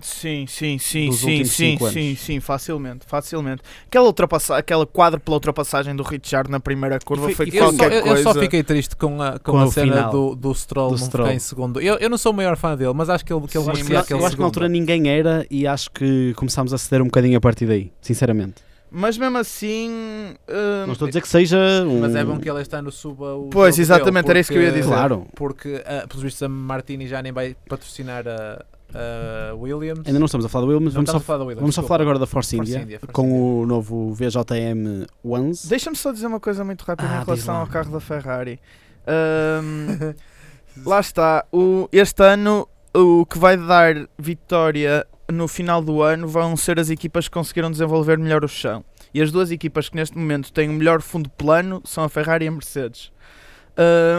Sim, 0.00 0.46
sim, 0.46 0.78
sim, 0.78 1.06
Dos 1.08 1.18
sim, 1.20 1.38
sim, 1.38 1.44
cinco 1.44 1.90
sim, 1.90 2.08
anos. 2.08 2.20
sim, 2.20 2.40
facilmente, 2.40 3.06
facilmente. 3.06 3.62
Aquela, 3.86 4.06
ultrapassa 4.06 4.56
aquela 4.56 4.86
quádrupla 4.86 5.34
ultrapassagem 5.34 5.96
do 5.96 6.02
Richard 6.02 6.50
na 6.50 6.60
primeira 6.60 6.98
curva 6.98 7.24
foi, 7.24 7.34
foi- 7.34 7.46
Eu 7.48 7.64
só, 7.64 7.72
qualquer 7.72 7.92
eu- 7.92 7.98
eu 7.98 8.04
coisa. 8.04 8.22
só 8.22 8.34
fiquei 8.34 8.62
triste 8.62 8.94
com 8.96 9.20
a, 9.22 9.38
com 9.38 9.52
Com 9.52 9.58
a 9.58 9.66
cena 9.68 9.92
final 9.96 10.10
do, 10.10 10.34
do 10.36 10.54
Stroll 10.54 10.90
do 10.90 10.98
não 10.98 11.06
Stroll. 11.06 11.30
em 11.30 11.38
segundo. 11.38 11.80
Eu, 11.80 11.94
eu 11.96 12.10
não 12.10 12.18
sou 12.18 12.32
o 12.32 12.34
maior 12.36 12.56
fã 12.56 12.76
dele, 12.76 12.92
mas 12.94 13.08
acho 13.08 13.24
que 13.24 13.32
ele, 13.32 13.40
que 13.46 13.56
ele 13.56 13.64
Sim, 13.64 13.70
merecia 13.72 14.00
aquele 14.00 14.20
eu 14.20 14.26
acho 14.26 14.36
que 14.36 14.40
na 14.40 14.46
altura 14.46 14.68
ninguém 14.68 15.08
era 15.08 15.46
e 15.50 15.66
acho 15.66 15.90
que 15.90 16.34
começámos 16.36 16.74
a 16.74 16.78
ceder 16.78 17.00
um 17.00 17.06
bocadinho 17.06 17.38
a 17.38 17.40
partir 17.40 17.64
daí, 17.66 17.90
sinceramente. 18.00 18.66
Mas 18.90 19.18
mesmo 19.18 19.36
assim. 19.38 19.90
hum, 19.90 20.86
Não 20.86 20.92
estou 20.92 21.06
a 21.06 21.08
dizer 21.08 21.20
que 21.20 21.28
seja 21.28 21.58
um... 21.84 22.00
Mas 22.00 22.14
é 22.14 22.24
bom 22.24 22.38
que 22.38 22.48
ele 22.48 22.60
este 22.62 22.74
ano 22.76 22.92
suba 22.92 23.34
o. 23.34 23.48
Pois, 23.50 23.78
exatamente, 23.78 24.24
dele, 24.26 24.30
era 24.32 24.40
isso 24.40 24.52
que 24.52 24.56
eu 24.58 24.62
ia 24.62 24.68
porque- 24.68 24.80
dizer. 24.82 24.92
Claro, 24.92 25.26
Porque, 25.34 25.82
ah, 25.84 26.06
pelos 26.06 26.22
vistos, 26.22 26.42
a 26.44 26.48
Martini 26.48 27.06
já 27.08 27.20
nem 27.20 27.32
vai 27.32 27.56
patrocinar 27.68 28.26
a, 28.28 28.64
a 28.94 29.54
Williams. 29.54 30.06
ainda 30.06 30.18
não 30.18 30.26
estamos 30.26 30.46
a 30.46 30.48
falar 30.48 30.64
do 30.66 30.70
Williams, 30.72 30.94
vamos 30.94 31.10
só, 31.10 31.20
falar 31.20 31.38
da 31.38 31.44
Williams. 31.44 31.60
vamos 31.60 31.74
só 31.74 31.82
falar 31.82 32.02
agora 32.02 32.18
da 32.18 32.26
Force 32.26 32.56
Force 32.56 32.70
India, 32.72 32.82
India, 32.84 33.00
Force 33.00 33.12
com 33.12 33.24
India. 33.26 33.40
o 33.40 33.66
novo 33.66 34.12
VJM 34.14 35.06
Ones. 35.24 35.66
Deixa-me 35.66 35.96
só 35.96 36.12
dizer 36.12 36.26
uma 36.26 36.40
coisa 36.40 36.64
muito 36.64 36.82
rápida 36.82 37.08
Ah, 37.10 37.20
em 37.20 37.24
relação 37.24 37.56
ao 37.56 37.66
carro 37.66 37.90
da 37.92 38.00
Ferrari. 38.00 38.60
Hum, 39.06 40.14
lá 40.86 41.00
está. 41.00 41.44
O, 41.52 41.88
este 41.92 42.22
ano, 42.22 42.68
o 42.94 43.24
que 43.26 43.38
vai 43.38 43.56
dar 43.56 44.08
vitória 44.18 45.06
no 45.30 45.48
final 45.48 45.82
do 45.82 46.02
ano 46.02 46.28
vão 46.28 46.56
ser 46.56 46.78
as 46.78 46.88
equipas 46.88 47.26
que 47.28 47.34
conseguiram 47.34 47.70
desenvolver 47.70 48.18
melhor 48.18 48.44
o 48.44 48.48
chão. 48.48 48.84
E 49.12 49.20
as 49.20 49.32
duas 49.32 49.50
equipas 49.50 49.88
que 49.88 49.96
neste 49.96 50.16
momento 50.16 50.52
têm 50.52 50.68
o 50.68 50.72
melhor 50.72 51.00
fundo 51.00 51.28
plano 51.30 51.80
são 51.84 52.04
a 52.04 52.08
Ferrari 52.08 52.44
e 52.44 52.48
a 52.48 52.50
Mercedes. 52.50 53.10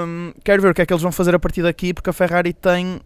Hum, 0.06 0.34
quero 0.44 0.62
ver 0.62 0.72
o 0.72 0.74
que 0.74 0.82
é 0.82 0.86
que 0.86 0.94
eles 0.94 1.02
vão 1.04 1.12
fazer 1.12 1.34
a 1.36 1.40
partir 1.40 1.62
daqui, 1.64 1.94
porque 1.94 2.10
a 2.10 2.14
Ferrari 2.14 2.54
tem. 2.54 3.00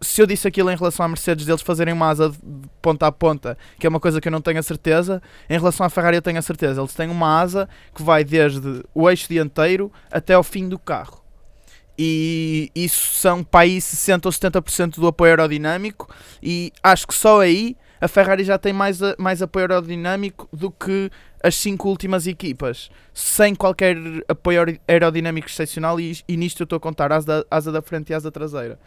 Se 0.00 0.22
eu 0.22 0.26
disse 0.26 0.46
aquilo 0.46 0.70
em 0.70 0.76
relação 0.76 1.04
à 1.04 1.08
Mercedes 1.08 1.44
deles 1.44 1.60
fazerem 1.62 1.92
uma 1.92 2.08
asa 2.08 2.30
de 2.30 2.68
ponta 2.80 3.06
a 3.06 3.12
ponta, 3.12 3.58
que 3.78 3.86
é 3.86 3.90
uma 3.90 3.98
coisa 3.98 4.20
que 4.20 4.28
eu 4.28 4.32
não 4.32 4.40
tenho 4.40 4.58
a 4.60 4.62
certeza, 4.62 5.20
em 5.50 5.58
relação 5.58 5.84
à 5.84 5.90
Ferrari 5.90 6.16
eu 6.16 6.22
tenho 6.22 6.38
a 6.38 6.42
certeza. 6.42 6.80
Eles 6.80 6.94
têm 6.94 7.08
uma 7.08 7.40
asa 7.40 7.68
que 7.94 8.02
vai 8.02 8.22
desde 8.22 8.82
o 8.94 9.10
eixo 9.10 9.28
dianteiro 9.28 9.92
até 10.10 10.34
ao 10.34 10.42
fim 10.44 10.68
do 10.68 10.78
carro. 10.78 11.22
E 11.98 12.70
isso 12.76 13.14
são 13.14 13.42
para 13.42 13.60
aí 13.64 13.80
60 13.80 14.28
ou 14.28 14.32
70% 14.32 15.00
do 15.00 15.06
apoio 15.08 15.30
aerodinâmico. 15.32 16.08
E 16.40 16.72
acho 16.80 17.06
que 17.08 17.14
só 17.14 17.40
aí 17.40 17.76
a 18.00 18.06
Ferrari 18.06 18.44
já 18.44 18.56
tem 18.56 18.72
mais, 18.72 19.00
mais 19.18 19.42
apoio 19.42 19.64
aerodinâmico 19.64 20.48
do 20.52 20.70
que 20.70 21.10
as 21.42 21.56
cinco 21.56 21.88
últimas 21.88 22.26
equipas, 22.28 22.88
sem 23.12 23.52
qualquer 23.54 23.96
apoio 24.28 24.60
aer- 24.60 24.80
aerodinâmico 24.86 25.48
excepcional. 25.48 25.98
E, 25.98 26.16
e 26.28 26.36
nisto 26.36 26.60
eu 26.60 26.64
estou 26.64 26.76
a 26.76 26.80
contar 26.80 27.12
asa 27.12 27.26
da, 27.26 27.44
asa 27.50 27.72
da 27.72 27.82
frente 27.82 28.10
e 28.10 28.14
asa 28.14 28.30
traseira. 28.30 28.78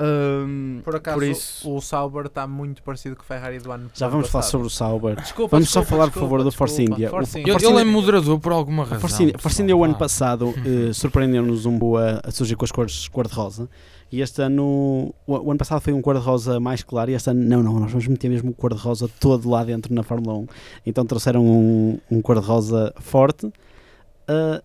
Hum, 0.00 0.80
Por 0.82 0.96
acaso, 0.96 1.18
por 1.18 1.26
isso, 1.26 1.76
o 1.76 1.80
Sauber 1.80 2.26
está 2.26 2.46
muito 2.46 2.82
parecido 2.82 3.16
com 3.16 3.22
o 3.22 3.24
Ferrari 3.24 3.58
do 3.58 3.70
ano 3.70 3.90
Já 3.94 4.06
do 4.06 4.12
vamos 4.12 4.28
falar 4.28 4.42
passado. 4.42 4.52
sobre 4.52 4.66
o 4.66 4.70
Sauber. 4.70 5.16
Desculpa, 5.16 5.56
Vamos 5.56 5.68
só 5.68 5.80
desculpa, 5.80 5.96
falar, 5.96 6.10
por 6.10 6.12
desculpa, 6.12 6.30
favor, 6.30 6.44
do 6.44 6.52
Force 6.52 6.76
desculpa. 6.76 6.94
India. 6.94 7.10
Force 7.10 7.38
India. 7.38 7.52
Ele, 7.54 7.80
é 7.80 7.84
moderador 7.84 8.40
por 8.40 8.52
alguma 8.52 8.84
razão. 8.84 9.00
Force 9.00 9.22
India, 9.22 9.38
Force 9.38 9.62
India 9.62 9.76
o 9.76 9.84
ano 9.84 9.94
passado 9.96 10.54
eh, 10.64 10.92
surpreendeu-nos 10.92 11.66
um 11.66 11.78
boa 11.78 12.20
a 12.24 12.30
surgir 12.30 12.56
com 12.56 12.64
as 12.64 12.72
cores 12.72 13.08
cor-de-rosa 13.08 13.68
e 14.10 14.20
este 14.22 14.42
ano, 14.42 15.14
o, 15.26 15.34
o 15.34 15.50
ano 15.50 15.58
passado 15.58 15.80
foi 15.80 15.92
um 15.92 16.02
cor-de-rosa 16.02 16.58
mais 16.58 16.82
claro 16.82 17.10
e 17.10 17.14
este 17.14 17.30
ano, 17.30 17.42
não, 17.44 17.62
não, 17.62 17.78
nós 17.78 17.90
vamos 17.92 18.06
meter 18.08 18.28
mesmo 18.28 18.50
o 18.50 18.54
cor-de-rosa 18.54 19.08
todo 19.20 19.48
lá 19.48 19.62
dentro 19.62 19.94
na 19.94 20.02
Fórmula 20.02 20.36
1. 20.38 20.46
Então 20.86 21.04
trouxeram 21.04 21.44
um, 21.46 21.98
um 22.10 22.20
cor-de-rosa 22.20 22.92
forte 22.98 23.52
ah, 24.26 24.62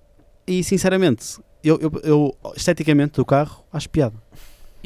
e 0.47 0.63
sinceramente, 0.63 1.39
eu, 1.63 1.79
eu, 1.81 1.91
eu, 2.03 2.35
esteticamente 2.55 3.13
do 3.15 3.25
carro, 3.25 3.63
acho 3.73 3.89
piada. 3.89 4.13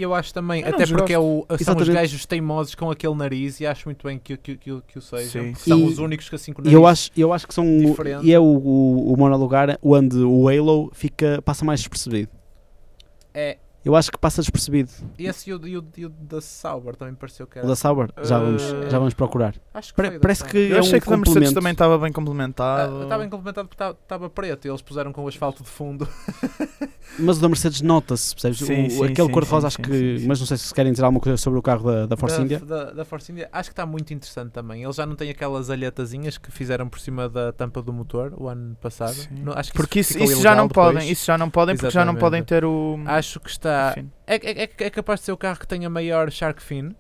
Eu 0.02 0.14
acho 0.16 0.34
também, 0.34 0.62
Eu 0.62 0.70
até 0.70 0.86
porque 0.88 1.14
é 1.14 1.20
o, 1.20 1.46
são 1.50 1.56
os 1.56 1.62
Exatamente. 1.62 1.92
gajos 1.92 2.26
teimosos 2.26 2.76
com 2.76 2.90
aquele 2.90 3.14
nariz 3.16 3.60
e 3.60 3.66
acho 3.68 3.88
muito 3.88 4.06
bem 4.08 4.18
que, 4.18 4.36
que, 4.38 4.56
que, 4.58 4.82
que 4.88 4.98
o 4.98 5.02
sejam. 5.02 5.54
São 5.56 5.80
E- 5.80 5.84
os 5.84 5.98
únicos 6.00 6.30
que 6.30 6.36
assim 6.36 6.54
com 6.54 6.62
o 6.62 6.68
E 6.68 6.74
eu 6.74 6.82
nariz- 6.82 7.00
acho, 7.00 7.12
eu 7.18 7.34
acho 7.34 7.48
que 7.48 7.54
são 7.54 7.66
diferente. 7.80 8.26
e 8.26 8.34
é 8.34 8.40
o, 8.40 8.44
o, 8.44 9.14
o 9.14 9.18
onde 9.82 10.18
o 10.18 10.48
Halo 10.48 10.90
fica, 10.94 11.42
passa 11.44 11.64
mais 11.66 11.80
despercebido. 11.80 12.30
É, 13.34 13.58
Eu 13.84 13.96
acho 13.96 14.12
que 14.12 14.18
passa 14.18 14.42
despercebido. 14.42 14.92
esse 15.18 15.50
e 15.50 15.54
o, 15.54 15.68
e 15.68 15.78
o, 15.78 15.86
e 15.98 16.06
o 16.06 16.10
da 16.10 16.42
Sauber 16.42 16.96
também 16.96 17.14
pareceu 17.16 17.48
que 17.48 17.58
O 17.58 17.60
era. 17.60 17.68
da 17.68 17.76
Sauber, 17.76 18.10
já 18.24 18.38
Uh, 18.38 18.42
vamos, 18.46 18.62
já 18.92 18.98
vamos 19.00 19.14
procurar. 19.14 19.56
Acho 19.74 19.94
que 19.94 20.02
Pare- 20.02 20.18
o 20.18 20.20
parece 20.20 20.44
que 20.44 20.58
eu 20.58 20.76
é 20.76 20.80
achei 20.80 20.98
um 20.98 21.02
que 21.02 21.10
da 21.10 21.18
Mercedes 21.18 21.54
também 21.54 21.72
estava 21.72 21.98
bem 21.98 22.12
complementado. 22.12 23.04
Estava 23.04 23.24
complementado 23.28 23.68
porque 23.70 23.84
estava 23.84 24.30
preto 24.30 24.66
e 24.66 24.70
eles 24.70 24.82
puseram 24.82 25.14
com 25.14 25.24
o 25.24 25.28
asfalto 25.28 25.64
de 25.64 25.70
fundo. 25.70 26.08
Mas 27.18 27.38
o 27.38 27.42
da 27.42 27.48
Mercedes 27.50 27.82
nota-se, 27.82 28.34
percebes? 28.36 28.60
Sim, 28.60 28.86
O- 28.86 28.90
sim, 28.92 29.04
aquele 29.06 29.28
sim, 29.28 29.34
cor-de-rosa, 29.34 29.68
acho 29.68 29.78
sim, 29.78 29.82
que. 29.84 29.92
sim, 29.92 30.18
sim. 30.20 30.28
Mas 30.28 30.40
não 30.40 30.48
sei 30.48 30.58
se 30.58 30.74
querem 30.74 30.92
dizer 30.92 31.04
alguma 31.04 31.20
coisa 31.20 31.38
sobre 31.38 31.58
o 31.58 31.62
carro 31.62 31.90
da, 31.92 32.06
da 32.06 32.18
Force 32.18 32.38
da, 32.38 32.44
India. 32.44 32.60
Da, 32.60 32.92
da 32.92 33.06
Force 33.06 33.32
India. 33.32 33.50
Acho 33.52 33.70
que 33.70 33.74
está 33.74 33.86
muito 33.86 34.14
interessante 34.14 34.52
também. 34.52 34.84
Eles 34.84 34.96
já 34.96 35.06
não 35.06 35.16
têm 35.16 35.30
aquelas 35.30 35.70
alhetazinhas 35.70 36.38
que 36.38 36.52
fizeram 36.52 36.88
por 36.88 37.00
cima 37.00 37.28
da 37.30 37.52
tampa 37.52 37.82
do 37.82 37.92
motor 37.94 38.34
o 38.38 38.48
ano 38.48 38.76
passado. 38.76 39.16
Não, 39.32 39.54
acho 39.54 39.72
que 39.72 39.78
Porque 39.78 40.00
isso, 40.02 40.14
ficou 40.14 40.28
isso 40.32 40.42
já 40.42 40.56
não 40.56 40.68
depois. 40.68 40.94
podem, 40.94 41.10
isso 41.12 41.26
já 41.26 41.38
não 41.38 41.50
podem 41.50 41.76
porque 41.76 41.92
já 41.92 42.06
não 42.06 42.16
podem 42.16 42.44
ter 42.44 42.64
o. 42.66 43.00
Acho 43.06 43.40
que 43.40 43.50
está. 43.50 43.69
Enfim. 43.98 44.12
É, 44.28 44.36
é, 44.36 44.64
é- 44.64 44.70
é 44.86 44.90
capaz 44.90 45.20
de 45.20 45.26
ser 45.28 45.32
o 45.32 45.38
carro 45.38 45.60
que 45.60 45.68
tem 45.68 45.86
a 45.86 45.90
maior 45.90 46.32
shark 46.32 46.62
fin. 46.62 46.96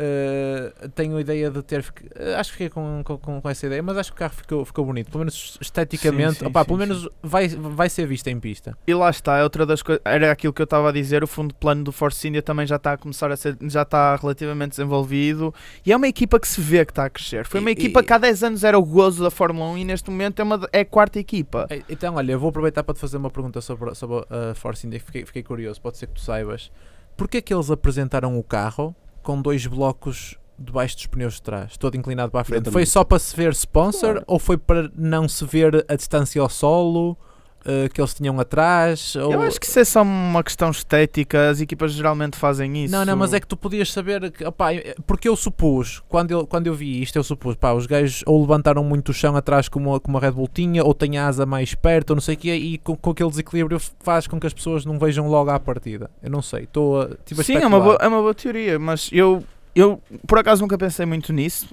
Uh, 0.00 0.88
tenho 0.90 1.14
a 1.16 1.20
ideia 1.20 1.50
de 1.50 1.62
ter. 1.62 1.80
uh, 1.80 2.36
acho 2.38 2.50
que 2.52 2.56
fiquei 2.56 2.68
com, 2.70 3.02
com, 3.04 3.18
com- 3.18 3.48
essa 3.50 3.66
ideia, 3.66 3.82
mas 3.82 3.98
acho 3.98 4.10
que 4.10 4.16
o 4.16 4.18
carro 4.18 4.32
ficou, 4.34 4.64
ficou 4.64 4.84
bonito. 4.86 5.10
Pelo 5.10 5.18
menos 5.20 5.58
esteticamente, 5.60 6.34
Sim, 6.34 6.38
sim, 6.40 6.46
opá, 6.46 6.60
sim, 6.62 6.66
pelo 6.68 6.78
menos 6.78 7.08
vai, 7.22 7.48
vai 7.48 7.88
ser 7.90 8.06
visto 8.06 8.26
em 8.28 8.40
pista. 8.40 8.76
E 8.86 8.94
lá 8.94 9.10
está, 9.10 9.36
é 9.38 9.42
outra 9.42 9.66
das 9.66 9.82
coisas. 9.82 10.00
Era 10.04 10.32
aquilo 10.32 10.52
que 10.54 10.62
eu 10.62 10.64
estava 10.64 10.88
a 10.88 10.92
dizer. 10.92 11.22
O 11.22 11.26
fundo 11.26 11.54
plano 11.54 11.84
do 11.84 11.92
Force 11.92 12.26
India 12.26 12.40
também 12.40 12.66
já 12.66 12.76
está 12.76 12.94
a 12.94 12.96
começar 12.96 13.30
a 13.30 13.36
ser. 13.36 13.56
já 13.62 13.82
está 13.82 14.16
relativamente 14.16 14.70
desenvolvido. 14.70 15.54
E 15.84 15.92
é 15.92 15.96
uma 15.96 16.08
equipa 16.08 16.40
que 16.40 16.48
se 16.48 16.60
vê 16.60 16.84
que 16.86 16.92
está 16.92 17.04
a 17.04 17.10
crescer. 17.10 17.44
Foi 17.46 17.60
uma 17.60 17.68
E- 17.70 17.72
equipa 17.74 18.00
e- 18.00 18.04
que 18.04 18.12
há 18.12 18.18
10 18.18 18.42
anos 18.42 18.64
era 18.64 18.78
o 18.78 18.84
gozo 18.84 19.22
da 19.22 19.30
Fórmula 19.30 19.70
1 19.70 19.78
e 19.78 19.84
neste 19.84 20.10
momento 20.10 20.40
é, 20.40 20.42
uma, 20.42 20.68
é 20.72 20.80
a 20.80 20.84
quarta 20.84 21.18
equipa. 21.18 21.66
Eh, 21.68 21.82
Então, 21.90 22.14
olha, 22.14 22.32
eu 22.32 22.38
vou 22.40 22.48
aproveitar 22.48 22.82
para 22.84 22.94
te 22.94 23.00
fazer 23.00 23.16
uma 23.18 23.30
pergunta 23.30 23.60
sobre, 23.60 23.94
sobre 23.94 24.24
a 24.30 24.54
Force 24.54 24.86
India. 24.86 24.98
Fiquei, 25.00 25.26
fiquei 25.26 25.42
curioso, 25.42 25.80
pode 25.80 25.98
ser 25.98 26.06
que 26.06 26.14
tu 26.14 26.20
saibas. 26.20 26.70
Porquê 27.16 27.42
que 27.42 27.52
eles 27.52 27.70
apresentaram 27.70 28.38
o 28.38 28.42
carro 28.42 28.94
com 29.22 29.40
dois 29.40 29.66
blocos 29.66 30.36
debaixo 30.58 30.96
dos 30.96 31.06
pneus 31.06 31.34
de 31.34 31.42
trás, 31.42 31.76
todo 31.76 31.96
inclinado 31.96 32.30
para 32.30 32.42
a 32.42 32.44
frente? 32.44 32.70
Foi 32.70 32.84
só 32.84 33.02
para 33.02 33.18
se 33.18 33.34
ver 33.34 33.52
sponsor 33.54 34.12
Claro. 34.12 34.24
ou 34.26 34.38
foi 34.38 34.56
para 34.58 34.90
não 34.94 35.26
se 35.28 35.44
ver 35.44 35.84
a 35.88 35.94
distância 35.96 36.40
ao 36.40 36.48
solo 36.48 37.16
eh, 37.64 37.88
que 37.92 38.00
eles 38.00 38.14
tinham 38.14 38.38
atrás? 38.40 39.14
Ou... 39.16 39.32
Eu 39.32 39.42
acho 39.42 39.60
que 39.60 39.66
isso 39.66 39.78
é 39.78 39.84
só 39.84 40.02
uma 40.02 40.42
questão 40.42 40.70
estética. 40.70 41.50
As 41.50 41.60
equipas 41.60 41.92
geralmente 41.92 42.36
fazem 42.36 42.84
isso. 42.84 42.92
Não, 42.92 43.04
não, 43.04 43.16
mas 43.16 43.32
é 43.32 43.40
que 43.40 43.46
tu 43.46 43.56
podias 43.56 43.92
saber 43.92 44.30
que, 44.30 44.44
opá, 44.44 44.72
eh, 44.74 44.94
porque 45.06 45.28
eu 45.28 45.36
supus, 45.36 46.02
quando 46.08 46.30
eu, 46.30 46.46
quando 46.46 46.66
eu 46.66 46.74
vi 46.74 47.02
isto, 47.02 47.16
eu 47.16 47.24
supus, 47.24 47.54
pá, 47.56 47.72
os 47.72 47.86
gajos 47.86 48.22
ou 48.26 48.40
levantaram 48.40 48.82
muito 48.84 49.10
o 49.10 49.14
chão 49.14 49.36
atrás 49.36 49.68
como, 49.68 49.94
a- 49.94 50.00
como 50.00 50.16
a 50.18 50.20
Red 50.20 50.32
Bull 50.32 50.48
tinha, 50.52 50.84
ou 50.84 50.94
tem 50.94 51.18
a 51.18 51.26
asa 51.26 51.44
mais 51.46 51.74
perto, 51.74 52.10
ou 52.10 52.16
não 52.16 52.20
sei 52.22 52.34
o 52.34 52.38
quê, 52.38 52.54
e 52.54 52.78
com, 52.78 52.96
com 52.96 53.10
aquele 53.10 53.30
desequilíbrio 53.30 53.80
faz 54.00 54.26
com 54.26 54.38
que 54.40 54.46
as 54.46 54.52
pessoas 54.52 54.84
não 54.84 54.98
vejam 54.98 55.28
logo 55.28 55.50
à 55.50 55.58
partida. 55.60 56.10
Eu 56.22 56.30
não 56.30 56.42
sei, 56.42 56.64
estou 56.64 57.00
a. 57.02 57.08
Tipo, 57.24 57.40
a 57.40 57.44
Sim, 57.44 57.56
é 57.56 57.66
uma, 57.66 57.80
boa, 57.80 57.98
é 58.00 58.08
uma 58.08 58.20
boa 58.20 58.34
teoria, 58.34 58.78
mas 58.78 59.08
eu, 59.12 59.42
eu 59.74 60.00
por 60.26 60.38
acaso 60.38 60.62
nunca 60.62 60.76
pensei 60.78 61.04
muito 61.06 61.32
nisso. 61.32 61.66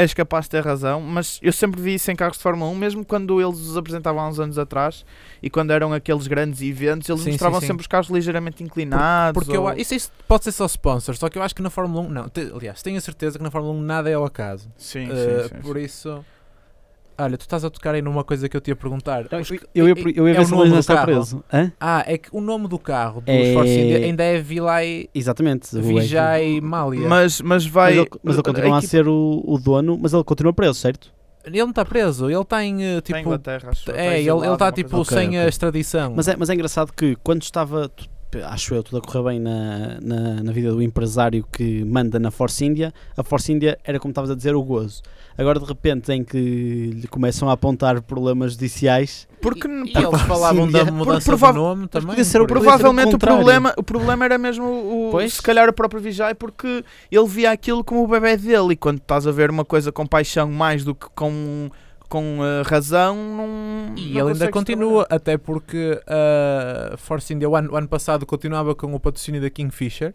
És 0.00 0.14
capaz 0.14 0.44
de 0.44 0.50
ter 0.50 0.64
razão, 0.64 1.00
mas 1.00 1.40
eu 1.42 1.52
sempre 1.52 1.80
vi 1.82 1.94
isso 1.94 2.08
em 2.10 2.14
carros 2.14 2.36
de 2.36 2.42
Fórmula 2.44 2.70
1, 2.70 2.74
mesmo 2.76 3.04
quando 3.04 3.40
eles 3.40 3.58
os 3.58 3.76
apresentavam 3.76 4.20
há 4.22 4.28
uns 4.28 4.38
anos 4.38 4.56
atrás 4.56 5.04
e 5.42 5.50
quando 5.50 5.72
eram 5.72 5.92
aqueles 5.92 6.28
grandes 6.28 6.62
eventos, 6.62 7.08
eles 7.08 7.20
Sim, 7.22 7.30
mostravam 7.30 7.58
sim, 7.58 7.66
sim. 7.66 7.66
sempre 7.72 7.80
os 7.80 7.86
carros 7.88 8.08
ligeiramente 8.08 8.62
inclinados. 8.62 9.34
Porque 9.42 9.56
eu, 9.56 9.62
ou- 9.62 9.68
a- 9.68 9.76
isso, 9.76 9.94
isso 9.94 10.12
pode 10.28 10.44
ser 10.44 10.52
só 10.52 10.66
sponsor, 10.66 11.16
só 11.16 11.28
que 11.28 11.36
eu 11.36 11.42
acho 11.42 11.52
que 11.54 11.62
na 11.62 11.70
Fórmula 11.70 12.02
1, 12.06 12.10
não, 12.10 12.28
te- 12.28 12.52
aliás, 12.54 12.80
tenho 12.80 12.96
a 12.96 13.00
certeza 13.00 13.38
que 13.38 13.42
na 13.42 13.50
Fórmula 13.50 13.74
1 13.74 13.80
nada 13.82 14.08
é 14.08 14.14
ao 14.14 14.24
acaso. 14.24 14.70
Sim, 14.76 15.08
Eh, 15.10 15.48
sim, 15.48 15.54
por 15.62 15.76
isso. 15.76 16.24
Olha, 17.20 17.36
tu 17.36 17.40
estás 17.42 17.64
a 17.64 17.70
tocar 17.70 17.94
aí 17.94 18.00
numa 18.02 18.22
coisa 18.22 18.48
que 18.48 18.56
eu 18.56 18.60
te 18.60 18.68
ia 18.68 18.76
perguntar. 18.76 19.26
Não, 19.30 19.40
Os- 19.40 19.50
Eu 19.74 19.88
ia, 19.88 19.92
é- 19.94 20.12
eu 20.14 20.28
ia 20.28 20.34
é 20.34 20.36
ver 20.36 20.40
o 20.42 20.44
se 20.46 20.50
do 20.54 20.62
ainda 20.62 20.78
está 20.78 20.94
carro. 20.94 21.06
preso. 21.06 21.44
Hã? 21.52 21.72
Ah, 21.80 22.04
é 22.06 22.16
que 22.16 22.28
o 22.32 22.40
nome 22.40 22.68
do 22.68 22.78
carro 22.78 23.20
dos 23.20 23.28
É- 23.34 23.52
Force 23.54 23.70
India 23.78 23.98
ainda 23.98 24.22
é 24.22 24.40
Vilay 24.40 25.10
Exatamente. 25.14 25.76
o 25.76 25.82
Vijay 25.82 26.60
Malia. 26.60 27.08
Mas, 27.08 27.40
mas 27.40 27.64
Mas 27.64 27.66
vai. 27.66 27.98
ele, 27.98 28.08
mas 28.22 28.34
ele 28.36 28.42
continua 28.44 28.76
a, 28.76 28.78
equipa- 28.78 28.90
ser 28.90 29.08
o, 29.08 29.42
o 29.46 29.58
dono, 29.58 29.98
mas 30.00 30.12
ele 30.12 30.22
continua 30.24 30.52
preso, 30.52 30.74
certo? 30.74 31.12
Ele 31.44 31.58
não 31.60 31.70
está 31.70 31.84
preso, 31.84 32.28
ele 32.30 32.40
está 32.40 32.62
em 32.64 32.82
eh, 32.84 32.98
Está 32.98 33.16
em 33.18 33.22
tipo. 33.22 33.28
Inglaterra, 33.30 33.70
acho. 33.70 33.90
É, 33.90 34.06
ele 34.10 34.18
exilado, 34.20 34.52
está 34.52 34.70
tipo 34.72 35.00
assim. 35.00 35.14
sem 35.14 35.28
Ok, 35.28 35.38
a 35.38 35.48
extradição. 35.48 36.12
Mas 36.14 36.28
é, 36.28 36.36
mas 36.36 36.50
é 36.50 36.54
engraçado 36.54 36.92
que 36.92 37.16
quando 37.24 37.42
estava, 37.42 37.90
acho 38.50 38.74
eu, 38.74 38.82
tudo 38.82 38.98
a 38.98 39.00
correr 39.00 39.24
bem 39.24 39.40
na, 39.40 39.98
na, 40.00 40.42
na 40.42 40.52
vida 40.52 40.70
do 40.70 40.82
empresário 40.82 41.44
que 41.50 41.82
manda 41.84 42.18
na 42.18 42.30
Force 42.30 42.62
India, 42.64 42.92
a 43.16 43.22
Force 43.24 43.50
India 43.50 43.78
era 43.82 43.98
como 43.98 44.10
estavas 44.12 44.30
a 44.30 44.34
dizer, 44.34 44.54
o 44.54 44.62
gozo. 44.62 45.00
Agora 45.38 45.60
de 45.60 45.64
repente 45.64 46.12
em 46.12 46.24
que 46.24 46.36
lhe 46.94 47.06
começam 47.06 47.48
a 47.48 47.52
apontar 47.52 48.02
problemas 48.02 48.54
judiciais, 48.54 49.28
e, 49.30 49.36
Porque, 49.40 49.68
e 49.68 49.92
por- 49.92 50.02
eles 50.02 50.20
falavam 50.22 50.66
Sim, 50.66 50.72
da 50.72 50.78
é. 50.80 50.90
mudança 50.90 51.24
prova- 51.30 51.52
do 51.52 51.58
nome 51.60 51.86
também. 51.86 52.08
podia 52.08 52.24
ser. 52.24 52.44
Provavelmente 52.44 53.14
o 53.14 53.18
problema, 53.18 53.72
o 53.76 53.82
problema 53.84 54.24
era 54.24 54.36
mesmo 54.36 54.64
o, 54.66 55.08
Pois. 55.12 55.34
se 55.34 55.42
calhar 55.42 55.68
o 55.68 55.72
próprio 55.72 56.00
Vijay 56.00 56.34
porque 56.34 56.84
ele 57.10 57.26
via 57.28 57.52
aquilo 57.52 57.84
como 57.84 58.02
o 58.02 58.06
bebê 58.08 58.36
dele 58.36 58.72
e 58.72 58.76
quando 58.76 58.98
estás 58.98 59.28
a 59.28 59.30
ver 59.30 59.48
uma 59.48 59.64
coisa 59.64 59.92
com 59.92 60.04
paixão 60.04 60.50
mais 60.50 60.82
do 60.84 60.92
que 60.92 61.06
com, 61.14 61.70
com 62.08 62.38
eh, 62.42 62.62
razão 62.66 63.14
não, 63.14 63.94
E 63.96 64.14
não 64.14 64.20
ele 64.22 64.32
ainda 64.32 64.50
continua, 64.50 65.06
até 65.08 65.38
porque 65.38 66.00
a 66.06 66.96
Force 66.96 67.32
India 67.32 67.48
o 67.48 67.54
ano, 67.54 67.72
o 67.72 67.76
ano 67.76 67.86
passado 67.86 68.26
continuava 68.26 68.74
com 68.74 68.92
o 68.92 68.98
patrocínio 68.98 69.40
da 69.40 69.48
Kingfisher 69.48 70.14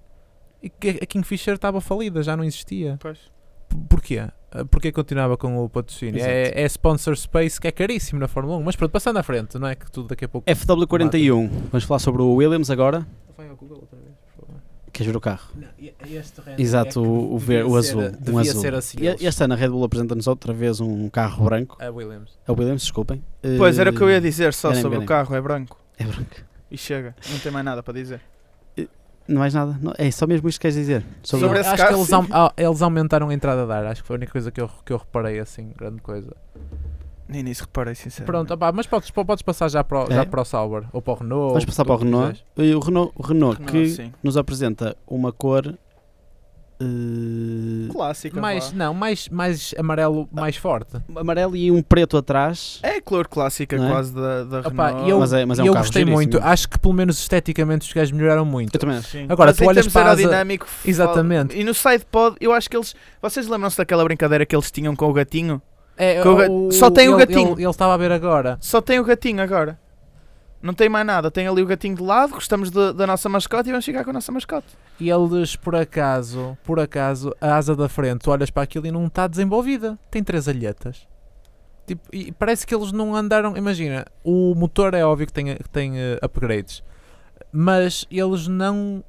e 0.61 0.69
que 0.69 0.99
a 1.01 1.05
Kingfisher 1.05 1.55
estava 1.55 1.79
falida, 1.79 2.21
já 2.21 2.35
não 2.35 2.43
existia. 2.43 2.97
trabalhar. 2.97 3.21
P- 3.69 3.77
Porquê? 3.89 4.27
Ah, 4.55 4.63
Porquê 4.65 4.91
continuava 4.91 5.35
com 5.37 5.57
o 5.63 5.67
patrocínio? 5.69 6.17
Exato. 6.19 6.31
É, 6.31 6.61
é 6.61 6.65
sponsor 6.65 7.15
space 7.17 7.59
que 7.59 7.67
é 7.67 7.71
caríssimo 7.71 8.19
na 8.19 8.27
Fórmula 8.27 8.57
1, 8.57 8.63
mas 8.63 8.75
pronto, 8.75 8.91
passando 8.91 9.17
à 9.17 9.23
frente, 9.23 9.57
não 9.57 9.67
é 9.67 9.75
que 9.75 9.89
tudo 9.91 10.09
daqui 10.09 10.25
a 10.25 10.29
pouco. 10.29 10.47
FW41, 10.49 11.49
vamos 11.71 11.83
falar 11.85 11.99
sobre 11.99 12.21
o 12.21 12.33
Williams 12.35 12.69
agora, 12.69 13.05
Vai 13.37 13.49
ao 13.49 13.55
Google 13.55 13.79
outra 13.81 13.97
vez, 13.97 14.11
por 14.35 14.45
favor. 14.45 14.61
queres 14.91 15.11
ver 15.11 15.17
o 15.17 15.21
carro? 15.21 15.49
Não, 15.55 15.67
este 16.07 16.39
render 16.41 16.61
Exato, 16.61 16.89
é 16.99 17.03
que 17.03 17.07
o, 17.07 17.33
o, 17.33 17.37
ver, 17.39 17.65
o 17.65 17.81
ser- 17.81 17.89
azul. 17.97 18.01
um 18.03 18.11
devia 18.21 18.39
azul. 18.51 18.61
ser 18.61 18.73
assim. 18.75 18.97
E-. 19.01 19.25
Este 19.25 19.43
ano 19.43 19.53
a 19.53 19.57
Red 19.57 19.69
Bull 19.69 19.83
apresenta-nos 19.83 20.27
outra 20.27 20.53
vez 20.53 20.79
um 20.79 21.09
carro 21.09 21.45
branco, 21.45 21.77
A 21.81 21.89
Williams. 21.89 22.37
é 22.47 22.51
o 22.51 22.55
Williams, 22.55 22.81
desculpem. 22.83 23.23
Pois 23.57 23.79
era 23.79 23.89
o 23.89 23.93
que 23.93 24.01
eu 24.01 24.09
ia 24.09 24.17
Eh, 24.17 24.19
dizer 24.19 24.53
só 24.53 24.69
Ganem, 24.69 24.81
sobre 24.83 24.97
ganem. 24.97 25.05
o 25.05 25.07
carro, 25.07 25.35
é 25.35 25.41
branco 25.41 25.79
É 25.97 26.03
branco. 26.05 26.29
e 26.69 26.77
chega, 26.77 27.15
não 27.31 27.39
tem 27.39 27.51
mais 27.51 27.65
nada 27.65 27.81
para 27.81 27.93
dizer. 27.95 28.21
Não 29.27 29.39
mais 29.39 29.53
nada, 29.53 29.77
não, 29.81 29.93
é 29.97 30.11
só 30.11 30.27
mesmo 30.27 30.49
isto 30.49 30.57
que 30.59 30.63
queres 30.63 30.75
dizer. 30.75 31.03
Sobre 31.23 31.45
Sobre 31.45 31.59
esse 31.61 31.69
acho 31.69 31.77
carro, 31.77 31.89
que 31.89 31.95
eles, 31.99 32.07
sim. 32.07 32.15
aum- 32.15 32.27
ah, 32.31 32.53
eles 32.57 32.81
aumentaram 32.81 33.29
a 33.29 33.33
entrada 33.33 33.65
de 33.65 33.71
ar, 33.71 33.85
acho 33.85 34.01
que 34.01 34.07
foi 34.07 34.15
a 34.15 34.17
única 34.17 34.31
coisa 34.33 34.51
que 34.51 34.59
eu, 34.59 34.69
que 34.85 34.91
eu 34.91 34.97
reparei 34.97 35.39
assim, 35.39 35.71
grande 35.77 36.01
coisa. 36.01 36.35
Nem 37.27 37.41
nisso 37.41 37.61
reparei, 37.63 37.95
sinceramente. 37.95 38.25
Pronto, 38.31 38.53
opá, 38.53 38.71
mas 38.73 38.85
podes, 38.85 39.09
podes 39.09 39.41
passar 39.41 39.69
já 39.69 39.81
para, 39.83 40.03
o, 40.03 40.11
já 40.11 40.21
É? 40.21 40.25
para 40.25 40.41
o 40.41 40.45
Sauber 40.45 40.83
ou 40.91 41.01
para 41.01 41.13
o 41.13 41.15
Renault. 41.15 41.47
Vamos 41.53 41.65
passar 41.65 41.85
para 41.85 41.93
o 41.95 41.97
Renault. 41.97 42.43
o 42.57 42.79
Renault, 42.79 43.13
o 43.15 43.23
Renault 43.25 43.61
que 43.63 43.87
sim. 43.87 44.13
nos 44.21 44.35
apresenta 44.35 44.95
uma 45.07 45.31
cor 45.31 45.73
eh, 46.81 47.87
Clássica. 47.91 48.39
Mais, 48.41 48.71
vá. 48.71 48.77
não, 48.77 48.93
mais, 48.93 49.29
mais 49.29 49.73
amarelo, 49.77 50.27
mais 50.31 50.57
forte. 50.57 50.97
amarelo 51.15 51.55
e 51.55 51.71
um 51.71 51.81
preto 51.81 52.17
atrás. 52.17 52.79
É 52.83 52.92
a 52.92 52.92
cor 53.03 53.27
clássica 53.27 53.77
Não 53.77 53.87
é? 53.87 53.91
quase 53.91 54.13
da, 54.13 54.43
da 54.43 54.59
Opá, 54.67 54.87
Renault. 54.87 55.09
eu, 55.09 55.19
Mas 55.19 55.33
é- 55.33 55.45
mas 55.45 55.59
é 55.59 55.61
um 55.61 55.65
e 55.65 55.67
eu 55.67 55.73
carro 55.73 55.85
gostei 55.85 56.05
muito. 56.05 56.39
Acho 56.41 56.69
que 56.69 56.79
pelo 56.79 56.93
menos 56.93 57.19
esteticamente 57.19 57.85
os 57.87 57.93
gajos 57.93 58.11
melhoraram 58.11 58.45
muito. 58.45 58.73
Eu 58.75 58.79
também 58.79 58.97
acho. 58.97 59.09
Sim. 59.09 59.25
Agora, 59.29 59.49
Mas 59.51 59.57
tu 59.57 59.63
em 59.63 59.67
olhas 59.67 59.87
para 59.87 60.01
a 60.01 60.11
asa- 60.11 60.21
aerodinâmico, 60.21 60.65
fal- 60.65 60.89
Exatamente. 60.89 61.57
E 61.59 61.63
no 61.63 61.73
sidepod, 61.73 62.35
eu 62.39 62.51
acho 62.53 62.69
que 62.69 62.75
eles. 62.77 62.95
Vocês 63.21 63.47
lembram-se 63.47 63.77
daquela 63.77 64.03
brincadeira 64.03 64.45
que 64.45 64.55
eles 64.55 64.71
tinham 64.71 64.95
com 64.95 65.09
o 65.09 65.13
gatinho? 65.13 65.61
É, 65.95 66.21
o 66.27 66.35
ga- 66.35 66.47
só 66.71 66.89
tem 66.89 67.07
o 67.09 67.11
ele- 67.19 67.25
gatinho. 67.25 67.51
Ele, 67.53 67.61
ele 67.63 67.69
estava 67.69 67.93
a 67.93 67.97
ver 67.97 68.11
agora. 68.11 68.57
Só 68.59 68.81
tem 68.81 68.99
o 68.99 69.03
gatinho 69.03 69.41
agora. 69.43 69.77
Não 70.61 70.73
tem 70.73 70.87
mais 70.87 71.05
nada. 71.05 71.29
Tem 71.29 71.45
ali 71.45 71.61
o 71.61 71.65
gatinho 71.65 71.93
de 71.95 72.01
lado, 72.01 72.33
gostamos 72.35 72.71
de- 72.71 72.93
da 72.93 73.05
nossa 73.05 73.27
mascote 73.27 73.67
e 73.67 73.71
vamos 73.73 73.83
ficar 73.83 74.03
com 74.05 74.11
a 74.11 74.13
nossa 74.13 74.31
mascote. 74.31 74.67
E 74.97 75.09
eles, 75.09 75.57
por 75.57 75.75
acaso, 75.75 76.57
por 76.63 76.79
acaso, 76.79 77.35
a 77.41 77.55
asa 77.57 77.75
da 77.75 77.89
frente, 77.89 78.21
tu 78.21 78.31
olhas 78.31 78.49
para 78.49 78.63
aquilo 78.63 78.87
e 78.87 78.91
não 78.91 79.07
está 79.07 79.27
desenvolvida. 79.27 79.99
Tem 80.09 80.23
três 80.23 80.47
alhetas. 80.47 81.05
Tipo, 81.85 82.01
e 82.13 82.31
parece 82.31 82.65
que 82.65 82.73
eles 82.73 82.91
não 82.91 83.15
andaram. 83.15 83.57
Imagina, 83.57 84.05
o 84.23 84.55
motor 84.55 84.93
é 84.93 85.03
óbvio 85.05 85.27
que 85.27 85.33
tem, 85.33 85.55
que 85.55 85.69
tem 85.69 85.99
eh, 85.99 86.19
upgrades, 86.23 86.81
mas 87.51 88.05
eles 88.09 88.47
não. 88.47 89.03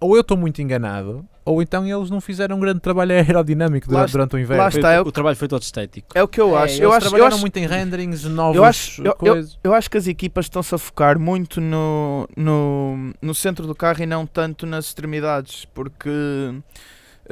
Ou 0.00 0.16
eu 0.16 0.22
estou 0.22 0.36
muito 0.36 0.60
enganado, 0.60 1.24
ou 1.44 1.62
então 1.62 1.86
eles 1.86 2.10
não 2.10 2.20
fizeram 2.20 2.56
um 2.56 2.60
grande 2.60 2.80
trabalho 2.80 3.12
aerodinâmico 3.14 3.86
Lá 3.86 3.92
durante, 4.04 4.08
est- 4.08 4.12
durante 4.14 4.34
o 4.34 4.38
inverno. 4.40 4.62
lá 4.64 4.68
está, 4.68 4.90
é 4.90 5.00
o- 5.00 5.04
o 5.06 5.12
trabalho 5.12 5.36
foi 5.36 5.46
todo 5.46 5.62
estético. 5.62 6.08
É 6.12 6.20
o 6.20 6.26
que 6.26 6.40
eu 6.40 6.58
É, 6.58 6.62
acho. 6.64 6.72
eles 6.74 6.80
Eu 6.80 6.88
acho, 6.92 6.96
eu, 7.06 7.10
trabalharam 7.10 7.34
acho, 7.36 7.40
muito 7.40 7.56
em 7.58 7.66
renderings, 7.68 8.24
novos 8.24 8.56
eu 8.56 8.64
acho- 8.64 9.02
eu- 9.04 9.14
coisas. 9.14 9.58
eu 9.62 9.72
acho 9.72 9.88
que 9.88 9.96
as 9.96 10.08
equipas 10.08 10.46
estão-se 10.46 10.74
a 10.74 10.78
focar 10.78 11.20
muito 11.20 11.60
no, 11.60 12.28
no, 12.36 13.12
no 13.22 13.32
centro 13.32 13.64
do 13.64 13.76
carro 13.76 14.02
e 14.02 14.06
não 14.06 14.26
tanto 14.26 14.66
nas 14.66 14.86
extremidades, 14.86 15.66
porque 15.66 16.10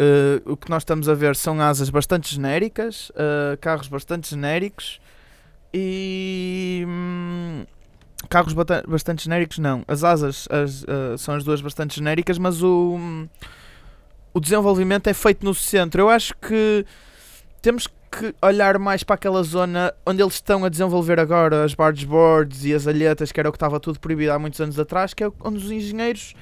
eh, 0.00 0.40
o 0.46 0.56
que 0.56 0.70
nós 0.70 0.80
estamos 0.80 1.10
a 1.10 1.14
ver 1.14 1.36
são 1.36 1.60
asas 1.60 1.90
bastante 1.90 2.34
genéricas, 2.34 3.12
eh, 3.14 3.58
carros 3.60 3.86
bastante 3.86 4.30
genéricos 4.30 4.98
e. 5.74 6.84
hum, 6.88 7.66
carros 8.30 8.54
bastante 8.88 9.24
genéricos, 9.24 9.58
não. 9.58 9.84
As 9.86 10.02
asas 10.02 10.48
as, 10.50 10.84
eh, 10.84 11.16
são 11.18 11.34
as 11.34 11.44
duas 11.44 11.60
bastante 11.60 11.96
genéricas, 11.96 12.38
mas 12.38 12.62
o, 12.62 12.96
hum, 12.98 13.28
o 14.32 14.40
desenvolvimento 14.40 15.06
é 15.08 15.12
feito 15.12 15.44
no 15.44 15.54
centro. 15.54 16.00
Eu 16.00 16.08
acho 16.08 16.34
que 16.36 16.86
temos 17.60 17.86
que 17.86 18.34
olhar 18.40 18.78
mais 18.78 19.02
para 19.02 19.16
aquela 19.16 19.42
zona 19.42 19.92
onde 20.06 20.22
eles 20.22 20.34
estão 20.34 20.64
a 20.64 20.70
desenvolver 20.70 21.20
agora 21.20 21.62
as 21.62 21.74
barge 21.74 22.06
boards 22.06 22.64
e 22.64 22.72
as 22.72 22.86
alhetas, 22.86 23.30
que 23.30 23.38
era 23.38 23.50
o 23.50 23.52
que 23.52 23.56
estava 23.56 23.78
tudo 23.78 24.00
proibido 24.00 24.32
há 24.32 24.38
muitos 24.38 24.60
anos 24.62 24.78
atrás, 24.78 25.12
que 25.12 25.22
é 25.22 25.30
onde 25.42 25.58
os 25.58 25.70
engenheiros 25.70 26.34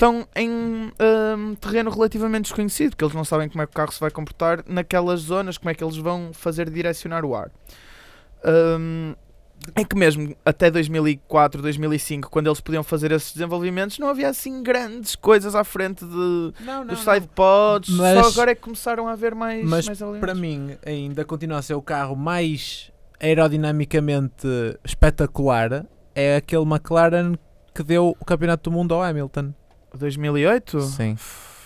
estão 0.00 0.26
em 0.34 0.50
hum, 0.50 1.54
terreno 1.60 1.90
relativamente 1.90 2.44
desconhecido, 2.44 2.96
que 2.96 3.04
eles 3.04 3.14
não 3.14 3.22
sabem 3.24 3.50
como 3.50 3.60
é 3.60 3.66
que 3.66 3.72
o 3.72 3.74
carro 3.74 3.92
se 3.92 4.00
vai 4.00 4.10
comportar 4.10 4.64
naquelas 4.66 5.20
zonas, 5.20 5.58
como 5.58 5.68
é 5.68 5.74
que 5.74 5.84
eles 5.84 5.98
vão 5.98 6.30
fazer 6.32 6.70
direcionar 6.70 7.22
o 7.22 7.34
ar. 7.36 7.50
Hum, 8.42 9.14
é 9.74 9.84
que 9.84 9.94
mesmo 9.94 10.34
até 10.42 10.70
2004, 10.70 11.60
2005, 11.60 12.30
quando 12.30 12.46
eles 12.46 12.62
podiam 12.62 12.82
fazer 12.82 13.12
esses 13.12 13.34
desenvolvimentos, 13.34 13.98
não 13.98 14.08
havia 14.08 14.30
assim 14.30 14.62
grandes 14.62 15.14
coisas 15.14 15.54
à 15.54 15.62
frente 15.64 16.02
de, 16.02 16.52
Não, 16.64 16.86
dos 16.86 17.00
sidepods, 17.00 17.94
Mas- 17.94 18.24
só 18.24 18.32
agora 18.32 18.52
é 18.52 18.54
que 18.54 18.62
começaram 18.62 19.06
a 19.06 19.12
haver 19.12 19.34
mais, 19.34 19.68
Mas 19.68 19.84
mais 19.84 20.00
elementos. 20.00 20.20
para 20.24 20.34
mim 20.34 20.78
ainda 20.86 21.26
continua 21.26 21.58
a 21.58 21.62
ser 21.62 21.74
o 21.74 21.82
carro 21.82 22.16
mais 22.16 22.90
aerodinamicamente 23.20 24.48
espetacular 24.82 25.84
é 26.14 26.36
aquele 26.36 26.62
McLaren 26.62 27.34
que 27.74 27.82
deu 27.82 28.16
o 28.18 28.24
campeonato 28.24 28.70
do 28.70 28.74
mundo 28.74 28.94
ao 28.94 29.02
Hamilton. 29.02 29.52
2008? 29.96 30.80
Sim. 30.82 31.16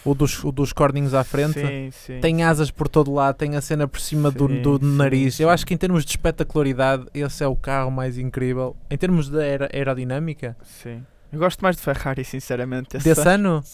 o 0.05 0.15
dos, 0.15 0.43
o 0.45 0.53
dos 0.53 0.73
corninhos 0.73 1.15
à 1.15 1.25
frente. 1.25 1.61
Sim, 1.61 1.91
sim. 1.93 2.21
Tem 2.21 2.43
asas 2.43 2.71
por 2.71 2.89
todo 2.89 3.13
lado, 3.13 3.37
tem 3.37 3.57
a 3.57 3.61
cena 3.61 3.89
por 3.89 4.01
cima 4.01 4.31
do, 4.31 4.47
Sim, 4.49 4.63
do 4.63 4.79
sim, 4.79 4.97
nariz. 4.97 5.41
Eu 5.41 5.49
acho 5.51 5.65
que 5.67 5.73
em 5.73 5.77
termos 5.79 6.05
de 6.05 6.11
espetacularidade, 6.11 7.07
esse 7.15 7.43
é 7.43 7.47
o 7.49 7.57
carro 7.57 7.91
mais 7.91 8.19
incrível. 8.19 8.77
Em 8.91 8.97
termos 8.99 9.29
de 9.29 9.39
aero- 9.41 9.69
aerodinâmica, 9.73 10.57
Sim. 10.63 11.03
Eu 11.33 11.39
gosto 11.41 11.61
mais 11.63 11.75
de 11.77 11.83
Ferrari, 11.83 12.23
sinceramente. 12.25 12.97
esse 12.97 13.09
desse 13.09 13.29
ano. 13.29 13.55
ano, 13.57 13.65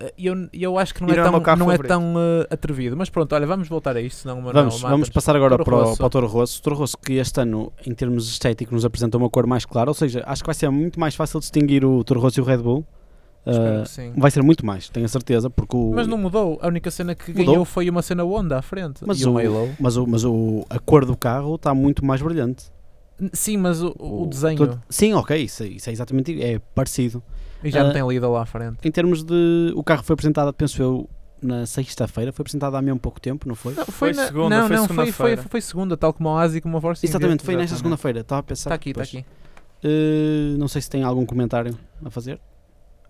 eh, 0.00 0.12
eu, 0.18 0.48
eu 0.52 0.76
acho 0.76 0.92
que 0.92 1.02
não 1.02 1.08
é 1.10 1.14
tão, 1.14 1.56
não 1.56 1.70
é 1.70 1.78
tão 1.78 2.14
eh, 2.18 2.46
atrevido. 2.52 2.96
Mas 2.96 3.08
pronto, 3.10 3.32
olha, 3.32 3.46
vamos 3.46 3.68
voltar 3.68 3.96
a 3.96 4.00
isto, 4.00 4.22
senão 4.22 4.36
Manuel 4.40 4.54
Vamos, 4.64 4.80
vamos 4.80 5.08
passar 5.10 5.36
agora 5.36 5.52
Toro 5.56 5.64
para 5.64 5.76
o, 5.76 5.96
para 5.96 6.06
o 6.06 6.10
Toro 6.10 6.26
Rosso. 6.26 6.58
O 6.58 6.62
Toro 6.62 6.74
Rosso 6.76 6.98
que 6.98 7.12
este 7.12 7.40
ano, 7.40 7.72
em 7.86 7.94
termos 7.94 8.28
estéticos, 8.28 8.72
nos 8.74 8.84
apresenta 8.84 9.16
uma 9.16 9.30
cor 9.30 9.46
mais 9.46 9.64
clara, 9.64 9.88
ou 9.88 9.94
seja, 9.94 10.24
acho 10.26 10.42
que 10.42 10.46
vai 10.46 10.54
ser 10.54 10.68
muito 10.70 10.98
mais 10.98 11.14
fácil 11.14 11.38
distinguir 11.38 11.84
o 11.84 12.02
Toro 12.02 12.18
Rosso 12.18 12.40
e 12.40 12.42
o 12.42 12.44
Red 12.44 12.58
Bull. 12.58 12.84
Uh, 13.46 13.86
sim. 13.86 14.12
vai 14.16 14.30
ser 14.30 14.42
muito 14.42 14.66
mais, 14.66 14.88
tenho 14.88 15.06
a 15.06 15.08
certeza, 15.08 15.48
porque 15.48 15.76
o, 15.76 15.92
Mas 15.94 16.06
não 16.08 16.18
mudou. 16.18 16.58
A 16.60 16.66
única 16.66 16.90
cena 16.90 17.14
que 17.14 17.30
Mudou. 17.30 17.46
ganhou 17.46 17.64
foi 17.64 17.88
uma 17.88 18.02
cena 18.02 18.24
Honda 18.24 18.58
à 18.58 18.62
frente. 18.62 19.02
mas 19.06 19.20
e 19.20 19.28
o, 19.28 19.38
Halo. 19.38 19.70
mas, 19.78 19.96
o, 19.96 20.06
mas 20.06 20.24
o, 20.24 20.64
a 20.68 20.78
cor 20.80 21.04
do 21.04 21.16
carro 21.16 21.54
está 21.54 21.72
muito 21.72 22.04
mais 22.04 22.20
brilhante. 22.20 22.64
Sim, 23.32 23.56
mas 23.58 23.80
o, 23.82 23.94
o 23.98 24.26
desenho. 24.26 24.56
todo- 24.58 24.82
sim, 24.90 25.14
ok, 25.14 25.40
isso, 25.42 25.62
é- 25.62 25.68
isso 25.68 25.88
é 25.88 25.92
exatamente 25.92 26.42
é 26.42 26.58
parecido. 26.74 27.22
E 27.64 27.70
já 27.70 27.80
Ah, 27.80 27.84
não 27.84 27.92
tem 27.92 28.06
lida 28.06 28.28
lá 28.28 28.42
à 28.42 28.46
frente. 28.46 28.76
Em 28.84 28.90
termos 28.90 29.22
de. 29.24 29.72
O 29.74 29.82
carro 29.82 30.02
foi 30.02 30.14
apresentado, 30.14 30.52
penso 30.52 30.82
eu, 30.82 31.08
na 31.40 31.64
sexta-feira, 31.66 32.32
foi 32.32 32.42
apresentado 32.42 32.76
há 32.76 32.82
mesmo 32.82 32.98
pouco 33.00 33.18
tempo, 33.20 33.48
não 33.48 33.54
foi? 33.54 33.72
Não, 33.74 33.86
Foi 33.86 34.12
na- 34.12 34.26
segunda, 34.26 34.58
não, 34.60 34.66
foi 34.66 34.76
não, 34.76 34.88
foi, 34.88 35.12
foi, 35.12 35.36
foi 35.36 35.60
segunda, 35.60 35.96
tal 35.96 36.12
como 36.12 36.28
a 36.30 36.42
Asi 36.42 36.60
como 36.60 36.76
a 36.76 36.80
Force. 36.80 37.06
Exatamente, 37.06 37.42
foi 37.44 37.56
nesta 37.56 37.76
segunda-feira, 37.76 38.20
estava 38.20 38.40
a 38.40 38.42
pensar. 38.42 38.70
Está 38.70 38.74
aqui, 38.74 38.90
está 38.90 39.02
aqui. 39.02 39.24
Uh, 39.84 40.58
não 40.58 40.68
sei 40.68 40.80
se 40.82 40.90
tem 40.90 41.02
algum 41.02 41.24
comentário 41.24 41.78
a 42.04 42.10
fazer. 42.10 42.40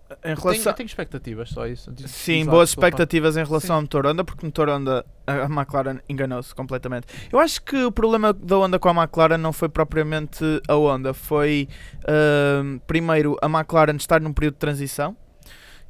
Em 0.09 0.15
Tenho, 0.21 0.35
relação... 0.37 0.71
eu 0.71 0.75
tenho 0.75 0.87
expectativas, 0.87 1.49
só 1.49 1.67
isso. 1.67 1.91
Diz- 1.91 2.09
Sim, 2.11 2.45
boas 2.45 2.69
expectativas 2.69 3.35
em 3.35 3.43
relação 3.43 3.67
Sim. 3.67 3.73
ao 3.73 3.81
motor 3.81 4.07
Honda, 4.07 4.23
porque 4.23 4.45
o 4.45 4.47
motor 4.47 4.69
Honda, 4.69 5.05
a 5.25 5.45
McLaren 5.45 5.99
enganou-se 6.07 6.55
completamente. 6.55 7.07
Eu 7.31 7.39
acho 7.39 7.61
que 7.61 7.83
o 7.83 7.91
problema 7.91 8.31
da 8.31 8.57
Honda 8.57 8.79
com 8.79 8.87
a 8.87 8.93
McLaren 9.03 9.37
não 9.37 9.51
foi 9.51 9.67
propriamente 9.67 10.43
a 10.67 10.75
Honda, 10.75 11.13
foi 11.13 11.67
ahm, 12.07 12.77
primeiro 12.87 13.37
a 13.41 13.47
McLaren 13.47 13.97
estar 13.97 14.21
num 14.21 14.31
período 14.31 14.53
de 14.53 14.59
transição 14.59 15.15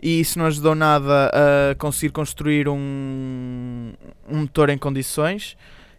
e 0.01 0.19
isso 0.19 0.37
não 0.39 0.45
ajudou 0.45 0.75
nada 0.75 1.31
a 1.71 1.75
conseguir 1.75 2.11
construir 2.11 2.67
um, 2.67 3.93
um 4.27 4.37
motor 4.41 4.69
em 4.69 4.77
condições. 4.77 5.57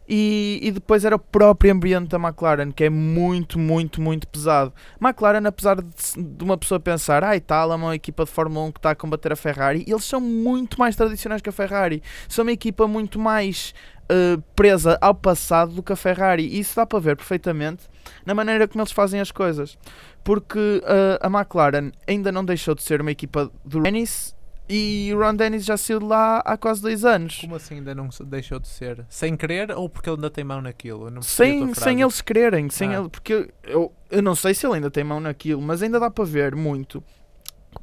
E, 0.08 0.58
e 0.62 0.70
depois 0.70 1.04
era 1.04 1.16
o 1.16 1.18
próprio 1.18 1.72
ambiente 1.72 2.08
da 2.08 2.18
McLaren, 2.18 2.72
que 2.72 2.84
é 2.84 2.90
muito, 2.90 3.58
muito, 3.58 4.00
muito 4.00 4.26
pesado. 4.26 4.72
McLaren, 5.00 5.46
apesar 5.46 5.76
de, 5.76 5.84
de 6.16 6.44
uma 6.44 6.56
pessoa 6.56 6.80
pensar, 6.80 7.22
ai 7.22 7.40
tal, 7.40 7.72
é 7.72 7.76
uma 7.76 7.94
equipa 7.94 8.24
de 8.24 8.30
Fórmula 8.30 8.66
1 8.66 8.72
que 8.72 8.78
está 8.78 8.90
a 8.92 8.94
combater 8.94 9.32
a 9.32 9.36
Ferrari, 9.36 9.84
eles 9.86 10.04
são 10.04 10.20
muito 10.20 10.78
mais 10.78 10.96
tradicionais 10.96 11.42
que 11.42 11.50
a 11.50 11.52
Ferrari. 11.52 12.02
São 12.26 12.42
uma 12.44 12.52
equipa 12.52 12.88
muito 12.88 13.18
mais 13.18 13.74
eh, 14.10 14.38
presa 14.56 14.96
ao 15.02 15.14
passado 15.14 15.74
do 15.74 15.82
que 15.82 15.92
a 15.92 15.96
Ferrari. 15.96 16.46
E 16.46 16.58
isso 16.58 16.74
dá 16.74 16.86
para 16.86 16.98
ver 16.98 17.16
perfeitamente 17.16 17.84
na 18.24 18.34
maneira 18.34 18.66
como 18.66 18.80
eles 18.80 18.92
fazem 18.92 19.20
as 19.20 19.30
coisas. 19.30 19.76
Porque 20.24 20.82
eh, 20.82 21.18
a 21.20 21.26
McLaren 21.26 21.92
ainda 22.06 22.32
não 22.32 22.42
deixou 22.42 22.74
de 22.74 22.82
ser 22.82 23.02
uma 23.02 23.10
equipa 23.10 23.50
do 23.62 23.82
Dennis 23.82 24.34
e 24.68 25.10
o 25.14 25.18
Ron 25.18 25.34
Dennis 25.34 25.64
já 25.64 25.76
saiu 25.76 25.98
de 26.00 26.04
lá 26.06 26.38
há 26.44 26.56
quase 26.56 26.82
dois 26.82 27.04
anos. 27.04 27.38
Como 27.40 27.54
assim 27.56 27.76
ainda 27.76 27.94
não 27.94 28.08
deixou 28.26 28.58
de 28.58 28.68
ser? 28.68 29.04
Sem 29.08 29.36
querer 29.36 29.70
ou 29.72 29.88
porque 29.88 30.08
ele 30.10 30.16
ainda 30.16 30.30
tem 30.30 30.44
mão 30.44 30.60
naquilo? 30.60 31.10
Sem, 31.22 31.72
sem 31.74 32.00
eles 32.02 32.20
quererem, 32.20 32.68
sem 32.68 32.94
Ah. 32.94 33.00
ele, 33.00 33.08
porque 33.08 33.32
eu- 33.32 33.48
eu, 33.64 33.92
eu 34.10 34.22
não 34.22 34.34
sei 34.34 34.52
se 34.54 34.66
ele 34.66 34.74
ainda 34.76 34.90
tem 34.90 35.02
mão 35.04 35.20
naquilo, 35.20 35.62
mas 35.62 35.82
ainda 35.82 35.98
dá 35.98 36.10
para 36.10 36.24
ver 36.24 36.54
muito. 36.54 37.02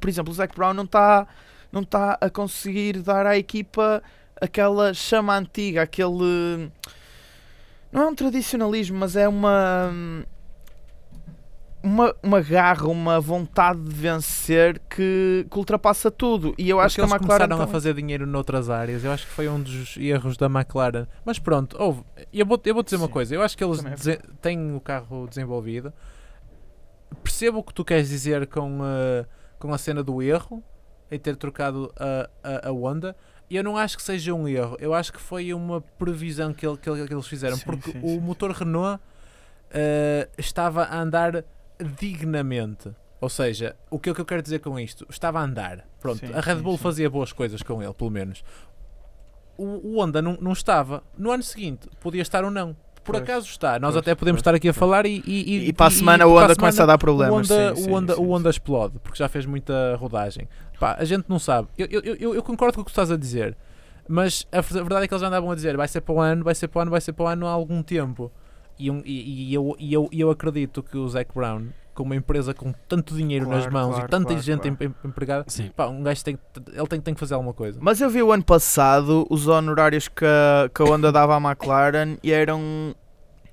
Por 0.00 0.08
exemplo, 0.08 0.30
o 0.32 0.34
Zac 0.34 0.54
Brown 0.54 0.74
não 0.74 0.84
está 0.84 1.26
não 1.72 1.82
tá 1.82 2.16
a 2.20 2.30
conseguir 2.30 3.00
dar 3.02 3.26
à 3.26 3.36
equipa 3.36 4.02
aquela 4.40 4.94
chama 4.94 5.36
antiga, 5.36 5.82
aquele. 5.82 6.70
Não 7.92 8.02
é 8.02 8.06
um 8.06 8.14
tradicionalismo, 8.14 8.98
mas 8.98 9.16
é 9.16 9.28
uma. 9.28 9.90
Uma, 11.86 12.14
uma 12.20 12.40
garra, 12.40 12.88
uma 12.88 13.20
vontade 13.20 13.80
de 13.80 13.94
vencer 13.94 14.80
que, 14.90 15.46
que 15.48 15.56
ultrapassa 15.58 16.10
tudo. 16.10 16.52
E 16.58 16.68
eu 16.68 16.80
acho 16.80 16.96
Porque 16.96 17.06
que 17.08 17.12
a 17.12 17.16
eles 17.16 17.22
McLaren. 17.22 17.46
começaram 17.48 17.62
a 17.64 17.72
fazer 17.72 17.94
dinheiro 17.94 18.26
noutras 18.26 18.68
áreas. 18.68 19.04
Eu 19.04 19.12
acho 19.12 19.24
que 19.24 19.32
foi 19.32 19.48
um 19.48 19.60
dos 19.62 19.96
erros 19.96 20.36
da 20.36 20.46
McLaren. 20.46 21.06
Mas 21.24 21.38
pronto, 21.38 21.76
houve. 21.80 22.02
Eu 22.32 22.44
vou, 22.44 22.60
eu 22.64 22.74
vou 22.74 22.82
dizer 22.82 22.96
uma 22.96 23.06
Sim. 23.06 23.12
coisa. 23.12 23.34
Eu 23.36 23.42
acho 23.42 23.56
que 23.56 23.62
eles 23.62 23.84
é 24.08 24.18
têm 24.42 24.74
o 24.74 24.80
carro 24.80 25.28
desenvolvido. 25.28 25.92
Percebo 27.22 27.58
o 27.58 27.62
que 27.62 27.72
tu 27.72 27.84
queres 27.84 28.08
dizer 28.08 28.46
com, 28.48 28.80
a- 28.82 29.24
com 29.58 29.72
a 29.72 29.78
cena 29.78 30.02
do 30.02 30.20
erro 30.20 30.62
em 31.10 31.18
ter 31.18 31.36
trocado 31.36 31.92
a, 31.96 32.28
a, 32.42 32.68
a 32.68 32.72
Honda. 32.72 33.14
E 33.48 33.56
eu 33.56 33.62
não 33.62 33.76
acho 33.76 33.96
que 33.96 34.02
seja 34.02 34.34
um 34.34 34.48
erro. 34.48 34.76
Eu 34.80 34.92
acho 34.92 35.12
que 35.12 35.20
foi 35.20 35.54
uma 35.54 35.80
previsão 35.80 36.52
que, 36.52 36.66
ele- 36.66 36.76
que 36.76 36.90
ele- 36.90 37.06
que 37.06 37.14
eles 37.14 37.26
fizeram. 37.28 37.56
Sim, 37.56 37.64
porque 37.64 37.92
sim, 37.92 38.00
o 38.02 38.08
sim. 38.08 38.18
motor 38.20 38.50
Renault 38.50 39.00
eh, 39.70 40.28
estava 40.36 40.82
a 40.82 40.98
andar 41.00 41.44
dignamente. 41.98 42.90
Ou 43.20 43.28
seja, 43.28 43.74
o 43.90 43.98
que 43.98 44.10
é 44.10 44.14
que 44.14 44.20
eu 44.20 44.24
quero 44.24 44.42
dizer 44.42 44.58
com 44.58 44.78
isto? 44.78 45.06
Estava 45.08 45.40
a 45.40 45.42
andar. 45.42 45.86
Pronto, 46.00 46.18
Sim, 46.18 46.32
a 46.34 46.40
Red 46.40 46.56
sim, 46.56 46.62
Bull 46.62 46.76
sim. 46.76 46.82
fazia 46.82 47.08
boas 47.08 47.32
coisas 47.32 47.62
com 47.62 47.82
ele, 47.82 47.94
pelo 47.94 48.10
menos. 48.10 48.44
O, 49.56 49.64
o 49.64 49.98
Honda 50.00 50.20
não, 50.20 50.36
não 50.40 50.52
estava. 50.52 51.02
No 51.16 51.30
ano 51.32 51.42
seguinte, 51.42 51.88
podia 52.00 52.20
estar 52.22 52.44
ou 52.44 52.50
não. 52.50 52.76
Por 53.02 53.12
Pois, 53.12 53.22
acaso 53.22 53.46
está. 53.46 53.78
Nós 53.78 53.92
pois, 53.92 54.02
até 54.02 54.14
podemos 54.14 54.38
pois, 54.38 54.40
estar 54.42 54.54
aqui 54.54 54.68
a 54.68 54.72
pois. 54.72 54.78
falar 54.78 55.06
e. 55.06 55.22
E, 55.24 55.68
E, 55.68 55.72
para 55.72 55.86
a 55.86 55.90
semana 55.90 56.26
o 56.26 56.34
para 56.34 56.42
Honda 56.44 56.52
a 56.52 56.56
começa 56.56 56.82
a 56.82 56.86
dar 56.86 56.98
problemas. 56.98 57.48
o 57.48 57.54
Honda, 57.54 57.74
sim, 57.74 57.82
sim, 57.82 57.90
o 57.90 57.94
Honda, 57.94 58.14
sim, 58.14 58.20
o. 58.20 58.30
Honda 58.30 58.50
explode, 58.50 58.98
porque 58.98 59.16
já 59.18 59.28
fez 59.28 59.46
muita 59.46 59.96
rodagem. 59.96 60.48
Pá, 60.78 60.96
a 60.98 61.04
gente 61.04 61.24
não 61.28 61.38
sabe. 61.38 61.68
Eu, 61.78 61.86
eu, 61.90 62.16
eu, 62.16 62.34
eu 62.34 62.42
concordo 62.42 62.74
com 62.74 62.82
o 62.82 62.84
que 62.84 62.90
tu 62.90 62.92
estás 62.92 63.10
a 63.10 63.16
dizer, 63.16 63.56
mas 64.08 64.46
a 64.52 64.60
verdade 64.60 65.04
é 65.04 65.08
que 65.08 65.14
eles 65.14 65.22
andavam 65.22 65.50
a 65.50 65.54
dizer 65.54 65.76
vai 65.76 65.88
ser 65.88 66.00
para 66.02 66.14
o 66.14 66.20
ano, 66.20 66.44
vai 66.44 66.54
ser 66.54 66.68
para 66.68 66.80
o 66.80 66.82
ano, 66.82 66.90
vai 66.90 67.00
ser 67.00 67.12
para 67.12 67.24
o 67.24 67.28
ano 67.28 67.46
há 67.46 67.50
algum 67.50 67.82
tempo. 67.82 68.30
E, 68.78 68.90
um- 68.90 69.02
e, 69.04 69.50
e 69.50 69.54
eu, 69.54 69.74
e, 69.78 69.92
eu, 69.92 70.08
e 70.12 70.20
eu 70.20 70.30
acredito 70.30 70.82
que 70.82 70.96
o 70.98 71.08
Zac 71.08 71.30
Brown, 71.34 71.68
com 71.94 72.02
uma 72.02 72.14
empresa 72.14 72.52
com 72.52 72.72
tanto 72.86 73.14
dinheiro 73.16 73.46
nas 73.48 73.60
Claro, 73.66 73.72
mãos 73.72 73.90
claro, 73.94 74.06
e 74.06 74.10
tanta 74.10 74.26
claro, 74.28 74.42
gente 74.42 74.60
claro. 74.68 74.76
em- 74.82 74.86
em- 74.86 75.08
empregada, 75.08 75.44
Sim. 75.48 75.70
pá, 75.74 75.86
um 75.86 76.02
gajo 76.02 76.22
tem, 76.22 76.38
ele 76.74 76.86
tem, 76.86 77.00
tem 77.00 77.14
que 77.14 77.20
fazer 77.20 77.34
alguma 77.34 77.54
coisa. 77.54 77.78
Mas 77.80 78.00
eu 78.00 78.10
vi 78.10 78.22
o 78.22 78.32
ano 78.32 78.44
passado 78.44 79.26
os 79.30 79.46
honorários 79.48 80.08
que 80.08 80.24
a, 80.24 80.68
que 80.74 80.82
a 80.82 80.84
Honda 80.84 81.10
dava 81.10 81.34
à 81.36 81.40
McLaren 81.40 82.16
e 82.22 82.30
eram. 82.32 82.94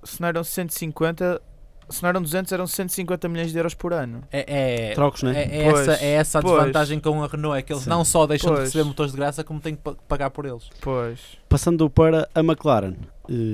Se 0.03 0.19
não 0.21 0.27
eram 0.27 0.43
150. 0.43 1.41
Se 1.89 2.01
não 2.01 2.09
eram 2.09 2.21
200, 2.21 2.51
eram 2.51 2.65
150 2.65 3.27
milhões 3.29 3.51
de 3.51 3.57
euros 3.57 3.73
por 3.73 3.93
ano. 3.93 4.23
É, 4.31 4.89
é, 4.91 4.93
Trocos, 4.93 5.21
né? 5.21 5.33
é, 5.43 5.67
é 5.67 5.71
Pois, 5.71 5.87
essa, 5.87 6.03
é 6.03 6.09
essa 6.13 6.39
a 6.39 6.41
pois. 6.41 6.55
desvantagem 6.55 6.99
com 6.99 7.21
a 7.23 7.27
Renault, 7.27 7.57
é 7.59 7.61
que 7.61 7.71
eles 7.73 7.83
Sim. 7.83 7.89
não 7.89 8.03
só 8.05 8.25
deixam 8.25 8.51
de 8.51 8.55
Pois. 8.57 8.69
receber 8.69 8.85
motores 8.85 9.11
de 9.11 9.17
graça, 9.17 9.43
como 9.43 9.59
têm 9.59 9.75
que 9.75 9.81
pa- 9.81 9.93
pagar 10.07 10.29
por 10.29 10.45
eles. 10.45 10.69
Pois. 10.81 11.19
Passando 11.49 11.89
para 11.89 12.27
a 12.33 12.39
McLaren, 12.39 12.95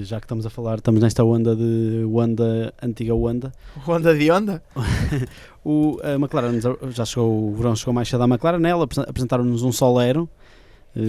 já 0.04 0.20
que 0.20 0.26
estamos 0.26 0.46
a 0.46 0.50
falar, 0.50 0.78
estamos 0.80 1.02
nesta 1.02 1.24
onda 1.24 1.56
de 1.56 2.04
Honda, 2.12 2.74
antiga 2.82 3.14
Honda. 3.14 3.52
Honda 3.86 4.16
de 4.18 4.32
Honda? 4.32 4.64
O, 5.64 6.00
a 6.02 6.12
McLaren 6.14 6.58
já 6.92 7.04
chegou, 7.04 7.50
o 7.52 7.54
verão 7.56 7.76
chegou 7.76 7.94
mais 7.94 8.08
cedo 8.08 8.24
à 8.24 8.28
McLaren, 8.28 8.60
né? 8.60 8.70
Ela 8.70 8.86
apresen- 8.86 9.06
apresentaram-nos 9.08 9.62
um 9.62 9.74
Solero. 9.74 10.28
eh, 10.96 11.02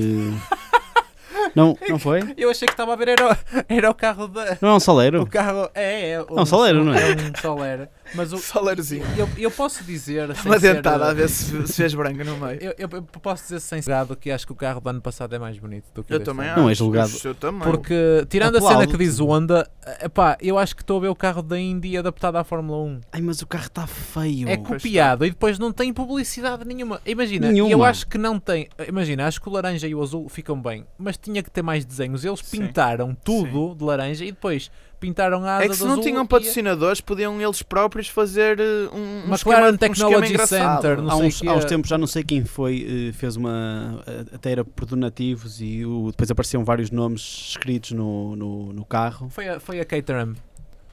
não, 1.54 1.78
não 1.88 1.98
foi? 2.00 2.20
Eu 2.36 2.50
achei 2.50 2.66
que 2.66 2.72
estava 2.74 2.92
a 2.92 2.96
ver, 2.96 3.08
era, 3.08 3.32
o- 3.32 3.36
era 3.68 3.88
o 3.90 3.94
carro 3.94 4.26
da. 4.28 4.58
Não 4.60 4.70
é 4.70 4.74
um 4.74 4.80
Solero? 4.80 5.22
O 5.22 5.26
carro 5.26 5.70
é, 5.74 6.10
é, 6.10 6.22
um 6.28 6.44
Solero, 6.44 6.84
não 6.84 6.92
é? 6.92 7.12
É 7.12 7.14
um 7.14 7.40
Solero. 7.40 7.88
Mas 8.14 8.32
o, 8.32 8.38
Solerozinho. 8.38 9.04
eu, 9.16 9.28
eu 9.38 9.50
posso 9.50 9.84
dizer. 9.84 10.34
sem 10.36 10.46
Uma 10.50 10.58
ser, 10.58 10.74
dentada 10.74 11.06
a 11.06 11.10
eh, 11.10 11.14
ver 11.14 11.28
se, 11.28 11.66
se 11.66 11.72
fez 11.74 11.94
branca 11.94 12.24
no 12.24 12.36
meio. 12.36 12.58
Eu, 12.60 12.74
eu- 12.78 12.88
eu 12.92 13.02
posso 13.02 13.42
dizer 13.44 13.60
sem 13.60 13.80
segredo 13.80 14.16
que 14.16 14.30
acho 14.30 14.46
que 14.46 14.52
o 14.52 14.56
carro 14.56 14.80
do 14.80 14.88
ano 14.90 15.00
passado 15.00 15.34
é 15.34 15.38
mais 15.38 15.58
bonito 15.58 15.84
do 15.94 16.02
que 16.02 16.12
o 16.12 16.16
Eu 16.16 16.20
também 16.24 16.46
ano. 16.46 16.52
acho. 16.54 16.60
Não 16.62 16.70
é 16.70 16.74
julgado. 16.74 17.12
Eu 17.24 17.34
também. 17.34 17.62
Porque, 17.62 18.26
tirando 18.28 18.56
a 18.56 18.60
cena 18.60 18.86
que 18.86 18.96
diz 18.96 19.20
o 19.20 19.26
Honda, 19.26 19.68
epá, 20.02 20.36
eu 20.40 20.58
acho 20.58 20.74
que 20.74 20.82
estou 20.82 20.98
a 20.98 21.00
ver 21.00 21.08
o 21.08 21.14
carro 21.14 21.42
da 21.42 21.58
Indy 21.58 21.96
adaptado 21.96 22.36
à 22.36 22.44
Fórmula 22.44 22.82
1. 22.84 23.00
Ai, 23.12 23.20
mas 23.20 23.40
o 23.42 23.46
carro 23.46 23.66
está 23.66 23.86
feio. 23.86 24.48
É 24.48 24.56
copiado 24.56 25.24
e 25.24 25.30
depois 25.30 25.58
não 25.58 25.72
tem 25.72 25.92
publicidade 25.92 26.64
nenhuma. 26.64 27.00
Imagina, 27.06 27.50
Nenhuma. 27.50 27.70
eu 27.72 27.84
acho 27.84 28.06
que 28.06 28.18
não 28.18 28.38
tem. 28.40 28.68
Imagina, 28.88 29.26
acho 29.26 29.40
que 29.40 29.48
o 29.48 29.52
laranja 29.52 29.86
e 29.86 29.94
o 29.94 30.02
azul 30.02 30.28
ficam 30.28 30.60
bem, 30.60 30.84
mas 30.98 31.16
tinha 31.16 31.42
que 31.42 31.50
ter 31.50 31.62
mais 31.62 31.84
desenhos. 31.84 32.24
Eles 32.24 32.40
Sim. 32.40 32.58
pintaram 32.66 33.14
tudo 33.14 33.74
de 33.76 33.84
laranja 33.84 34.24
e 34.24 34.30
depois 34.32 34.70
pintaram 35.00 35.42
a 35.44 35.56
asa 35.56 35.64
É 35.64 35.68
que 35.68 35.74
se 35.76 35.82
não 35.84 35.92
azul 35.92 36.04
tinham 36.04 36.22
e- 36.24 36.28
patrocinadores, 36.28 37.00
podiam 37.00 37.40
eles 37.40 37.62
próprios 37.62 38.06
fazer 38.08 38.60
eh, 38.60 38.62
um, 38.92 38.98
um 38.98 39.18
McLaren 39.32 39.34
esquema, 39.34 39.68
um 39.70 39.76
Technology 39.76 40.32
engraçado. 40.32 40.82
Center, 40.82 41.02
não 41.02 41.10
há 41.10 41.16
sei 41.16 41.26
uns, 41.26 41.40
que 41.40 41.48
há 41.48 41.52
uns 41.54 41.64
é- 41.64 41.68
tempos, 41.68 41.88
já 41.90 41.98
não 41.98 42.06
sei 42.06 42.22
quem 42.22 42.44
foi, 42.44 43.08
eh, 43.08 43.12
fez 43.12 43.34
uma. 43.36 44.04
eh, 44.06 44.24
Até 44.34 44.52
era 44.52 44.64
por 44.64 44.84
donativos 44.86 45.60
e 45.60 45.84
o- 45.84 46.08
depois 46.10 46.30
apareciam 46.30 46.64
vários 46.64 46.90
nomes 46.90 47.46
escritos 47.50 47.92
no, 47.92 48.36
no, 48.36 48.72
no 48.72 48.84
carro. 48.84 49.28
Foi 49.30 49.48
a, 49.48 49.58
foi 49.58 49.80
a 49.80 49.84
Caterham. 49.84 50.34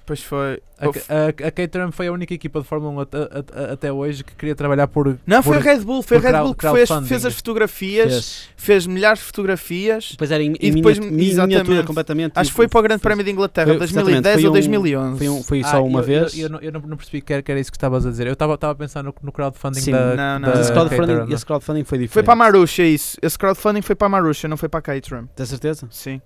Pois 0.08 0.24
foi. 0.24 0.62
A, 0.80 0.86
a, 0.86 1.48
a 1.48 1.52
Caterham 1.52 1.92
foi 1.92 2.08
a 2.08 2.14
única 2.14 2.34
equipa 2.34 2.62
de 2.62 2.66
Fórmula 2.66 2.94
1 2.94 3.00
até, 3.02 3.18
a- 3.18 3.22
a- 3.70 3.74
até 3.74 3.92
hoje 3.92 4.24
que 4.24 4.34
queria 4.36 4.56
trabalhar 4.56 4.88
por. 4.88 5.18
Não, 5.28 5.44
foi 5.44 5.58
a 5.58 5.60
por- 5.60 5.66
Red 5.68 5.80
Bull, 5.82 6.02
foi 6.02 6.18
a 6.18 6.22
por 6.22 6.32
Red 6.32 6.40
Bull 6.44 6.56
que 6.56 6.70
fez, 6.72 6.90
fez 7.08 7.26
as 7.26 7.34
fotografias, 7.36 8.10
fez, 8.14 8.50
Fez. 8.56 8.88
milhares 8.88 9.20
de 9.20 9.26
fotografias. 9.26 10.10
Depois 10.12 10.32
era 10.32 10.42
em, 10.42 10.54
E 10.62 10.70
em 10.70 10.72
depois, 10.76 10.98
miniatura, 10.98 11.46
miniatura 11.48 11.84
completamente. 11.84 12.32
Acho 12.36 12.52
que 12.52 12.56
foi 12.56 12.70
para 12.70 12.80
o 12.80 12.84
Grande 12.84 13.02
Prémio 13.02 13.24
de 13.26 13.32
Inglaterra, 13.32 13.68
foi- 13.68 13.78
2010 13.80 14.38
exatamente, 14.40 14.46
ou 14.46 14.50
um- 14.50 14.54
2011. 14.54 15.18
Foi, 15.18 15.30
um- 15.30 15.44
foi 15.44 15.62
Ah, 15.62 15.68
só 15.72 15.84
uma 15.86 16.00
eu, 16.00 16.04
vez. 16.04 16.34
Eu, 16.38 16.44
eu 16.44 16.50
não, 16.50 16.60
eu 16.62 16.72
não- 16.72 16.82
não 16.82 16.96
percebi 16.96 17.22
que 17.22 17.34
era, 17.34 17.42
que 17.42 17.52
era 17.52 17.60
isso 17.60 17.70
que 17.72 17.78
estavas 17.78 18.06
a 18.06 18.10
dizer. 18.10 18.28
Eu 18.28 18.34
estava 18.34 18.54
a 18.54 18.76
pensar 18.76 19.04
no, 19.04 19.14
no 19.22 19.32
crowdfunding 19.34 19.82
Sim, 19.82 19.92
da. 19.92 20.16
não, 20.16 20.40
não. 20.40 20.54
da 20.54 20.62
esse 20.62 20.72
crowdfunding, 20.72 21.08
Caterham. 21.16 21.34
esse 21.36 21.46
crowdfunding 21.46 21.84
foi 21.84 21.98
diferente. 21.98 22.14
Foi 22.14 22.24
para 22.24 22.34
a 22.34 22.38
Marusha, 22.38 22.84
isso. 22.84 23.18
Esse 23.22 23.38
crowdfunding 23.38 23.82
foi 23.82 23.96
para 23.96 24.06
a 24.08 24.10
Marusha, 24.10 24.48
não 24.48 24.56
foi 24.56 24.70
para 24.70 24.80
a 24.80 24.82
Caterham. 24.84 25.28
Tens 25.36 25.50
certeza? 25.50 25.86
Sim. 25.92 26.22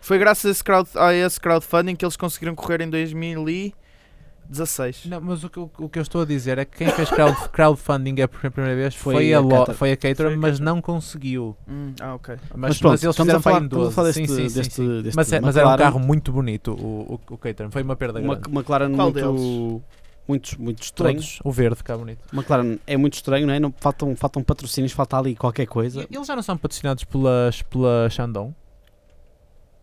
Foi 0.00 0.18
graças 0.18 0.46
a 0.46 0.50
esse, 0.50 0.64
crowd, 0.64 0.88
a 0.96 1.12
esse 1.14 1.40
crowdfunding 1.40 1.94
que 1.96 2.04
eles 2.04 2.16
conseguiram 2.16 2.54
correr 2.54 2.80
em 2.80 2.90
2016. 2.90 5.06
Não, 5.06 5.20
mas 5.20 5.44
o 5.44 5.50
que, 5.50 5.58
eu- 5.58 5.70
o 5.78 5.88
que 5.88 5.98
eu 5.98 6.02
estou 6.02 6.22
a 6.22 6.24
dizer 6.24 6.58
é 6.58 6.64
que 6.64 6.78
quem 6.78 6.88
fez 6.90 7.10
crowd, 7.10 7.36
crowdfunding 7.52 8.20
a 8.22 8.28
pr- 8.28 8.50
primeira 8.50 8.76
vez 8.76 8.94
foi, 8.94 9.14
Foi 9.14 9.34
a, 9.34 9.38
a 9.38 9.40
Lo- 9.40 9.74
foi 9.74 9.92
a 9.92 9.96
Caterham, 9.96 10.30
Foi 10.30 10.34
a 10.34 10.38
mas 10.38 10.58
não 10.58 10.80
conseguiu. 10.82 11.56
Hum, 11.68 11.92
ah, 12.00 12.14
ok. 12.14 12.36
Mas, 12.54 12.70
Mas 12.70 12.78
pronto, 12.78 12.92
mas 12.92 13.04
eles 13.04 13.14
estamos 13.14 13.34
a 13.34 13.40
falar, 13.40 13.60
em 13.60 13.64
estamos 13.64 13.84
a 13.84 13.86
12. 13.86 13.94
falar 13.94 14.12
Sim, 14.12 14.20
deste, 14.22 14.36
sim, 14.36 14.48
sim, 14.48 14.54
deste, 14.58 14.74
sim. 14.74 15.02
deste 15.02 15.16
Mas, 15.16 15.32
é- 15.32 15.40
mas 15.40 15.56
era 15.56 15.68
um 15.68 15.76
carro 15.76 16.00
muito 16.00 16.32
bonito, 16.32 16.72
o, 16.72 17.20
o, 17.28 17.34
o 17.34 17.38
Caterham. 17.38 17.70
Foi 17.70 17.82
uma 17.82 17.96
perda 17.96 18.20
Uma, 18.20 18.34
grande. 18.36 18.48
uma 18.48 18.60
McLaren 18.60 18.92
Qual 18.94 19.12
muito, 19.12 19.32
deles? 19.32 19.82
muito, 20.26 20.62
muito 20.62 20.82
estranho. 20.82 21.16
Todos. 21.16 21.38
O 21.44 21.52
verde 21.52 21.76
fica 21.76 21.96
bonito. 21.96 22.20
McLaren 22.32 22.78
é 22.86 22.96
muito 22.96 23.14
estranho, 23.14 23.46
não 23.46 23.54
é? 23.54 23.60
Não, 23.60 23.72
faltam, 23.78 24.16
faltam 24.16 24.42
patrocínios, 24.42 24.92
falta 24.92 25.16
ali 25.18 25.36
qualquer 25.36 25.66
coisa. 25.66 26.06
E 26.10 26.16
Eles 26.16 26.26
já 26.26 26.34
não 26.34 26.42
são 26.42 26.56
patrocinados 26.56 27.04
pelas, 27.04 27.62
pela 27.62 28.08
Shandong? 28.10 28.52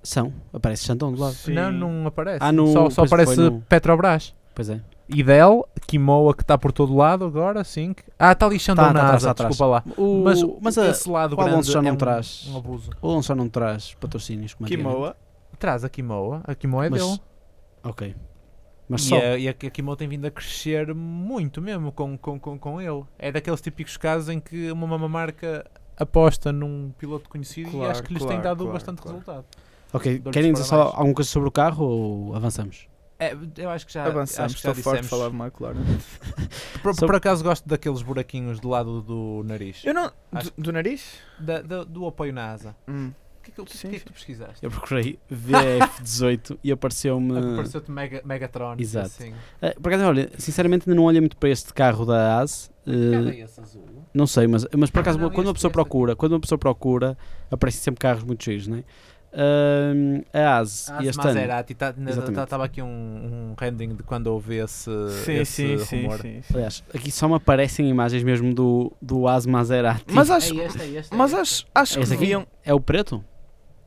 São, 0.03 0.33
aparece 0.53 0.85
Xandão 0.85 1.11
do 1.11 1.19
lado. 1.19 1.33
Sim. 1.33 1.53
Não, 1.53 1.71
não 1.71 2.07
aparece. 2.07 2.39
Ah, 2.41 2.51
no- 2.51 2.67
só 2.67 2.89
só 2.89 3.01
pois 3.01 3.11
aparece 3.13 3.35
foi 3.35 3.49
no- 3.49 3.61
Petrobras. 3.61 4.33
Pois 4.55 4.69
é. 4.69 4.81
Idel, 5.09 5.67
Kimoa 5.87 6.33
que 6.35 6.41
está 6.43 6.57
por 6.57 6.71
todo 6.71 6.93
lado 6.95 7.23
agora, 7.25 7.63
sim. 7.63 7.95
Ah, 8.19 8.31
está 8.33 8.45
ali 8.45 8.59
Shandong 8.59 8.87
Tá, 8.87 8.93
na 8.93 8.99
tá 8.99 9.05
atrás, 9.05 9.23
asa, 9.23 9.27
tá 9.27 9.31
atrás. 9.31 9.49
desculpa 9.51 9.71
lá. 9.71 9.83
O, 9.97 10.23
Mas, 10.23 10.43
mas 10.61 10.77
a, 10.77 10.89
esse 10.89 11.09
lado 11.09 11.35
o 11.37 11.41
Alonso 11.41 11.71
já 11.71 11.81
não 11.81 11.89
é 11.89 11.93
um, 11.93 11.95
traz. 11.95 12.47
um 12.49 12.57
abuso. 12.57 12.89
o 13.01 13.07
Alonso 13.09 13.27
já 13.29 13.35
não 13.35 13.47
traz 13.49 13.93
patrocínios 13.95 14.53
como 14.53 14.65
antigamente. 14.65 14.93
Kimoa. 14.95 15.15
Traz 15.59 15.83
a 15.85 15.89
Kimoa. 15.89 16.41
A 16.43 16.53
Kimoa 16.55 16.85
é 16.85 16.89
Mas- 16.89 17.01
dele. 17.05 17.19
Ok. 17.83 18.15
Mas 18.89 19.01
E 19.01 19.05
só. 19.09 19.17
a, 19.17 19.37
e 19.37 19.47
a, 19.47 19.51
a 19.51 19.53
Kimoa 19.53 19.95
tem 19.97 20.07
vindo 20.07 20.25
a 20.25 20.31
crescer 20.31 20.93
muito 20.93 21.61
mesmo 21.61 21.91
com, 21.91 22.17
com, 22.17 22.39
com, 22.39 22.57
com 22.59 22.81
ele. 22.81 23.03
É 23.19 23.31
daqueles 23.31 23.61
típicos 23.61 23.95
casos 23.97 24.29
em 24.29 24.39
que 24.39 24.71
uma, 24.71 24.95
uma 24.95 25.09
marca 25.09 25.65
aposta 25.97 26.51
num 26.51 26.91
piloto 26.97 27.29
conhecido 27.29 27.69
e 27.69 27.71
Claro, 27.71 27.91
acho 27.91 28.03
que 28.03 28.13
lhes 28.13 28.19
tem 28.23 28.29
claro, 28.39 28.43
dado 28.43 28.57
claro, 28.59 28.73
bastante 28.73 29.01
claro. 29.01 29.17
resultado. 29.19 29.45
Ok, 29.93 30.19
querem 30.31 30.51
dizer 30.51 30.65
só 30.65 30.75
parabéns. 30.77 30.97
alguma 30.97 31.15
coisa 31.15 31.29
sobre 31.29 31.49
o 31.49 31.51
carro 31.51 31.85
ou 31.85 32.35
avançamos? 32.35 32.88
É, 33.19 33.35
eu 33.57 33.69
acho 33.71 33.88
que 33.88 33.93
já, 33.93 34.05
Avançamos, 34.05 34.51
acho 34.53 34.55
que 34.57 34.61
já 34.61 34.69
estou 34.69 34.83
forte 34.83 35.01
dissemos. 35.01 35.09
falar 35.09 35.29
de 35.31 35.35
McLaren. 35.35 35.83
Por, 36.83 36.93
Sobre- 36.93 37.07
por 37.07 37.15
acaso 37.15 37.43
gosto 37.43 37.67
daqueles 37.67 38.03
buraquinhos 38.03 38.59
do 38.59 38.69
lado 38.69 39.01
do 39.01 39.41
nariz. 39.43 39.81
Eu 39.83 39.93
não. 39.93 40.11
Acho- 40.31 40.51
Do, 40.55 40.61
do 40.61 40.71
nariz? 40.71 41.15
Da- 41.39 41.61
da- 41.63 41.83
do 41.83 42.05
apoio 42.05 42.31
na 42.31 42.51
asa. 42.51 42.75
Hum. 42.88 43.11
O 43.39 43.41
que 43.47 43.49
é 43.51 43.53
que, 43.55 43.61
o 43.61 43.65
que, 43.65 43.75
Sim, 43.77 43.89
que 43.89 43.95
é 43.95 43.99
tu 44.01 44.13
pesquisaste? 44.13 44.57
Eu 44.63 44.69
procurei 44.69 45.17
VF18 45.33 46.59
e 46.63 46.71
apareceu-me. 46.71 47.55
Pareceu-te 47.55 47.89
Mega, 47.91 48.21
Megatron. 48.23 48.75
Exato. 48.77 49.07
Assim. 49.07 49.33
Eh, 49.61 49.73
por 49.81 49.91
acaso, 49.91 50.07
olha, 50.09 50.29
sinceramente 50.38 50.88
ainda 50.88 50.95
não 50.99 51.05
olhei 51.07 51.21
muito 51.21 51.38
para 51.38 51.49
este 51.49 51.73
carro 51.73 52.05
da 52.05 52.39
AS. 52.41 52.69
eh, 52.85 52.91
Cadê 53.11 53.39
esse 53.41 53.59
azul? 53.59 53.85
não 54.13 54.27
sei, 54.27 54.47
mas, 54.47 54.65
mas 54.77 54.89
por 54.89 54.99
acaso, 54.99 55.17
Não, 55.17 55.29
quando 55.29 55.47
uma 55.47 55.51
este- 55.51 55.53
pessoa 55.55 55.69
este 55.69 55.73
procura, 55.73 56.15
quando 56.15 56.33
uma 56.33 56.39
pessoa 56.39 56.57
procura, 56.59 57.17
aparecem 57.49 57.81
sempre 57.81 57.99
carros 57.99 58.23
muito 58.23 58.43
cheios, 58.43 58.67
não 58.67 58.77
é? 58.77 58.83
A 59.34 60.59
AS, 60.59 60.89
Ah, 60.89 61.03
este 61.03 61.19
ano. 61.19 61.28
Maserati, 61.28 61.73
estava 62.43 62.65
aqui 62.65 62.82
um, 62.82 62.86
um 62.88 63.55
rendering 63.59 63.95
de 63.95 64.03
quando 64.03 64.28
houve 64.28 64.55
esse, 64.57 64.89
Sim, 65.23 65.34
esse 65.34 65.78
sim, 65.86 66.01
rumor. 66.03 66.19
sim, 66.19 66.41
sim. 66.41 66.53
Aliás, 66.53 66.84
aqui 66.93 67.11
só 67.11 67.28
me 67.28 67.36
aparecem 67.36 67.89
imagens 67.89 68.23
mesmo 68.23 68.53
do, 68.53 68.91
do 69.01 69.28
AS 69.28 69.45
Maserati. 69.45 70.05
Mas 70.11 70.32
acho, 70.32 70.59
É 70.59 70.65
este, 70.65 70.82
é 70.82 70.88
este, 70.88 71.13
é 71.13 71.17
mas 71.17 71.32
este. 71.34 71.41
acho, 71.41 71.65
acho 71.75 71.99
que 71.99 72.05
deviam. 72.07 72.47
É 72.63 72.73
o 72.73 72.80
preto? 72.80 73.23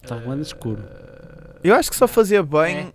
Está 0.03 0.17
Eh, 0.17 0.21
grande 0.21 0.43
escuro. 0.43 0.85
Eu 1.65 1.75
acho 1.75 1.91
que 1.91 1.97
só 1.97 2.07
fazia 2.09 2.43
bem. 2.43 2.93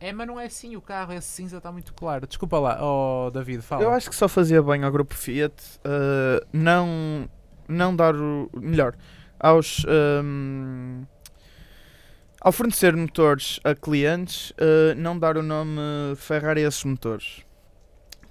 É, 0.00 0.12
mas 0.12 0.26
não 0.26 0.38
é 0.38 0.46
assim 0.46 0.76
o 0.76 0.80
carro, 0.82 1.12
esse 1.14 1.28
cinza 1.28 1.56
está 1.58 1.70
muito 1.72 1.94
claro. 1.94 2.26
Desculpa 2.26 2.58
lá, 2.58 2.78
oh 2.82 3.30
David, 3.30 3.62
fala. 3.62 3.82
Eu 3.82 3.90
acho 3.90 4.10
que 4.10 4.16
só 4.16 4.28
fazia 4.28 4.62
bem 4.62 4.82
ao 4.84 4.92
grupo 4.92 5.14
Fiat 5.14 5.54
uh, 5.78 6.44
não, 6.52 7.28
não 7.68 7.94
dar 7.96 8.14
o. 8.14 8.50
Melhor, 8.54 8.94
aos. 9.40 9.84
um, 10.22 11.02
ao 12.44 12.52
fornecer 12.52 12.94
motores 12.94 13.58
a 13.64 13.74
clientes, 13.74 14.50
uh, 14.50 14.94
não 14.96 15.18
dar 15.18 15.38
o 15.38 15.42
nome 15.42 15.80
Ferrari 16.16 16.62
a 16.62 16.68
esses 16.68 16.84
motores. 16.84 17.42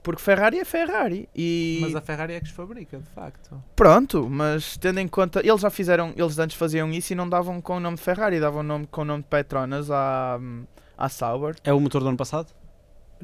Porque 0.03 0.21
Ferrari 0.21 0.59
é 0.59 0.65
Ferrari. 0.65 1.27
E 1.35 1.79
Mas 1.81 1.95
a 1.95 2.01
Ferrari 2.01 2.33
é 2.33 2.39
que 2.39 2.45
os 2.45 2.51
fabrica, 2.51 2.99
de 2.99 3.09
facto. 3.09 3.63
pronto, 3.75 4.29
mas 4.29 4.77
tendo 4.77 4.99
em 4.99 5.07
conta. 5.07 5.39
Eles 5.39 5.61
já 5.61 5.69
fizeram. 5.69 6.13
Eles 6.15 6.37
antes 6.37 6.57
faziam 6.57 6.91
isso 6.91 7.13
e 7.13 7.15
não 7.15 7.27
davam 7.27 7.59
com 7.59 7.77
o 7.77 7.79
nome 7.79 7.97
de 7.97 8.03
Ferrari, 8.03 8.39
davam 8.39 8.59
o 8.59 8.63
nome 8.63 8.85
com 8.85 9.01
o 9.01 9.05
nome 9.05 9.23
de 9.23 9.29
Petronas 9.29 9.89
à, 9.89 10.39
à 10.97 11.09
Sauber. 11.09 11.55
É 11.63 11.73
o 11.73 11.79
motor 11.79 12.03
do 12.03 12.09
ano 12.09 12.17
passado? 12.17 12.53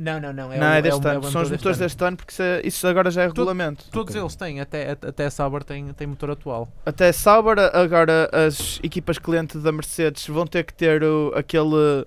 Não, 0.02 0.18
não, 0.20 0.32
não. 0.32 0.54
É 0.54 0.58
não, 0.58 0.68
o- 0.68 0.74
é 0.76 0.82
deste 0.82 1.06
o- 1.06 1.10
ano. 1.10 1.24
São 1.24 1.41
os 1.41 1.50
motor 1.50 1.58
motores 1.58 1.78
deste 1.78 2.04
ano, 2.06 2.16
porque 2.16 2.32
isso, 2.32 2.41
é- 2.41 2.62
isso 2.64 2.88
agora 2.88 3.12
já 3.12 3.24
é 3.24 3.26
Tu- 3.28 3.32
regulamento. 3.32 3.86
Todos 3.91 4.16
eles 4.16 4.34
têm, 4.36 4.62
até, 4.62 4.91
até 4.91 5.26
a 5.26 5.30
Sauber 5.30 5.62
tem, 5.64 5.91
tem 5.93 6.08
motor 6.08 6.32
atual. 6.32 6.70
Até 6.86 7.12
Sauber, 7.12 7.58
agora 7.74 8.30
as 8.32 8.80
equipas 8.82 9.18
clientes 9.20 9.62
da 9.62 9.72
Mercedes 9.74 10.26
vão 10.28 10.47
ter 10.47 10.64
que 10.64 10.74
ter 10.74 11.04
o- 11.04 11.34
aquele, 11.36 12.06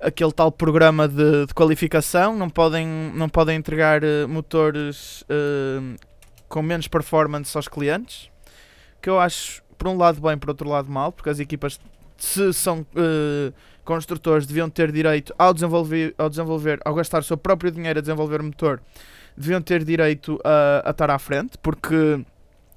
aquele 0.00 0.32
tal 0.32 0.52
programa 0.52 1.08
de, 1.08 1.46
de 1.46 1.54
qualificação, 1.54 2.36
não 2.36 2.50
podem, 2.50 2.86
não 3.14 3.28
podem 3.30 3.56
entregar 3.56 4.04
eh, 4.04 4.26
motores 4.26 5.24
eh, 5.28 5.96
com 6.48 6.60
menos 6.60 6.86
performance 6.86 7.56
aos 7.56 7.66
clientes, 7.66 8.30
que 9.00 9.08
eu 9.08 9.18
acho 9.18 9.62
por 9.78 9.88
um 9.88 9.96
lado 9.96 10.20
bem, 10.20 10.36
por 10.36 10.50
outro 10.50 10.68
lado 10.68 10.90
mal, 10.90 11.10
porque 11.12 11.30
as 11.30 11.40
equipas 11.40 11.80
se 12.18 12.52
são 12.52 12.84
eh, 12.94 13.52
construtores 13.86 14.46
deviam 14.46 14.68
ter 14.68 14.92
direito 14.92 15.34
ao 15.38 15.54
desenvolver, 15.54 16.14
ao 16.18 16.28
desenvolver, 16.28 16.78
ao 16.84 16.94
gastar 16.94 17.20
o 17.20 17.22
seu 17.22 17.36
próprio 17.38 17.70
dinheiro 17.70 17.98
a 17.98 18.02
desenvolver 18.02 18.40
o 18.40 18.44
motor, 18.44 18.82
deviam 19.36 19.62
ter 19.62 19.84
direito 19.84 20.38
a, 20.44 20.82
a 20.88 20.90
estar 20.90 21.10
à 21.10 21.18
frente, 21.18 21.56
porque 21.58 21.94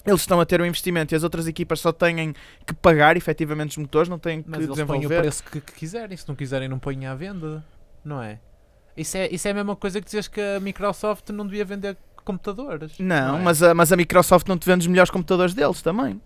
eles 0.06 0.22
estão 0.22 0.40
a 0.40 0.46
ter 0.46 0.62
um 0.62 0.66
investimento 0.66 1.14
e 1.14 1.16
as 1.16 1.24
outras 1.24 1.48
equipas 1.48 1.80
só 1.80 1.92
têm 1.92 2.34
que 2.66 2.74
pagar 2.74 3.18
efetivamente 3.18 3.72
os 3.72 3.78
motores, 3.78 4.08
não 4.08 4.18
têm 4.18 4.42
que 4.42 4.50
Mas 4.50 4.60
eles 4.64 4.70
põem 4.70 4.84
o 4.84 4.86
desenvolver. 4.86 5.20
preço 5.22 5.44
que, 5.44 5.60
que 5.60 5.74
quiserem. 5.74 6.16
Se 6.16 6.28
não 6.28 6.36
quiserem, 6.36 6.70
não 6.70 6.80
põem 6.80 7.06
à 7.06 7.16
venda. 7.16 7.64
Não 8.06 8.22
é? 8.22 8.40
Isso 8.96 9.18
é, 9.18 9.28
isso 9.30 9.48
é 9.48 9.52
a 9.52 9.54
mesma 9.54 9.76
coisa 9.76 10.00
que 10.02 10.06
dizes 10.06 10.28
que 10.28 10.42
a 10.42 10.60
Microsoft 10.60 11.30
não 11.30 11.46
devia 11.46 11.64
vender 11.66 11.98
computadores. 12.32 12.94
Não, 13.00 13.38
é? 13.38 13.42
mas, 13.42 13.62
a, 13.64 13.74
mas 13.74 13.92
a 13.92 13.98
Microsoft 13.98 14.48
não 14.48 14.58
te 14.58 14.66
vende 14.66 14.82
os 14.82 14.88
melhores 14.88 15.10
computadores 15.10 15.54
deles 15.54 15.82
também. 15.82 16.22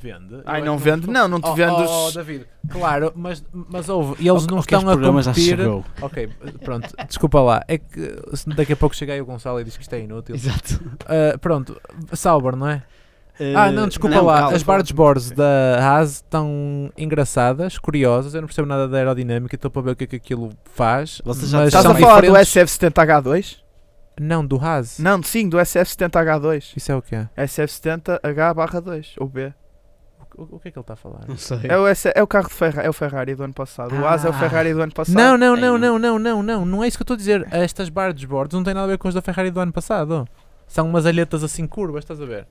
Vende. 0.00 0.40
Ai, 0.46 0.60
Eu 0.60 0.64
não 0.64 0.78
vende, 0.78 1.10
não, 1.10 1.26
não 1.28 1.40
te 1.40 1.48
Oh, 1.48 1.54
vende 1.54 1.72
oh, 1.72 1.82
os- 1.82 1.90
oh, 1.90 2.10
David, 2.18 2.46
claro, 2.70 3.12
mas, 3.16 3.44
mas 3.52 3.88
houve, 3.88 4.14
e 4.22 4.28
eles 4.28 4.46
não 4.46 4.58
Ok, 4.58 4.76
este 4.78 4.86
estão 4.86 5.08
a 5.10 5.22
competir. 5.24 5.58
Ok, 6.00 6.28
pronto, 6.64 6.88
desculpa 7.06 7.40
lá. 7.40 7.62
É 7.68 7.76
que 7.76 8.16
se 8.34 8.48
daqui 8.50 8.72
a 8.72 8.76
pouco 8.76 8.94
chega 8.96 9.12
aí 9.12 9.20
o 9.20 9.26
Gonçalo 9.26 9.60
e 9.60 9.64
diz 9.64 9.76
que 9.76 9.82
isto 9.82 9.92
é 9.94 10.00
inútil. 10.00 10.36
Exato. 10.36 10.80
Ah, 11.06 11.36
pronto, 11.38 11.78
Sauber, 12.14 12.54
não 12.56 12.68
é? 12.68 12.82
Ah, 13.56 13.70
não, 13.70 13.86
desculpa 13.88 14.16
não, 14.16 14.24
lá. 14.24 14.40
calma. 14.40 14.56
As 14.56 14.62
barge 14.62 14.92
boards 14.94 15.30
da 15.30 15.78
Haas 15.80 16.14
estão 16.16 16.90
engraçadas, 16.96 17.78
curiosas. 17.78 18.34
Eu 18.34 18.40
não 18.40 18.48
percebo 18.48 18.66
nada 18.66 18.88
da 18.88 18.96
aerodinâmica, 18.98 19.54
estou 19.54 19.70
para 19.70 19.82
ver 19.82 19.90
o 19.92 19.96
que 19.96 20.04
é 20.04 20.06
que 20.06 20.16
aquilo 20.16 20.50
faz. 20.74 21.20
Vocês 21.24 21.50
já 21.50 21.58
mas 21.58 21.68
Estás 21.68 21.86
a 21.86 21.94
falar 21.94 22.22
do 22.22 22.32
diferentes- 22.32 22.54
SF70H2? 22.54 23.56
Não, 24.20 24.44
do 24.46 24.56
Haas. 24.56 24.98
Não, 24.98 25.22
sim, 25.22 25.48
do 25.48 25.56
SF70H2. 25.58 26.72
Isso 26.76 26.92
é 26.92 26.96
o 26.96 27.02
quê? 27.02 27.26
SF70H/2 27.36 29.14
ou 29.18 29.28
B. 29.28 29.52
O, 30.36 30.56
o 30.56 30.60
que 30.60 30.68
é 30.68 30.70
que 30.70 30.78
ele 30.78 30.82
está 30.82 30.92
a 30.92 30.96
falar? 30.96 31.20
Não 31.26 31.36
sei. 31.36 31.60
É 31.64 31.76
o, 31.76 31.86
S- 31.86 32.12
é 32.14 32.22
o 32.22 32.26
carro 32.26 32.48
de 32.48 32.54
Ferrari, 32.54 32.86
é 32.86 32.90
o 32.90 32.92
Ferrari 32.92 33.34
do 33.34 33.42
ano 33.42 33.54
passado. 33.54 33.92
O 33.94 34.06
AS 34.06 34.24
é 34.24 34.28
o 34.28 34.30
Ah. 34.30 34.38
Ferrari 34.38 34.72
do 34.72 34.80
ano 34.82 34.92
passado. 34.92 35.16
Não, 35.16 35.36
não, 35.36 35.56
não, 35.56 35.74
Ei. 35.74 35.80
não, 35.80 35.98
não, 35.98 36.18
não, 36.18 36.42
não. 36.42 36.64
Não 36.64 36.84
é 36.84 36.88
isso 36.88 36.96
que 36.96 37.02
eu 37.02 37.04
estou 37.04 37.14
a 37.14 37.16
dizer. 37.18 37.46
Estas 37.50 37.88
barge 37.88 38.24
boards 38.26 38.54
não 38.54 38.62
têm 38.62 38.74
nada 38.74 38.84
a 38.84 38.88
ver 38.90 38.98
com 38.98 39.08
os 39.08 39.14
da 39.14 39.22
Ferrari 39.22 39.50
do 39.50 39.58
ano 39.58 39.72
passado. 39.72 40.28
São 40.66 40.86
umas 40.88 41.06
alhetas 41.06 41.42
assim 41.42 41.66
curvas, 41.66 42.04
estás 42.04 42.20
a 42.20 42.26
ver? 42.26 42.46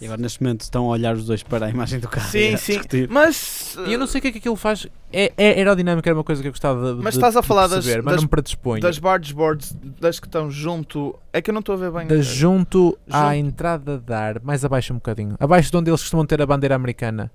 E 0.00 0.06
agora 0.06 0.20
neste 0.22 0.42
momento 0.42 0.62
estão 0.62 0.86
a 0.86 0.88
olhar 0.88 1.14
os 1.14 1.26
dois 1.26 1.42
para 1.42 1.66
a 1.66 1.68
imagem 1.70 2.00
do 2.00 2.08
carro. 2.08 2.26
Sim, 2.30 2.56
sim. 2.56 2.72
discutir. 2.72 3.06
Mas. 3.10 3.76
E 3.86 3.92
eu 3.92 3.98
não 3.98 4.06
sei 4.06 4.18
o 4.18 4.22
que 4.22 4.28
é 4.28 4.32
que 4.32 4.38
aquilo 4.38 4.56
faz. 4.56 4.86
É, 5.12 5.30
é 5.36 5.48
aerodinâmica, 5.58 6.08
era 6.08 6.16
uma 6.16 6.24
coisa 6.24 6.40
que 6.40 6.48
eu 6.48 6.52
gostava 6.52 6.94
de, 6.94 7.02
Mas 7.02 7.12
de- 7.14 7.18
estás 7.18 7.36
a 7.36 7.40
de 7.42 7.46
falar 7.46 7.62
das- 7.66 7.84
perceber, 7.84 8.02
mas 8.02 8.12
das- 8.12 8.16
não 8.16 8.22
me 8.22 8.28
predisponho. 8.30 8.80
Das 8.80 8.98
barge 8.98 9.34
boards, 9.34 9.76
das 10.00 10.18
que 10.18 10.26
estão 10.26 10.50
junto. 10.50 11.18
É 11.32 11.42
que 11.42 11.50
eu 11.50 11.52
não 11.52 11.60
estou 11.60 11.74
a 11.74 11.78
ver 11.78 11.90
bem. 11.92 12.06
Da 12.06 12.16
junto 12.22 12.98
à 13.10 13.34
Junto. 13.34 13.34
entrada 13.46 13.98
de 13.98 14.12
ar, 14.14 14.40
mais 14.42 14.64
abaixo 14.64 14.92
um 14.94 14.96
bocadinho. 14.96 15.36
Abaixo 15.38 15.70
de 15.70 15.76
onde 15.76 15.90
eles 15.90 16.00
costumam 16.00 16.24
ter 16.24 16.40
a 16.40 16.46
bandeira 16.46 16.74
americana. 16.74 17.30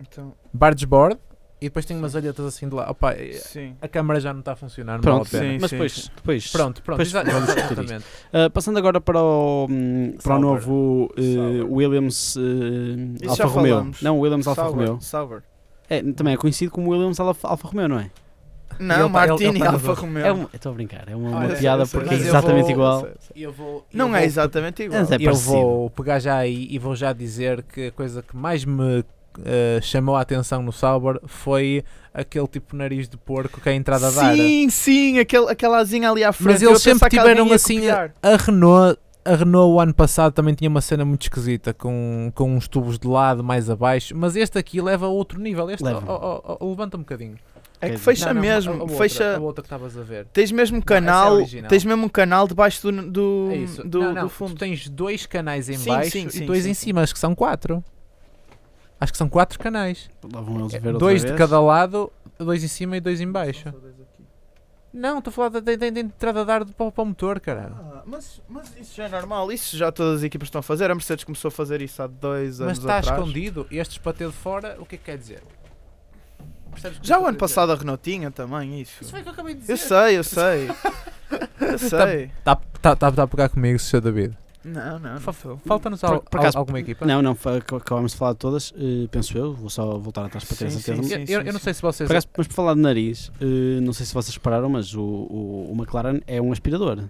Então, 0.00 0.34
Barge 0.52 0.86
board. 0.86 1.18
E 1.62 1.66
depois 1.66 1.84
tem 1.86 1.96
umas 1.96 2.16
alhetas 2.16 2.44
assim 2.44 2.68
de 2.68 2.74
lá. 2.74 2.90
Opa, 2.90 3.14
sim. 3.34 3.76
a 3.80 3.86
câmara 3.86 4.18
já 4.18 4.32
não 4.32 4.40
está 4.40 4.52
a 4.52 4.56
funcionar, 4.56 4.94
não 4.94 5.00
Pronto, 5.00 5.30
vale 5.30 5.36
a 5.36 5.40
pena. 5.40 5.52
sim. 5.54 5.58
mas 5.60 5.70
depois, 5.70 6.10
depois 6.16 6.50
Pronto, 6.52 6.82
pronto. 6.82 6.98
Depois 6.98 7.08
exa- 7.08 7.22
vamos 7.24 7.54
discutir 7.54 7.72
exatamente. 7.72 8.04
Uh, 8.32 8.50
passando 8.50 8.78
agora 8.78 9.00
para 9.00 9.20
o, 9.22 9.66
hum, 9.70 10.14
para 10.22 10.36
o 10.36 10.38
novo 10.40 11.08
uh. 11.16 11.72
Williams 11.74 12.34
uh, 12.36 13.28
Alfa 13.30 13.46
Romeo. 13.46 13.90
Não, 14.02 14.18
Williams 14.18 14.46
Alfa 14.48 14.62
Romeo. 14.64 14.98
Sauber. 15.00 15.42
É, 15.88 16.02
também 16.02 16.34
é 16.34 16.36
conhecido 16.36 16.72
como 16.72 16.90
Williams 16.90 17.20
Alfa, 17.20 17.46
Alfa 17.48 17.68
Romeo, 17.68 17.88
não 17.88 17.98
é? 18.00 18.10
Não, 18.80 18.94
Ele 18.94 18.96
tá- 18.96 19.04
ele- 19.04 19.08
Martini 19.28 19.50
ele 19.50 19.58
tá 19.60 19.72
Alfa. 19.72 19.92
Romeo. 19.92 20.48
É 20.52 20.56
estou 20.56 20.72
a 20.72 20.74
brincar, 20.74 21.04
é 21.08 21.14
uma, 21.14 21.28
Ah, 21.28 21.46
uma 21.46 21.54
piada 21.54 21.84
sei, 21.86 22.00
porque 22.00 22.14
é 22.14 22.18
exatamente 22.18 22.62
vou- 22.62 22.70
igual. 22.72 23.08
Eu 23.36 23.52
vou, 23.52 23.86
Não 23.92 24.08
eu 24.08 24.14
é 24.16 24.18
vou- 24.18 24.26
exatamente 24.26 24.82
igual. 24.82 25.02
É 25.02 25.16
eu 25.20 25.34
vou 25.34 25.90
pegar 25.90 26.18
já 26.18 26.36
aí 26.38 26.66
e 26.70 26.78
vou 26.78 26.96
já 26.96 27.12
dizer 27.12 27.62
que 27.62 27.86
a 27.88 27.92
coisa 27.92 28.22
que 28.22 28.34
mais 28.36 28.64
me 28.64 29.04
eh, 29.44 29.78
chamou 29.82 30.16
a 30.16 30.20
atenção 30.20 30.62
no 30.62 30.72
Sauber 30.72 31.20
foi 31.26 31.84
aquele 32.12 32.46
tipo 32.46 32.72
de 32.72 32.78
nariz 32.78 33.08
de 33.08 33.16
porco 33.16 33.60
que 33.60 33.68
é 33.68 33.72
a 33.72 33.74
entrada 33.74 34.10
da 34.10 34.24
Ara. 34.26 34.36
Sim, 34.36 34.68
sim, 34.70 35.18
aquele, 35.18 35.50
aquela 35.50 35.78
asinha 35.78 36.10
ali 36.10 36.22
à 36.24 36.32
frente. 36.32 36.52
Mas 36.54 36.62
eu 36.62 36.70
eles 36.70 36.82
sempre 36.82 37.08
tiveram 37.08 37.50
assim. 37.52 37.76
copiar. 37.76 38.14
A 38.22 38.36
Renault, 38.36 38.98
a 39.24 39.34
Renault 39.36 39.72
o 39.74 39.80
ano 39.80 39.94
passado 39.94 40.32
também 40.32 40.54
tinha 40.54 40.68
uma 40.68 40.80
cena 40.80 41.04
muito 41.04 41.22
esquisita 41.22 41.72
com, 41.72 42.30
com 42.34 42.54
uns 42.54 42.68
tubos 42.68 42.98
de 42.98 43.06
lado 43.08 43.42
mais 43.42 43.70
abaixo, 43.70 44.14
mas 44.16 44.36
este 44.36 44.58
aqui 44.58 44.80
leva 44.80 45.06
a 45.06 45.08
outro 45.08 45.40
nível. 45.40 45.70
Este, 45.70 45.84
Leva. 45.84 46.02
oh, 46.06 46.40
oh, 46.44 46.56
oh, 46.60 46.68
levanta 46.70 46.96
um 46.96 47.00
bocadinho. 47.00 47.36
É 47.80 47.86
que 47.86 47.92
Não, 47.94 47.98
fecha 47.98 48.26
Não, 48.26 48.34
não, 48.34 48.40
mesmo. 48.42 48.72
a, 48.72 48.76
a 48.76 48.80
outra, 48.82 48.96
fecha. 48.96 49.36
a 49.36 49.40
outra 49.40 49.62
que 49.62 49.66
estavas 49.66 49.98
a 49.98 50.02
ver. 50.02 50.26
Tens 50.32 50.52
mesmo 50.52 50.78
é 50.78 50.82
canal, 50.82 51.34
original. 51.34 51.68
tens 51.68 51.84
mesmo 51.84 52.04
um 52.06 52.08
canal 52.08 52.46
debaixo 52.46 52.92
do, 52.92 53.02
do, 53.10 53.48
É 53.50 53.56
isso. 53.56 53.82
do, 53.82 53.98
não, 54.00 54.12
não, 54.12 54.22
do 54.22 54.28
Tu 54.28 54.34
fundo. 54.34 54.54
tens 54.54 54.88
dois 54.88 55.26
canais 55.26 55.68
em 55.68 55.76
Sim, 55.76 55.88
baixo 55.88 56.10
sim, 56.12 56.26
e 56.28 56.30
sim, 56.30 56.46
dois 56.46 56.62
sim, 56.62 56.70
em 56.70 56.74
sim. 56.74 56.84
cima. 56.86 57.00
Acho 57.00 57.12
que 57.12 57.18
são 57.18 57.34
quatro. 57.34 57.82
Acho 59.02 59.10
que 59.12 59.18
são 59.18 59.28
quatro 59.28 59.58
canais. 59.58 60.08
Lá 60.32 60.40
vão 60.40 60.60
eles 60.60 60.72
ver 60.72 60.78
outra 60.78 60.92
dois 60.92 61.20
de 61.22 61.26
vez. 61.28 61.38
cada 61.38 61.60
lado, 61.60 62.12
dois 62.38 62.62
em 62.62 62.68
cima 62.68 62.96
e 62.96 63.00
dois 63.00 63.20
em 63.20 63.30
baixo. 63.30 63.72
Não, 64.94 65.18
estou 65.18 65.30
a 65.30 65.34
falar 65.34 65.48
da, 65.48 65.58
da, 65.60 65.74
da- 65.74 65.90
da 65.90 66.00
entrada 66.00 66.44
de 66.44 66.50
ar 66.52 66.64
para, 66.66 66.86
o- 66.86 66.92
para 66.92 67.02
o 67.02 67.06
motor, 67.06 67.40
caralho. 67.40 67.74
Ah, 67.80 68.02
mas, 68.06 68.40
mas 68.48 68.76
isso 68.78 68.94
já 68.94 69.06
é 69.06 69.08
normal, 69.08 69.50
isso 69.50 69.76
já 69.76 69.90
todas 69.90 70.18
as 70.18 70.22
equipas 70.22 70.46
estão 70.46 70.58
a 70.60 70.62
fazer. 70.62 70.88
A 70.90 70.94
Mercedes 70.94 71.24
começou 71.24 71.48
a 71.48 71.50
fazer 71.50 71.80
isso 71.82 72.00
há 72.02 72.06
dois 72.06 72.58
Mas 72.60 72.68
anos 72.68 72.78
está 72.78 72.98
atrás. 72.98 73.18
escondido, 73.18 73.66
estes 73.70 73.98
para 73.98 74.12
ter 74.12 74.26
de 74.28 74.34
fora, 74.34 74.76
o 74.78 74.86
que 74.86 74.94
é 74.94 74.98
que 74.98 75.04
quer 75.04 75.18
dizer? 75.18 75.42
Percebes 76.70 76.98
que 77.00 77.06
Já 77.08 77.16
eu 77.16 77.22
o 77.22 77.26
ano 77.26 77.32
estou 77.32 77.44
a 77.44 77.48
dizer? 77.48 77.54
passado 77.56 77.72
a 77.72 77.74
Renault 77.74 78.02
tinha 78.02 78.30
também 78.30 78.80
isso. 78.80 79.02
Isso 79.02 79.10
foi 79.10 79.20
o 79.20 79.22
que 79.24 79.28
eu 79.30 79.32
acabei 79.32 79.54
de 79.54 79.60
dizer. 79.60 79.72
Eu 79.72 79.76
sei, 79.78 80.18
eu 80.18 80.24
sei. 80.24 80.68
eu 81.72 81.78
sei. 81.78 82.24
Está 82.38 82.56
tá, 82.80 82.94
tá, 82.96 83.10
tá 83.12 83.22
a 83.24 83.26
pegar 83.26 83.48
comigo, 83.48 83.78
Sr. 83.78 84.00
David. 84.00 84.36
Não, 84.64 84.98
não, 84.98 85.14
não. 85.14 85.20
Falta-nos 85.20 86.00
Por- 86.00 86.08
al- 86.10 86.24
al- 86.32 86.50
alguma 86.54 86.78
equipa? 86.80 87.04
Não, 87.04 87.20
não, 87.20 87.36
acabámos 87.76 88.12
de 88.12 88.18
falar 88.18 88.32
de 88.32 88.38
todas, 88.38 88.72
eh, 88.76 89.08
penso 89.10 89.36
eu, 89.36 89.52
vou 89.54 89.68
só 89.68 89.98
voltar 89.98 90.24
atrás 90.26 90.44
para 90.44 90.56
ter 90.56 90.66
a 90.66 90.70
Sim, 90.70 90.78
certeza. 90.78 91.08
sim, 91.08 91.14
Eu, 91.20 91.26
sim. 91.26 91.32
eu- 91.32 91.42
eu 91.42 91.52
não 91.52 91.58
sei 91.60 91.74
se 91.74 91.82
vocês. 91.82 92.06
Por 92.06 92.12
acaso, 92.14 92.28
mas 92.36 92.46
por 92.46 92.54
falar 92.54 92.74
de 92.74 92.80
nariz, 92.80 93.32
eh, 93.40 93.80
não 93.80 93.92
sei 93.92 94.06
se 94.06 94.14
vocês 94.14 94.34
repararam, 94.36 94.68
mas 94.68 94.94
o, 94.94 95.02
o, 95.02 95.68
o 95.72 95.74
McLaren 95.76 96.20
é 96.26 96.40
um 96.40 96.52
aspirador. 96.52 97.04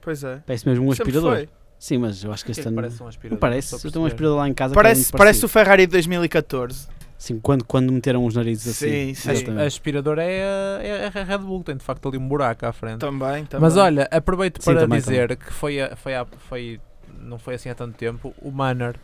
Pois 0.00 0.22
é. 0.22 0.42
Parece 0.46 0.68
mesmo 0.68 0.84
um 0.86 0.92
Sempre 0.94 1.10
aspirador. 1.16 1.36
foi. 1.38 1.48
Sim, 1.78 1.98
mas 1.98 2.22
eu 2.24 2.32
acho 2.32 2.44
que 2.44 2.50
é 2.50 2.52
este 2.52 2.66
ano. 2.66 2.76
parece 2.76 3.02
um 3.02 3.08
aspirador? 3.08 3.34
Não 3.36 3.40
parece, 3.40 3.74
eu 3.86 3.90
tenho 3.92 4.04
um 4.04 4.06
aspirador 4.06 4.38
lá 4.38 4.48
em 4.48 4.54
casa 4.54 4.72
Parece, 4.74 5.00
que 5.00 5.08
é 5.08 5.12
muito 5.12 5.18
parece 5.18 5.44
o. 5.44 5.48
Ferrari 5.48 5.86
de 5.86 5.92
2014. 5.92 6.88
Sim, 7.18 7.40
quando, 7.40 7.64
quando 7.64 7.90
meteram 7.92 8.24
os 8.26 8.34
narizes 8.34 8.66
assim. 8.68 9.14
Sim, 9.14 9.34
sim. 9.36 9.58
A 9.58 9.62
aspirador 9.64 10.18
é 10.18 10.42
a, 10.44 10.82
é 10.82 11.06
a 11.06 11.24
Red 11.24 11.38
Bull, 11.38 11.62
tem 11.64 11.76
de 11.76 11.82
facto 11.84 12.08
ali 12.08 12.18
um 12.18 12.28
buraco 12.28 12.66
à 12.66 12.72
frente. 12.72 12.98
Também, 13.00 13.44
também. 13.46 13.60
Mas 13.62 13.76
olha, 13.76 14.06
aproveito 14.10 14.62
Sim, 14.62 14.72
para 14.72 14.80
também, 14.80 14.98
dizer 15.00 15.36
que 15.36 15.52
foi, 15.52 15.80
a- 15.80 15.96
foi, 15.96 16.14
a- 16.14 16.26
foi, 16.26 16.80
não 17.20 17.38
foi 17.38 17.54
assim 17.54 17.68
há 17.70 17.74
tanto 17.74 17.96
tempo, 17.96 18.34
o 18.42 18.50
Manor 18.50 18.96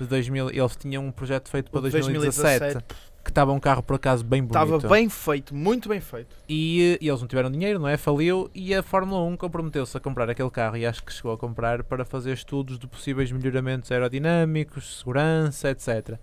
de 0.00 0.06
2000, 0.06 0.50
eles 0.50 0.76
tinham 0.76 1.04
um 1.06 1.10
projeto 1.12 1.48
feito 1.50 1.70
para 1.70 1.78
O 1.78 1.82
de 1.82 1.90
2017, 1.90 2.58
2017. 2.60 2.94
que 3.24 3.30
estava 3.30 3.52
um 3.52 3.58
carro 3.60 3.82
por 3.82 3.96
acaso 3.96 4.22
bem 4.24 4.42
bonito. 4.42 4.74
Estava 4.76 4.94
bem 4.94 5.08
feito, 5.08 5.54
muito 5.54 5.88
bem 5.88 6.00
feito. 6.00 6.34
E, 6.48 6.98
e 7.00 7.08
eles 7.08 7.20
não 7.20 7.26
tiveram 7.28 7.50
dinheiro, 7.50 7.78
não 7.78 7.88
é? 7.88 7.96
Faliu 7.96 8.50
e 8.54 8.74
a 8.74 8.82
Fórmula 8.82 9.22
1 9.24 9.36
comprometeu-se 9.36 9.96
a 9.96 10.00
comprar 10.00 10.28
aquele 10.30 10.50
carro 10.50 10.76
e 10.76 10.86
acho 10.86 11.02
que 11.02 11.12
chegou 11.12 11.32
a 11.32 11.36
comprar 11.38 11.82
para 11.82 12.04
fazer 12.04 12.32
estudos 12.32 12.78
de 12.78 12.86
possíveis 12.86 13.30
melhoramentos 13.32 13.90
aerodinâmicos, 13.90 14.98
segurança, 14.98 15.70
etc. 15.70 16.18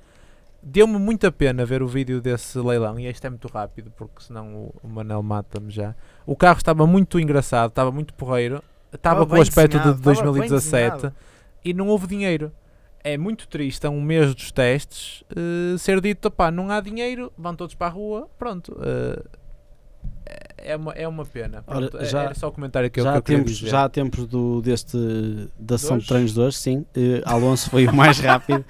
Deu-me 0.66 0.98
muita 0.98 1.30
pena 1.32 1.66
ver 1.66 1.84
o 1.84 1.88
vídeo 1.88 2.22
desse 2.22 2.58
leilão 2.58 2.98
e 2.98 3.06
este 3.06 3.28
é 3.28 3.30
muito 3.30 3.48
rápido 3.50 3.92
porque 3.98 4.24
senão 4.24 4.56
o, 4.56 4.76
o 4.82 4.88
Manel 4.88 5.22
mata-me 5.22 5.70
já. 5.70 5.94
O 6.26 6.36
carro 6.38 6.58
estava 6.58 6.88
muito 6.88 7.20
engraçado, 7.20 7.70
estava 7.70 7.92
muito 7.92 8.14
porreiro, 8.14 8.64
estava 8.94 9.26
com 9.26 9.36
o 9.38 9.42
aspecto 9.42 9.74
de 9.74 9.90
estava 9.90 9.94
bem 9.94 10.04
2017 10.04 10.62
desenhado. 10.96 11.16
e 11.66 11.74
não 11.74 11.88
houve 11.88 12.08
dinheiro. 12.08 12.52
É 13.04 13.18
muito 13.18 13.46
triste, 13.50 13.86
a 13.86 13.90
um 13.90 14.02
mês 14.02 14.34
dos 14.34 14.50
testes, 14.54 15.26
eh, 15.36 15.78
ser 15.78 16.00
dito, 16.00 16.32
pá, 16.32 16.50
não 16.50 16.72
há 16.72 16.80
dinheiro, 16.80 17.34
vão 17.38 17.54
todos 17.54 17.76
para 17.76 17.88
a 17.88 17.90
rua, 17.90 18.30
pronto. 18.40 18.78
eh, 18.82 19.22
é, 20.66 20.76
uma, 20.76 20.92
é 20.94 21.08
uma 21.08 21.26
pena. 21.26 21.64
Ora, 21.68 21.88
Pronto, 21.90 21.98
é- 22.04 22.06
já- 22.06 22.24
era 22.24 22.34
só 22.36 22.48
o 22.48 22.52
comentário 22.52 22.90
que 22.90 23.00
eu, 23.00 23.04
já, 23.04 23.12
que 23.12 23.16
há 23.16 23.20
eu 23.20 23.24
queria 23.24 23.40
tempos, 23.40 23.58
dizer. 23.58 23.70
já 23.72 23.84
há 23.84 23.90
tempos 23.90 24.26
do, 24.28 24.62
deste, 24.62 24.98
da 25.60 25.78
sessão 25.78 25.98
de 25.98 26.08
treinos 26.08 26.34
de 26.34 26.40
hoje, 26.40 26.58
sim. 26.58 26.86
Eh, 26.96 27.22
Alonso 27.26 27.70
foi 27.70 27.86
o 27.88 27.94
mais 27.96 28.20
rápido, 28.20 28.64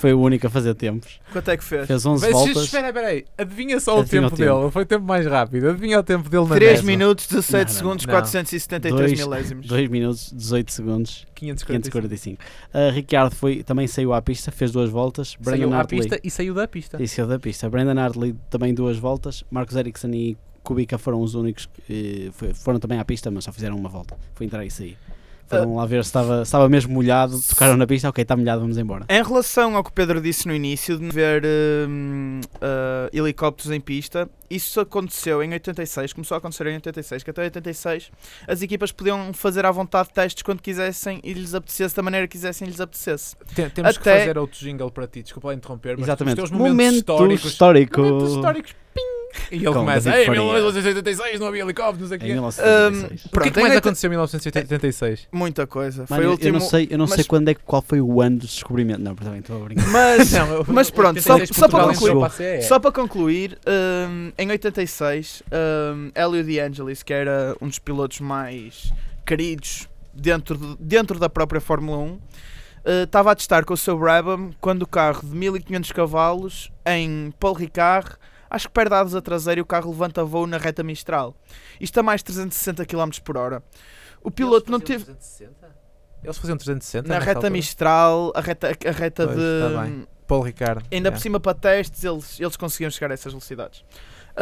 foi 0.00 0.12
o 0.14 0.20
único 0.20 0.46
a 0.46 0.50
fazer 0.50 0.74
tempos. 0.74 1.20
Quanto 1.32 1.50
é 1.50 1.56
que 1.56 1.64
fez? 1.64 1.86
Fez 1.86 2.04
11 2.06 2.22
Mas, 2.26 2.32
voltas. 2.32 2.64
Espera, 2.64 2.88
espera 2.88 3.06
aí, 3.08 3.24
adivinha 3.38 3.78
só 3.80 3.98
Adivinha 3.98 4.22
o 4.22 4.26
o 4.26 4.30
tempo 4.30 4.36
tempo. 4.42 4.58
dele, 4.60 4.70
foi 4.70 4.82
o 4.82 4.86
tempo 4.86 5.04
mais 5.04 5.26
rápido, 5.26 5.68
adivinha 5.70 5.98
o 6.00 6.02
tempo 6.02 6.28
dele 6.28 6.44
na 6.46 6.54
3 6.54 6.70
mesa. 6.72 6.82
minutos, 6.86 7.26
17 7.26 7.52
Não, 7.52 7.60
não, 7.72 7.78
segundos, 7.78 8.06
não. 8.06 8.14
473 8.14 8.94
Dois- 8.94 9.18
milésimos. 9.18 9.66
2 9.66 9.88
minutos, 9.90 10.32
18 10.34 10.72
segundos, 10.72 11.26
545. 11.34 11.90
545. 11.90 12.42
Uh, 12.74 12.90
Ricciardo 12.94 13.34
foi, 13.34 13.62
também 13.62 13.86
saiu 13.86 14.12
à 14.12 14.20
pista, 14.22 14.50
fez 14.50 14.70
duas 14.70 14.90
voltas. 14.90 15.36
Saiu 15.40 15.58
Brandon 15.58 15.74
à 15.74 15.78
Hartley 15.78 16.00
pista 16.02 16.20
e 16.22 16.30
saiu 16.30 16.54
da 16.54 16.68
pista. 16.68 17.02
e 17.02 17.08
saiu 17.08 17.26
da 17.26 17.38
pista. 17.38 17.68
Brandon 17.70 17.98
Hartley 18.00 18.34
também 18.48 18.74
duas 18.74 18.96
voltas. 18.98 19.44
Marcos 19.50 19.76
Ericsson 19.76 20.08
e 20.08 20.36
Kubica 20.62 20.98
foram 20.98 21.20
os 21.22 21.34
únicos 21.34 21.66
que 21.86 22.28
eh, 22.28 22.30
foi- 22.32 22.54
foram 22.54 22.78
também 22.78 22.98
à 22.98 23.04
pista, 23.04 23.30
mas 23.30 23.44
só 23.44 23.52
fizeram 23.52 23.76
uma 23.76 23.88
volta. 23.88 24.16
Foi 24.34 24.46
entrar 24.46 24.64
e 24.64 24.70
sair. 24.70 24.96
Foram 25.48 25.74
lá 25.74 25.84
ver 25.84 26.04
se 26.04 26.10
estava, 26.10 26.36
se 26.36 26.42
estava 26.48 26.68
mesmo 26.68 26.94
molhado, 26.94 27.36
tocaram 27.48 27.76
na 27.76 27.84
pista, 27.84 28.08
ok, 28.08 28.22
está 28.22 28.36
molhado, 28.36 28.60
vamos 28.60 28.78
embora. 28.78 29.04
Em 29.08 29.20
relação 29.20 29.74
ao 29.74 29.82
que 29.82 29.90
o 29.90 29.92
Pedro 29.92 30.20
disse 30.20 30.46
no 30.46 30.54
início, 30.54 30.96
de 30.96 31.08
ver 31.08 31.42
ah, 32.60 33.08
helicópteros 33.12 33.72
em 33.72 33.80
pista, 33.80 34.28
isso 34.48 34.78
aconteceu 34.80 35.42
em 35.42 35.52
86, 35.52 36.12
começou 36.12 36.34
a 36.34 36.38
acontecer 36.38 36.66
em 36.68 36.74
86, 36.74 37.22
que 37.22 37.30
até 37.30 37.42
86 37.42 38.10
as 38.46 38.62
equipas 38.62 38.92
podiam 38.92 39.32
fazer 39.32 39.64
à 39.66 39.70
vontade 39.70 40.10
testes 40.10 40.42
quando 40.42 40.60
quisessem 40.60 41.20
e 41.22 41.32
lhes 41.32 41.54
apetecesse, 41.54 41.94
da 41.96 42.02
maneira 42.02 42.26
que 42.26 42.32
quisessem 42.32 42.66
e 42.66 42.70
lhes 42.70 42.80
apetecesse. 42.80 43.34
Tem- 43.54 43.68
temos 43.70 43.98
que 43.98 44.08
Até- 44.08 44.20
fazer 44.20 44.38
outro 44.38 44.58
jingle 44.58 44.90
para 44.90 45.06
ti, 45.06 45.22
desculpa 45.22 45.48
lá 45.48 45.54
interromper, 45.54 45.96
mas 45.96 46.06
Exatamente. 46.06 46.34
os 46.34 46.48
teus 46.48 46.50
momentos 46.50 46.76
Momento 46.76 46.94
históricos. 46.96 47.44
histórico. 47.50 48.00
Momentos 48.00 48.34
históricos! 48.34 48.74
E 49.50 49.56
ele 49.56 49.66
Com 49.66 49.72
começa, 49.74 50.16
ei, 50.16 50.26
Faria. 50.26 50.40
1986 50.42 51.38
não 51.40 51.46
havia 51.48 51.62
helicópteros, 51.62 52.00
não 52.00 52.08
sei 52.08 52.16
o 52.16 52.18
Em 52.18 52.20
quê. 52.20 52.32
1986. 52.32 53.04
O 53.12 53.22
que 53.22 53.26
é 53.26 53.30
Pronto, 53.30 53.52
que 53.52 53.60
mais 53.60 53.64
80 53.74 53.78
aconteceu 53.78 54.08
em 54.08 54.10
1986? 54.10 55.28
Muita 55.32 55.66
coisa. 55.66 56.06
Foi 56.06 56.16
Mano, 56.16 56.28
o 56.28 56.30
eu- 56.30 56.32
último. 56.32 56.48
eu 56.48 56.52
não 56.52 56.60
sei, 56.60 56.88
eu 56.90 56.98
não 56.98 57.06
mas- 57.06 57.14
sei 57.14 57.24
quando 57.24 57.48
é, 57.48 57.54
que- 57.54 57.60
qual 57.64 57.82
foi 57.82 58.00
o 58.00 58.20
ano 58.20 58.38
do 58.38 58.46
descobrimento. 58.46 59.00
Não, 59.00 59.14
também 59.14 59.40
estou 59.40 59.62
a 59.62 59.64
brincar. 59.64 59.86
Mas, 59.88 60.32
Não, 60.32 60.52
eu- 60.54 60.64
mas 60.68 60.90
pronto, 60.90 61.20
só- 61.20 61.34
86 61.34 61.56
só 61.56 61.68
para 61.68 61.84
Portugal 61.84 61.94
concluir. 61.94 62.10
entrou 62.10 62.20
para 62.20 62.28
a 62.28 62.60
CE. 62.60 62.68
Só 62.68 62.78
para 62.80 62.92
concluir, 62.92 63.58
hum, 64.08 64.32
em 64.36 64.50
86, 64.50 65.42
um, 65.52 66.10
Hélio 66.14 66.44
De 66.44 66.58
Angelis, 66.60 67.02
que 67.02 67.12
era 67.12 67.56
um 67.60 67.68
dos 67.68 67.78
pilotos 67.78 68.20
mais 68.20 68.92
queridos 69.24 69.88
dentro, 70.12 70.56
de- 70.56 70.76
dentro 70.80 71.18
da 71.18 71.28
própria 71.30 71.60
Fórmula 71.60 71.98
1, 71.98 72.06
uh, 72.12 72.20
estava 73.04 73.30
a 73.32 73.34
testar 73.34 73.64
com 73.64 73.74
o 73.74 73.76
seu 73.76 73.96
Brabham 73.98 74.50
quando 74.60 74.82
o 74.82 74.86
carro 74.86 75.20
de 75.22 75.34
1500 75.36 75.92
cavalos 75.92 76.70
em 76.84 77.32
Paul 77.38 77.54
Ricard, 77.54 78.10
acho 78.50 78.68
que 78.68 78.74
perde 78.74 78.94
a 78.94 79.20
traseira 79.22 79.60
e 79.60 79.62
o 79.62 79.66
carro 79.66 79.90
levanta 79.90 80.24
voo 80.24 80.46
na 80.46 80.58
reta 80.58 80.82
Mistral. 80.82 81.34
Isto 81.80 82.00
a 82.00 82.02
mais 82.02 82.20
de 82.20 82.26
360 82.26 82.84
km 82.84 83.10
por 83.24 83.36
hora. 83.36 83.62
O 84.22 84.30
piloto 84.30 84.70
não 84.70 84.80
teve. 84.80 85.06
Eles 86.22 86.36
faziam 86.36 86.56
360 86.56 87.08
Na 87.08 87.18
reta 87.18 87.38
altura? 87.38 87.50
Mistral, 87.50 88.32
a 88.34 88.40
reta, 88.40 88.68
a 88.68 88.90
reta 88.90 89.26
Pois, 89.26 89.38
de. 89.38 90.02
tá. 90.02 90.06
Paulo 90.26 90.44
Ricardo. 90.44 90.82
Ainda 90.92 91.08
yeah. 91.08 91.10
por 91.10 91.20
cima 91.20 91.40
para 91.40 91.54
testes 91.54 92.04
eles, 92.04 92.38
eles 92.38 92.56
conseguiam 92.56 92.90
chegar 92.90 93.10
a 93.10 93.14
essas 93.14 93.32
velocidades. 93.32 93.84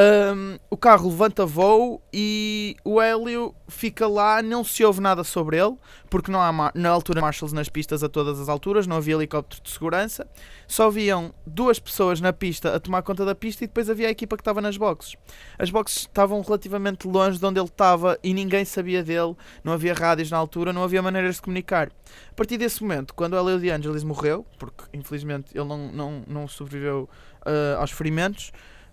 Ahm, 0.01 0.61
o 0.71 0.77
carro 0.77 1.09
levanta 1.09 1.45
voo 1.45 2.01
e 2.13 2.77
o 2.85 3.01
Hélio 3.03 3.53
fica 3.67 4.07
lá, 4.07 4.41
não 4.41 4.63
se 4.63 4.85
ouve 4.85 5.01
nada 5.01 5.25
sobre 5.25 5.59
ele, 5.59 5.75
porque 6.09 6.31
não 6.31 6.41
há 6.41 6.71
na 6.73 6.89
altura 6.89 7.21
marshals 7.21 7.53
nas 7.53 7.69
pistas 7.69 8.05
a 8.05 8.09
todas 8.09 8.39
as 8.39 8.49
alturas, 8.49 8.87
não 8.87 8.95
havia 8.95 9.17
helicóptero 9.17 9.61
de 9.61 9.69
segurança, 9.69 10.25
só 10.69 10.87
haviam 10.87 11.35
duas 11.45 11.81
pessoas 11.81 12.21
na 12.21 12.33
pista 12.33 12.77
a 12.77 12.79
tomar 12.79 13.03
conta 13.03 13.25
da 13.25 13.35
pista 13.35 13.65
e 13.65 13.67
depois 13.67 13.91
havia 13.91 14.07
a 14.07 14.11
equipa 14.13 14.37
que 14.37 14.41
estava 14.41 14.61
nas 14.61 14.77
boxes. 14.77 15.17
As 15.59 15.69
boxes 15.69 16.03
estavam 16.03 16.41
relativamente 16.43 17.09
longe 17.09 17.37
de 17.37 17.45
onde 17.45 17.59
ele 17.59 17.67
estava 17.67 18.17
e 18.23 18.33
ninguém 18.33 18.65
sabia 18.65 19.03
dele, 19.03 19.35
não 19.65 19.73
havia 19.73 19.95
rádios 19.95 20.31
na 20.31 20.37
altura, 20.37 20.73
não 20.73 20.85
havia 20.85 21.03
maneiras 21.03 21.35
de 21.35 21.43
comunicar. 21.43 21.91
A 22.31 22.35
partir 22.37 22.57
desse 22.57 22.83
momento, 22.83 23.13
quando 23.15 23.33
o 23.33 23.37
Hélio 23.37 23.59
de 23.59 23.69
Angelis 23.69 24.05
morreu, 24.05 24.47
porque 24.61 24.85
infelizmente 24.95 25.51
ele 25.59 25.67
não, 25.67 25.91
não, 25.91 26.23
não 26.25 26.47
sobreviveu 26.47 27.09
ah, 27.45 27.81
aos 27.81 27.91
ferimentos, 27.91 28.53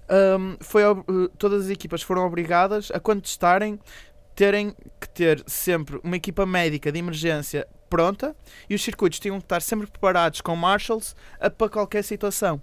ahm, 0.10 0.56
foi, 0.60 0.84
eh, 0.84 0.96
todas 1.38 1.66
as 1.66 1.70
equipas 1.70 2.02
foram 2.02 2.26
obrigadas 2.26 2.92
a 2.92 3.00
quando 3.00 3.22
testarem 3.22 3.80
terem 4.36 4.76
que 5.00 5.10
ter 5.10 5.44
sempre 5.48 6.00
uma 6.04 6.18
equipa 6.18 6.46
médica 6.46 6.92
de 6.92 7.00
emergência 7.00 7.66
pronta 7.90 8.36
e 8.70 8.76
os 8.76 8.84
circuitos 8.84 9.20
tinham 9.20 9.38
que 9.40 9.46
estar 9.46 9.62
sempre 9.62 9.88
preparados 9.88 10.42
com 10.42 10.56
marshals 10.56 11.16
para 11.58 11.70
qualquer 11.70 12.04
situação. 12.04 12.62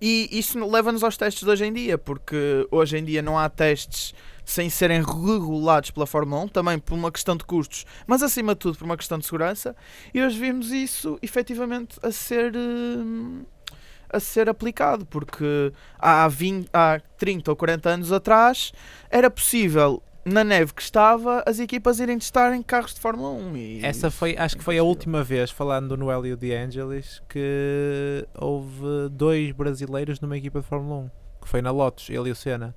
E 0.00 0.28
isso 0.30 0.64
leva-nos 0.64 1.02
aos 1.02 1.16
testes 1.16 1.42
de 1.42 1.50
hoje 1.50 1.64
em 1.64 1.72
dia, 1.72 1.98
porque 1.98 2.66
hoje 2.70 2.96
em 2.98 3.04
dia 3.04 3.20
não 3.20 3.38
há 3.38 3.48
testes 3.48 4.14
sem 4.44 4.70
serem 4.70 5.02
regulados 5.02 5.90
pela 5.90 6.06
Fórmula 6.06 6.44
1, 6.44 6.48
também 6.48 6.78
por 6.78 6.94
uma 6.94 7.10
questão 7.10 7.36
de 7.36 7.44
custos, 7.44 7.84
mas 8.06 8.22
acima 8.22 8.54
de 8.54 8.60
tudo 8.60 8.78
por 8.78 8.84
uma 8.84 8.96
questão 8.96 9.18
de 9.18 9.24
segurança. 9.24 9.74
E 10.14 10.22
hoje 10.22 10.38
vimos 10.38 10.70
isso 10.70 11.18
efetivamente 11.20 11.98
a 12.02 12.10
ser. 12.10 12.56
hum, 12.56 13.44
a 14.10 14.20
ser 14.20 14.48
aplicado, 14.48 15.04
porque 15.06 15.72
há, 15.98 16.26
20, 16.28 16.68
há 16.72 17.00
30 17.16 17.50
ou 17.50 17.56
40 17.56 17.88
anos 17.88 18.12
atrás 18.12 18.72
era 19.10 19.30
possível, 19.30 20.02
na 20.24 20.44
neve 20.44 20.72
que 20.74 20.82
estava, 20.82 21.42
as 21.46 21.58
equipas 21.58 22.00
irem 22.00 22.18
testar 22.18 22.54
em 22.54 22.62
carros 22.62 22.94
de 22.94 23.00
Fórmula 23.00 23.30
1. 23.30 23.56
E 23.56 23.84
Essa 23.84 24.10
foi, 24.10 24.36
acho 24.36 24.56
que 24.56 24.64
foi 24.64 24.78
a 24.78 24.82
última 24.82 25.22
vez, 25.22 25.50
falando 25.50 25.96
no 25.96 26.10
Hélio 26.10 26.36
De 26.36 26.54
Angelis, 26.54 27.22
que 27.28 28.26
houve 28.34 29.08
dois 29.10 29.52
brasileiros 29.52 30.20
numa 30.20 30.36
equipa 30.36 30.60
de 30.60 30.66
Fórmula 30.66 31.02
1. 31.02 31.10
Que 31.42 31.48
foi 31.48 31.62
na 31.62 31.70
Lotus, 31.70 32.10
ele 32.10 32.28
e 32.28 32.32
o 32.32 32.36
Senna. 32.36 32.74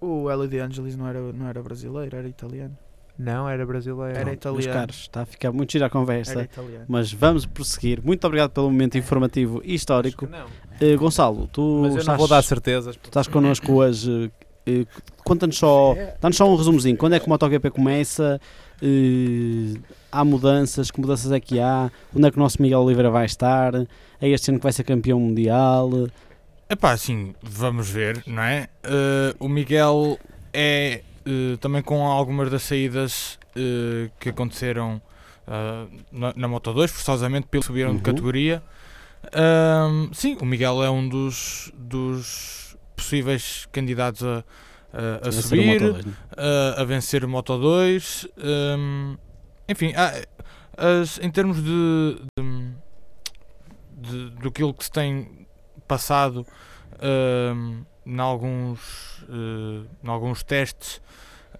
O 0.00 0.30
Hélio 0.30 0.48
De 0.48 0.58
Angelis 0.58 0.96
não 0.96 1.06
era, 1.06 1.20
não 1.32 1.48
era 1.48 1.62
brasileiro, 1.62 2.16
era 2.16 2.28
italiano. 2.28 2.76
Não, 3.18 3.48
era 3.48 3.64
brasileiro. 3.66 4.04
Era 4.16 4.24
Pronto, 4.24 4.52
meus 4.52 4.64
italiano. 4.64 4.72
caros, 4.80 4.96
está 5.02 5.20
a 5.22 5.26
ficar 5.26 5.52
muito 5.52 5.70
gira 5.72 5.86
a 5.86 5.90
conversa. 5.90 6.32
Era 6.32 6.42
italiano. 6.44 6.84
Mas 6.88 7.12
vamos 7.12 7.46
prosseguir. 7.46 8.02
Muito 8.02 8.26
obrigado 8.26 8.50
pelo 8.50 8.70
momento 8.70 8.96
informativo 8.98 9.60
e 9.64 9.74
histórico. 9.74 10.24
Acho 10.24 10.34
que 10.34 10.38
não. 10.40 10.88
Eh, 10.92 10.96
Gonçalo, 10.96 11.46
tu 11.52 11.80
Mas 11.82 11.92
eu 11.94 11.98
estás, 12.00 12.06
não 12.08 12.16
vou 12.18 12.26
dar 12.28 12.42
certezas. 12.42 12.96
tu 12.96 13.06
estás 13.06 13.28
connosco 13.28 13.70
hoje. 13.74 14.30
eh, 14.66 14.86
Conta-nos 15.24 15.56
só, 15.56 15.94
dá-nos 16.20 16.36
só 16.36 16.48
um 16.50 16.56
resumozinho. 16.56 16.96
Quando 16.96 17.14
é 17.14 17.20
que 17.20 17.26
o 17.26 17.28
MotoGP 17.28 17.70
começa? 17.70 18.40
Eh, 18.82 19.78
há 20.10 20.24
mudanças? 20.24 20.90
Que 20.90 21.00
mudanças 21.00 21.30
é 21.30 21.38
que 21.38 21.60
há? 21.60 21.90
Onde 22.16 22.26
é 22.26 22.30
que 22.30 22.36
o 22.36 22.40
nosso 22.40 22.60
Miguel 22.60 22.80
Oliveira 22.80 23.10
vai 23.10 23.26
estar? 23.26 23.74
É 24.20 24.28
este 24.28 24.50
ano 24.50 24.58
que 24.58 24.64
vai 24.64 24.72
ser 24.72 24.84
campeão 24.84 25.20
mundial? 25.20 25.90
Epá, 26.68 26.92
assim, 26.92 27.34
vamos 27.42 27.88
ver, 27.90 28.22
não 28.26 28.42
é? 28.42 28.68
O 29.38 29.46
Miguel 29.48 30.18
é 30.52 31.02
eh, 31.26 31.56
também 31.58 31.82
com 31.82 32.06
algumas 32.06 32.50
das 32.50 32.62
saídas 32.62 33.38
eh, 33.56 34.10
que 34.20 34.28
aconteceram 34.30 35.00
ah, 35.46 35.86
na, 36.10 36.32
na 36.36 36.48
Moto 36.48 36.72
2, 36.72 36.90
forçosamente 36.90 37.46
pelo 37.48 37.62
subiram 37.64 37.90
Uhum. 37.90 37.96
de 37.96 38.02
categoria. 38.02 38.62
Sim, 40.12 40.36
o 40.40 40.44
Miguel 40.44 40.82
é 40.82 40.90
um 40.90 41.08
dos, 41.08 41.72
dos 41.76 42.76
possíveis 42.96 43.66
candidatos 43.72 44.22
a, 44.24 44.44
a- 44.92 45.28
a 45.28 45.32
subir, 45.32 45.80
Moto2, 45.80 46.04
né? 46.06 46.12
a, 46.76 46.80
a 46.80 46.84
vencer 46.84 47.24
o 47.24 47.28
Moto 47.28 47.56
2. 47.58 48.26
hum, 48.78 49.16
enfim, 49.68 49.92
há- 49.96 50.24
as- 50.76 51.18
em 51.20 51.30
termos 51.30 51.62
de, 51.62 52.16
de, 52.38 54.30
de- 54.30 54.30
do 54.30 54.50
que 54.52 54.62
se 54.84 54.90
tem 54.90 55.46
passado 55.86 56.46
hum, 57.54 57.84
em 58.06 58.18
alguns, 58.18 59.24
eh, 59.28 59.86
em 60.04 60.08
alguns 60.08 60.42
testes, 60.42 61.00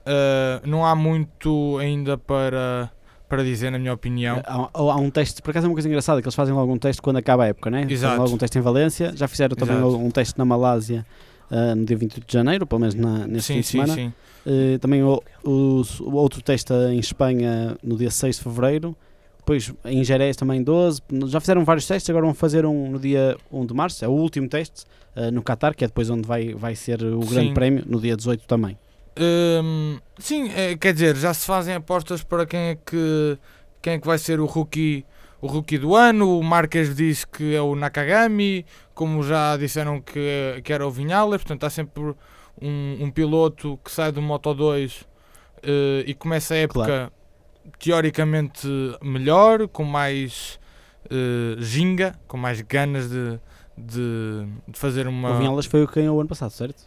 eh, 0.05 0.61
não 0.65 0.85
há 0.85 0.95
muito 0.95 1.79
ainda 1.79 2.17
para, 2.19 2.91
para 3.29 3.43
dizer, 3.45 3.71
na 3.71 3.79
minha 3.79 3.93
opinião. 3.93 4.43
Há, 4.45 4.69
há 4.75 4.97
um 4.97 5.11
teste, 5.11 5.41
por 5.43 5.51
acaso 5.51 5.67
é 5.67 5.69
uma 5.69 5.75
coisa 5.75 5.89
engraçada, 5.89 6.21
que 6.21 6.27
eles 6.27 6.35
fazem 6.35 6.55
logo 6.55 6.73
um 6.73 6.79
teste 6.79 7.01
quando 7.01 7.17
acaba 7.19 7.45
a 7.45 7.47
época, 7.49 7.71
né? 7.71 7.83
Fazem 7.83 7.95
Exato. 7.95 8.21
logo 8.21 8.35
um 8.35 8.39
teste 8.39 8.59
em 8.59 8.61
Valência, 8.61 9.13
já 9.15 9.29
fizeram 9.29 9.55
também 9.57 9.77
Exato. 9.77 9.97
um 9.97 10.11
teste 10.11 10.39
na 10.39 10.45
Malásia 10.45 11.07
ah, 11.51 11.75
no 11.75 11.85
dia 11.85 11.97
28 11.97 12.27
de 12.27 12.33
janeiro, 12.33 12.67
pelo 12.67 12.81
menos 12.81 12.95
na, 12.95 13.27
neste 13.27 13.53
fim 13.53 13.55
sim, 13.55 13.61
de 13.61 13.67
sim, 13.67 13.73
semana. 13.73 13.95
sim. 13.95 14.13
Uh, 14.45 14.77
também 14.81 15.05
o, 15.05 15.23
o- 15.45 15.83
o 16.01 16.15
outro 16.17 16.43
teste 16.43 16.73
em 16.73 16.99
Espanha 16.99 17.77
no 17.81 17.97
dia 17.97 18.11
6 18.11 18.37
de 18.39 18.43
Fevereiro. 18.43 18.97
Depois 19.43 19.73
em 19.85 20.05
Jerez 20.05 20.37
também 20.37 20.63
12. 20.63 21.03
Já 21.27 21.41
fizeram 21.41 21.65
vários 21.65 21.87
testes, 21.87 22.09
agora 22.09 22.25
vão 22.25 22.35
fazer 22.35 22.65
um 22.65 22.91
no 22.91 22.99
dia 22.99 23.37
1 23.51 23.67
de 23.67 23.75
Março. 23.75 24.05
É 24.05 24.09
o 24.09 24.13
último 24.13 24.49
teste 24.49 24.85
uh, 25.17 25.33
no 25.33 25.43
Qatar, 25.43 25.75
que 25.75 25.85
é 25.85 25.89
depois 25.89 26.09
onde 26.09 26.27
vai, 26.27 26.55
vai 26.55 26.77
ser 26.77 27.03
o 27.03 27.21
Grande 27.21 27.49
Sim. 27.49 27.55
Prémio, 27.55 27.85
no 27.87 28.01
dia 28.01 28.17
18 28.17 28.45
também. 28.47 28.79
Hum, 29.19 29.99
sim, 30.19 30.51
é, 30.55 30.75
quer 30.77 30.95
dizer, 30.95 31.17
já 31.17 31.35
se 31.35 31.45
fazem 31.45 31.75
apostas 31.75 32.23
para 32.23 32.47
quem 32.47 32.61
é 32.61 32.75
que, 32.77 33.37
quem 33.83 33.95
é 33.95 33.99
que 33.99 34.07
vai 34.07 34.17
ser 34.17 34.41
o 34.41 34.47
rookie, 34.47 35.05
o 35.41 35.49
rookie 35.49 35.77
do 35.77 35.97
ano. 35.97 36.39
O 36.39 36.43
Marques 36.43 36.95
diz 36.95 37.25
que 37.25 37.55
é 37.55 37.61
o 37.61 37.75
Nakagami, 37.75 38.65
como 38.95 39.25
já 39.25 39.57
disseram 39.57 40.01
que, 40.01 40.61
que 40.63 40.73
era 40.73 40.87
o 40.87 40.91
Vinhales. 40.91 41.43
Portanto, 41.43 41.65
há 41.65 41.71
sempre 41.71 42.15
um, 42.61 42.97
um 43.01 43.11
piloto 43.11 43.79
que 43.85 43.91
sai 43.91 44.13
do 44.13 44.23
Moto 44.23 44.55
2 44.55 45.05
eh, 45.63 46.05
e 46.07 46.15
começa 46.15 46.55
a 46.55 46.59
época 46.59 46.85
Claro. 46.85 47.13
Teoricamente 47.79 48.67
melhor, 49.03 49.69
com 49.69 49.85
mais 49.85 50.59
eh, 51.11 51.57
ginga, 51.59 52.19
com 52.27 52.37
mais 52.37 52.61
ganas 52.63 53.09
de, 53.11 53.39
de, 53.77 54.47
de 54.69 54.79
fazer 54.79 55.07
uma. 55.07 55.33
O 55.33 55.39
Vinhalas 55.39 55.67
foi 55.67 55.83
o 55.83 55.89
que 55.89 55.97
ganhou 55.97 56.17
o 56.17 56.21
ano 56.21 56.29
passado, 56.29 56.51
certo? 56.51 56.85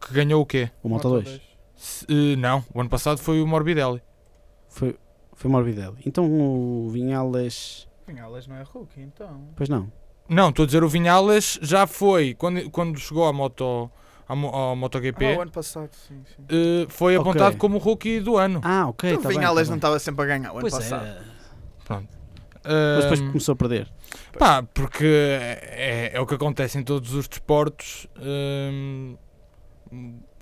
Que 0.00 0.14
ganhou 0.14 0.42
o 0.42 0.46
quê? 0.46 0.70
O 0.82 0.88
Moto 0.88 1.08
2. 1.08 1.40
Se- 1.76 2.06
eh, 2.08 2.36
não, 2.36 2.64
o 2.74 2.80
ano 2.80 2.90
passado 2.90 3.18
foi 3.18 3.40
o 3.40 3.46
Morbidelli. 3.46 4.02
Foi, 4.68 4.96
foi 5.34 5.48
o 5.48 5.52
Morbidelli. 5.52 5.98
Então 6.06 6.24
o 6.30 6.88
Vinhalas. 6.90 7.86
Vinhales 8.06 8.46
não 8.46 8.56
é 8.56 8.62
rookie, 8.62 9.00
então. 9.00 9.48
Pois 9.56 9.68
não. 9.68 9.90
Não, 10.28 10.50
estou 10.50 10.62
a 10.62 10.66
dizer 10.66 10.82
o 10.84 10.88
Vinhales 10.88 11.58
já 11.62 11.86
foi 11.86 12.34
quando, 12.34 12.70
quando 12.70 12.98
chegou 12.98 13.26
à 13.26 13.32
Moto, 13.32 13.90
Mo- 14.36 14.48
ao 14.48 14.76
MotoGP, 14.76 15.24
Ah, 15.34 15.38
o 15.38 15.40
ano 15.42 15.50
passado, 15.50 15.90
sim, 16.06 16.22
sim. 16.36 16.42
eh, 16.48 16.86
foi 16.88 17.16
Ok. 17.16 17.30
apontado 17.30 17.56
como 17.56 17.78
rookie 17.78 18.20
do 18.20 18.36
ano. 18.36 18.60
Ah, 18.62 18.86
ok. 18.88 19.10
Então, 19.10 19.22
tá 19.22 19.28
Vinhales 19.30 19.66
tá 19.68 19.70
não 19.70 19.76
estava 19.76 19.98
sempre 19.98 20.24
a 20.24 20.26
ganhar 20.26 20.50
o 20.52 20.58
ano 20.58 20.60
Pois 20.60 20.74
passado. 20.74 21.06
é. 21.06 21.18
Eh, 22.64 22.94
Mas 22.96 23.04
depois 23.04 23.20
começou 23.20 23.52
a 23.52 23.56
perder. 23.56 23.88
pá, 24.38 24.62
porque 24.74 25.06
é, 25.06 26.10
é 26.14 26.20
o 26.20 26.26
que 26.26 26.34
acontece 26.34 26.76
em 26.78 26.82
todos 26.82 27.14
os 27.14 27.26
desportos. 27.28 28.06
hum, 28.20 29.16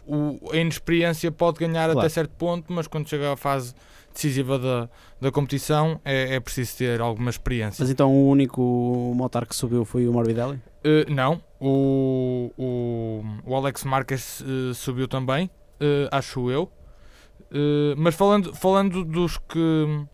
o- 0.07 0.51
a 0.53 0.57
inexperiência 0.57 1.31
pode 1.31 1.59
ganhar 1.59 1.85
Claro. 1.85 1.99
até 2.01 2.09
certo 2.09 2.31
ponto, 2.37 2.73
mas 2.73 2.87
quando 2.87 3.09
chega 3.09 3.33
à 3.33 3.37
fase 3.37 3.75
decisiva 4.13 4.59
da, 4.59 4.89
da 5.21 5.31
competição 5.31 6.01
é, 6.05 6.35
é 6.37 6.41
preciso 6.41 6.77
ter 6.79 7.01
alguma 7.01 7.29
experiência. 7.31 7.83
Mas 7.83 7.91
então 7.91 8.11
o 8.13 8.29
único 8.29 9.13
motor 9.15 9.47
que 9.47 9.55
subiu 9.55 9.85
foi 9.85 10.09
o 10.09 10.13
Morbidelli? 10.13 10.57
Uh, 10.85 11.13
não, 11.13 11.41
o, 11.61 12.53
o, 12.57 13.25
o 13.45 13.57
Alex 13.57 13.85
Marques 13.85 14.41
uh, 14.41 14.75
subiu 14.75 15.09
também, 15.09 15.51
uh, 15.81 16.09
acho 16.11 16.51
eu. 16.51 16.71
Uh, 17.51 17.95
mas 17.97 18.15
falando, 18.15 18.55
falando 18.55 19.05
dos 19.05 19.39
que 19.39 20.07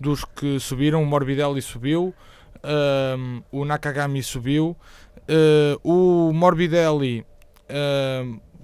dos 0.00 0.24
que 0.24 0.58
subiram, 0.58 1.02
o 1.02 1.06
Morbidelli 1.06 1.62
subiu, 1.62 2.12
o 3.50 3.64
Nakagami 3.64 4.22
subiu, 4.22 4.76
o 5.82 6.32
Morbidelli, 6.32 7.24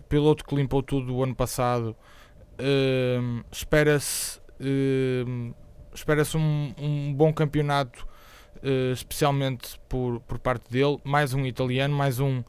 piloto 0.08 0.44
que 0.44 0.54
limpou 0.54 0.82
tudo 0.82 1.14
o 1.14 1.22
ano 1.22 1.34
passado, 1.34 1.96
espera-se 3.50 4.40
espera-se 5.94 6.36
um, 6.36 6.74
um 6.76 7.14
bom 7.14 7.32
campeonato 7.32 8.06
eh, 8.62 8.92
especialmente 8.92 9.80
por, 9.88 10.20
por 10.20 10.38
parte 10.38 10.70
dele, 10.70 10.98
mais 11.02 11.32
um 11.32 11.46
italiano, 11.46 11.94
mais 11.96 12.20
um, 12.20 12.42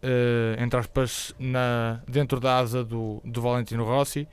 eh, 0.00 0.56
entre 0.60 0.78
aspas, 0.78 1.34
na, 1.38 2.00
dentro 2.06 2.38
da 2.38 2.58
asa 2.58 2.84
do, 2.84 3.20
do 3.24 3.42
Valentino 3.42 3.84
Rossi, 3.84 4.28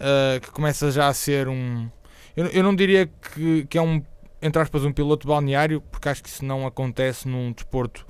eh, 0.00 0.40
que 0.40 0.50
começa 0.50 0.90
já 0.90 1.06
a 1.06 1.14
ser 1.14 1.48
um. 1.48 1.88
Eu, 2.36 2.46
eu 2.46 2.62
não 2.64 2.74
diria 2.74 3.06
que, 3.06 3.66
que 3.66 3.78
é 3.78 3.82
um, 3.82 4.02
entre 4.42 4.60
aspas, 4.60 4.84
um 4.84 4.92
piloto 4.92 5.28
balneário, 5.28 5.80
porque 5.80 6.08
acho 6.08 6.22
que 6.22 6.28
isso 6.28 6.44
não 6.44 6.66
acontece 6.66 7.28
num 7.28 7.52
desporto 7.52 8.06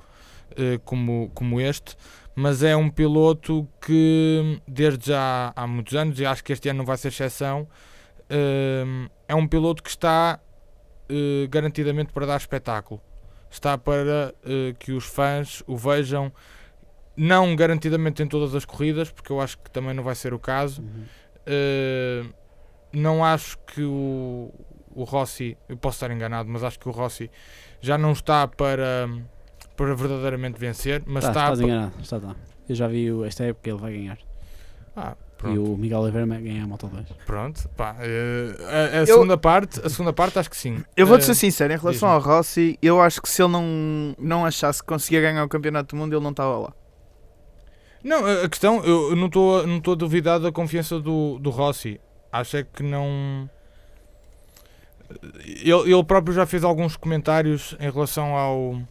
como, 0.85 1.29
como 1.33 1.59
este, 1.59 1.97
mas 2.33 2.63
é 2.63 2.75
um 2.77 2.89
piloto 2.89 3.67
que, 3.81 4.61
desde 4.65 5.07
já 5.07 5.51
há 5.53 5.67
muitos 5.67 5.93
anos, 5.95 6.17
e 6.19 6.25
acho 6.25 6.43
que 6.43 6.53
este 6.53 6.69
ano 6.69 6.79
não 6.79 6.85
vai 6.85 6.95
ser 6.95 7.09
exceção, 7.09 7.67
é 9.27 9.35
um 9.35 9.47
piloto 9.47 9.83
que 9.83 9.89
está 9.89 10.39
eh, 11.09 11.47
garantidamente 11.49 12.11
para 12.13 12.25
dar 12.25 12.37
espetáculo. 12.37 13.01
Está 13.49 13.77
para 13.77 14.33
eh, 14.45 14.73
que 14.79 14.91
os 14.91 15.05
fãs 15.05 15.63
o 15.67 15.77
vejam, 15.77 16.31
não 17.15 17.55
garantidamente 17.55 18.21
em 18.21 18.27
todas 18.27 18.53
as 18.55 18.65
corridas, 18.65 19.09
porque 19.11 19.31
eu 19.31 19.39
acho 19.39 19.57
que 19.57 19.69
também 19.71 19.93
não 19.93 20.03
vai 20.03 20.15
ser 20.15 20.33
o 20.33 20.39
caso. 20.39 20.83
Eh, 21.45 22.23
não 22.91 23.23
acho 23.23 23.57
que 23.59 23.81
o, 23.83 24.51
o 24.93 25.03
Rossi, 25.03 25.57
eu 25.69 25.77
posso 25.77 25.97
estar 25.97 26.11
enganado, 26.13 26.49
mas 26.49 26.63
acho 26.63 26.79
que 26.79 26.87
o 26.87 26.91
Rossi 26.91 27.29
já 27.81 27.97
não 27.97 28.11
está 28.13 28.47
para, 28.47 29.07
para 29.75 29.93
verdadeiramente 29.95 30.59
vencer, 30.59 31.03
mas 31.05 31.23
Tá, 31.23 31.29
está 31.29 31.41
estás 31.43 31.59
para. 31.59 31.67
enganado. 31.67 31.93
Está, 32.01 32.19
tá. 32.19 32.35
Eu 32.67 32.75
já 32.75 32.87
vi 32.87 33.07
esta 33.25 33.43
época 33.43 33.69
ele 33.69 33.79
vai 33.79 33.93
ganhar. 33.93 34.17
Ah, 34.95 35.15
E 35.49 35.53
pronto, 35.53 35.73
o 35.73 35.77
Miguel 35.77 35.99
Oliveira 35.99 36.25
vai 36.27 36.41
ganhar 36.41 36.63
a 36.63 36.67
Moto 36.67 36.87
2. 36.87 37.05
pronto. 37.25 37.69
Pá, 37.69 37.95
eh, 37.99 38.97
a, 38.97 39.01
a 39.01 39.05
segunda 39.05 39.37
parte, 39.37 39.79
a 39.85 39.89
segunda 39.89 40.11
parte 40.13 40.39
acho 40.39 40.49
que 40.49 40.57
sim. 40.57 40.83
Eu 40.95 41.05
vou-te 41.07 41.21
Eh, 41.21 41.25
ser 41.25 41.35
sincero, 41.35 41.73
em 41.73 41.77
relação 41.77 42.09
ao 42.09 42.19
Rossi, 42.19 42.77
eu 42.81 43.01
acho 43.01 43.21
que 43.21 43.29
se 43.29 43.41
ele 43.41 43.51
não, 43.51 44.15
não 44.19 44.45
achasse 44.45 44.81
que 44.81 44.87
conseguia 44.87 45.21
ganhar 45.21 45.43
o 45.43 45.49
Campeonato 45.49 45.95
do 45.95 45.99
Mundo, 45.99 46.13
ele 46.15 46.23
não 46.23 46.31
estava 46.31 46.57
lá. 46.57 46.73
Não, 48.03 48.23
a 48.25 48.47
questão, 48.47 48.83
eu 48.83 49.09
eu 49.11 49.15
não 49.15 49.27
estou 49.27 49.65
não 49.65 49.77
estou 49.77 49.93
a 49.93 49.97
duvidar 49.97 50.39
da 50.39 50.51
confiança 50.51 50.99
do, 50.99 51.39
do 51.39 51.49
Rossi. 51.49 51.99
Acho 52.31 52.57
é 52.57 52.63
que 52.63 52.83
não. 52.83 53.49
Ele, 55.43 55.91
ele 55.93 56.03
próprio 56.03 56.33
já 56.33 56.45
fez 56.45 56.63
alguns 56.63 56.95
comentários 56.97 57.75
em 57.79 57.89
relação 57.91 58.35
ao, 58.35 58.81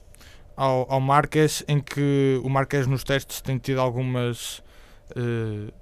ao, 0.57 0.87
ao 0.93 1.01
Marques, 1.01 1.65
em 1.67 1.81
que 1.81 2.41
o 2.45 2.49
Marques 2.49 2.87
nos 2.87 3.03
testes 3.05 3.41
tem 3.41 3.59
tido 3.59 3.81
algumas. 3.81 4.63
eh, 5.17 5.73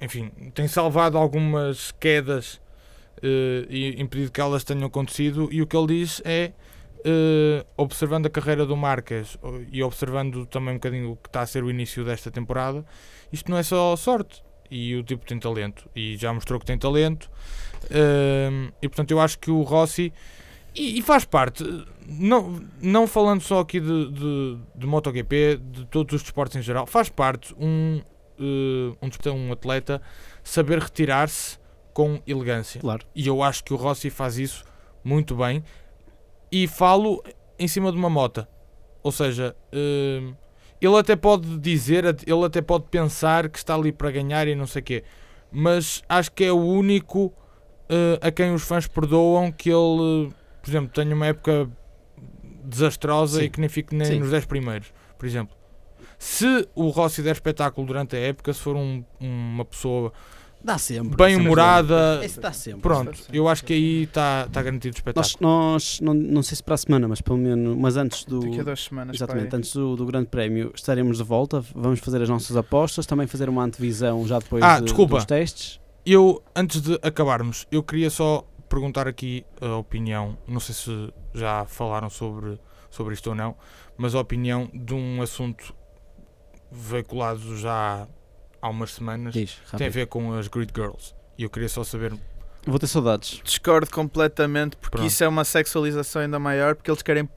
enfim, 0.00 0.30
tem 0.54 0.68
salvado 0.68 1.16
algumas 1.16 1.92
quedas 1.92 2.60
eh, 3.22 3.66
e 3.68 4.00
impedido 4.00 4.30
que 4.30 4.40
elas 4.40 4.64
tenham 4.64 4.86
acontecido. 4.86 5.48
E 5.50 5.62
o 5.62 5.66
que 5.66 5.76
ele 5.76 5.86
diz 5.86 6.20
é 6.24 6.52
eh, 7.04 7.64
observando 7.76 8.26
a 8.26 8.30
carreira 8.30 8.64
do 8.64 8.76
Marques 8.76 9.38
e 9.70 9.82
observando 9.82 10.46
também 10.46 10.72
um 10.72 10.76
bocadinho 10.76 11.12
o 11.12 11.16
que 11.16 11.28
está 11.28 11.42
a 11.42 11.46
ser 11.46 11.62
o 11.62 11.70
início 11.70 12.04
desta 12.04 12.30
temporada, 12.30 12.84
isto 13.32 13.50
não 13.50 13.58
é 13.58 13.62
só 13.62 13.94
sorte. 13.96 14.42
E 14.70 14.96
o 14.96 15.02
tipo 15.02 15.24
tem 15.26 15.38
talento. 15.38 15.88
E 15.94 16.16
já 16.16 16.32
mostrou 16.32 16.58
que 16.58 16.66
tem 16.66 16.78
talento. 16.78 17.30
Ehm, 17.90 18.70
e 18.80 18.88
portanto 18.88 19.10
eu 19.10 19.20
acho 19.20 19.38
que 19.38 19.50
o 19.50 19.62
Rossi. 19.62 20.12
E, 20.74 20.98
e 20.98 21.02
faz 21.02 21.24
parte, 21.24 21.62
não, 22.06 22.60
não 22.82 23.06
falando 23.06 23.40
só 23.42 23.60
aqui 23.60 23.78
de, 23.78 24.10
de, 24.10 24.58
de 24.74 24.86
MotoGP, 24.86 25.60
de 25.62 25.86
todos 25.86 26.16
os 26.16 26.22
desportos 26.22 26.56
em 26.56 26.62
geral, 26.62 26.84
faz 26.84 27.08
parte 27.08 27.54
um, 27.56 28.00
um, 28.38 29.08
desportista, 29.08 29.32
um 29.32 29.52
atleta 29.52 30.02
saber 30.42 30.78
retirar-se 30.78 31.58
com 31.92 32.20
elegância. 32.26 32.80
Claro. 32.80 33.06
E 33.14 33.26
eu 33.26 33.42
acho 33.42 33.62
que 33.64 33.72
o 33.72 33.76
Rossi 33.76 34.10
faz 34.10 34.38
isso 34.38 34.64
muito 35.02 35.36
bem. 35.36 35.62
E 36.50 36.66
falo 36.66 37.22
em 37.58 37.68
cima 37.68 37.90
de 37.90 37.98
uma 37.98 38.10
mota. 38.10 38.48
Ou 39.02 39.12
seja, 39.12 39.54
hum, 39.72 40.34
ele 40.80 40.96
até 40.96 41.14
pode 41.14 41.58
dizer, 41.58 42.04
ele 42.04 42.44
até 42.44 42.60
pode 42.60 42.84
pensar 42.90 43.48
que 43.48 43.58
está 43.58 43.74
ali 43.74 43.92
para 43.92 44.10
ganhar 44.10 44.48
e 44.48 44.54
não 44.54 44.66
sei 44.66 44.80
o 44.80 44.84
quê. 44.84 45.04
Mas 45.50 46.02
acho 46.08 46.32
que 46.32 46.44
é 46.44 46.52
o 46.52 46.58
único 46.58 47.32
eh, 47.88 48.18
a 48.20 48.30
quem 48.30 48.52
os 48.52 48.62
fãs 48.62 48.86
perdoam 48.86 49.52
que 49.52 49.70
ele, 49.70 50.32
por 50.62 50.70
exemplo, 50.70 50.90
tenha 50.92 51.14
uma 51.14 51.26
época 51.26 51.70
desastrosa 52.64 53.40
Sim. 53.40 53.44
e 53.44 53.50
que 53.50 53.60
nem 53.60 53.68
fique 53.68 53.94
nem 53.94 54.06
Sim. 54.06 54.20
nos 54.20 54.30
10 54.30 54.46
primeiros, 54.46 54.92
por 55.18 55.26
exemplo. 55.26 55.54
Se 56.26 56.66
o 56.74 56.88
Rossi 56.88 57.20
der 57.22 57.32
espetáculo 57.32 57.86
durante 57.86 58.16
a 58.16 58.18
época, 58.18 58.50
se 58.54 58.58
for 58.60 58.74
um- 58.74 59.04
uma 59.20 59.62
pessoa 59.62 60.10
Dá 60.64 60.78
sempre. 60.78 61.14
bem 61.16 61.32
sempre. 61.34 61.44
humorada, 61.46 62.20
Esse 62.24 62.40
dá 62.40 62.50
sempre. 62.50 62.80
Pronto, 62.80 63.12
eu 63.30 63.46
acho 63.46 63.62
que 63.62 63.74
aí 63.74 64.02
está 64.04 64.48
tá 64.50 64.62
garantido 64.62 64.94
o 64.94 64.98
espetáculo. 64.98 65.36
Nós, 65.38 65.38
nós 65.38 66.00
não, 66.00 66.14
não 66.14 66.42
sei 66.42 66.56
se 66.56 66.62
para 66.62 66.76
a 66.76 66.78
semana, 66.78 67.06
mas 67.06 67.20
pelo 67.20 67.36
menos, 67.36 67.76
mas 67.78 67.98
antes 67.98 68.24
do. 68.24 68.40
Daqui 68.40 68.58
a 68.58 68.62
duas 68.62 68.82
semanas. 68.84 69.16
Exatamente, 69.16 69.50
pai. 69.50 69.58
antes 69.58 69.74
do, 69.74 69.94
do 69.96 70.06
Grande 70.06 70.26
Prémio 70.28 70.72
estaremos 70.74 71.18
de 71.18 71.24
volta, 71.24 71.62
vamos 71.74 72.00
fazer 72.00 72.22
as 72.22 72.28
nossas 72.30 72.56
apostas, 72.56 73.04
também 73.04 73.26
fazer 73.26 73.50
uma 73.50 73.62
antevisão 73.62 74.26
já 74.26 74.38
depois 74.38 74.64
Ah, 74.64 74.78
de- 74.78 74.86
desculpa. 74.86 75.16
dos 75.16 75.26
testes. 75.26 75.78
Eu, 76.06 76.42
antes 76.56 76.80
de 76.80 76.98
acabarmos, 77.02 77.66
eu 77.70 77.82
queria 77.82 78.08
só 78.08 78.46
perguntar 78.66 79.06
aqui 79.06 79.44
a 79.60 79.76
opinião, 79.76 80.38
não 80.48 80.58
sei 80.58 80.74
se 80.74 81.12
já 81.34 81.66
falaram 81.66 82.08
sobre, 82.08 82.58
sobre 82.90 83.12
isto 83.12 83.28
ou 83.28 83.36
não, 83.36 83.54
mas 83.98 84.14
a 84.14 84.20
opinião 84.20 84.70
de 84.72 84.94
um 84.94 85.20
assunto 85.20 85.74
veiculado 86.74 87.56
já 87.56 88.06
há 88.60 88.68
umas 88.68 88.94
semanas, 88.94 89.32
Diz, 89.34 89.58
tem 89.76 89.86
a 89.86 89.90
ver 89.90 90.06
com 90.06 90.32
as 90.34 90.48
Grid 90.48 90.72
Girls. 90.74 91.14
E 91.38 91.42
eu 91.44 91.50
queria 91.50 91.68
só 91.68 91.84
saber. 91.84 92.12
Vou 92.66 92.78
ter 92.78 92.86
saudades. 92.86 93.40
Discordo 93.44 93.90
completamente 93.90 94.76
porque 94.76 94.96
Pronto. 94.96 95.06
isso 95.06 95.22
é 95.22 95.28
uma 95.28 95.44
sexualização 95.44 96.22
ainda 96.22 96.38
maior 96.38 96.74
porque 96.74 96.90
eles 96.90 97.02
querem 97.02 97.28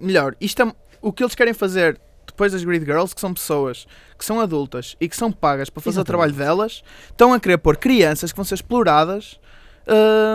melhor, 0.00 0.34
isto 0.40 0.62
é 0.62 0.72
o 1.00 1.12
que 1.12 1.22
eles 1.22 1.34
querem 1.34 1.52
fazer 1.54 2.00
depois 2.26 2.52
das 2.52 2.64
Grid 2.64 2.84
Girls, 2.84 3.14
que 3.14 3.20
são 3.20 3.32
pessoas 3.32 3.86
que 4.18 4.24
são 4.24 4.40
adultas 4.40 4.96
e 5.00 5.08
que 5.08 5.16
são 5.16 5.30
pagas 5.30 5.70
para 5.70 5.82
fazer 5.82 6.00
o 6.00 6.04
trabalho 6.04 6.30
Exatamente. 6.30 6.56
delas, 6.56 6.82
estão 7.10 7.32
a 7.32 7.38
querer 7.38 7.58
pôr 7.58 7.76
crianças 7.76 8.32
que 8.32 8.36
vão 8.36 8.44
ser 8.44 8.54
exploradas, 8.54 9.38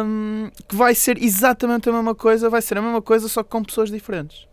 hum, 0.05 0.49
que 0.67 0.75
vai 0.75 0.93
ser 0.95 1.21
exatamente 1.21 1.89
a 1.89 1.91
mesma 1.91 2.15
coisa, 2.15 2.49
vai 2.49 2.61
ser 2.61 2.77
a 2.77 2.81
mesma 2.81 3.01
coisa, 3.01 3.27
só 3.27 3.43
que 3.43 3.49
com 3.49 3.63
pessoas 3.63 3.89
diferentes. 3.89 4.47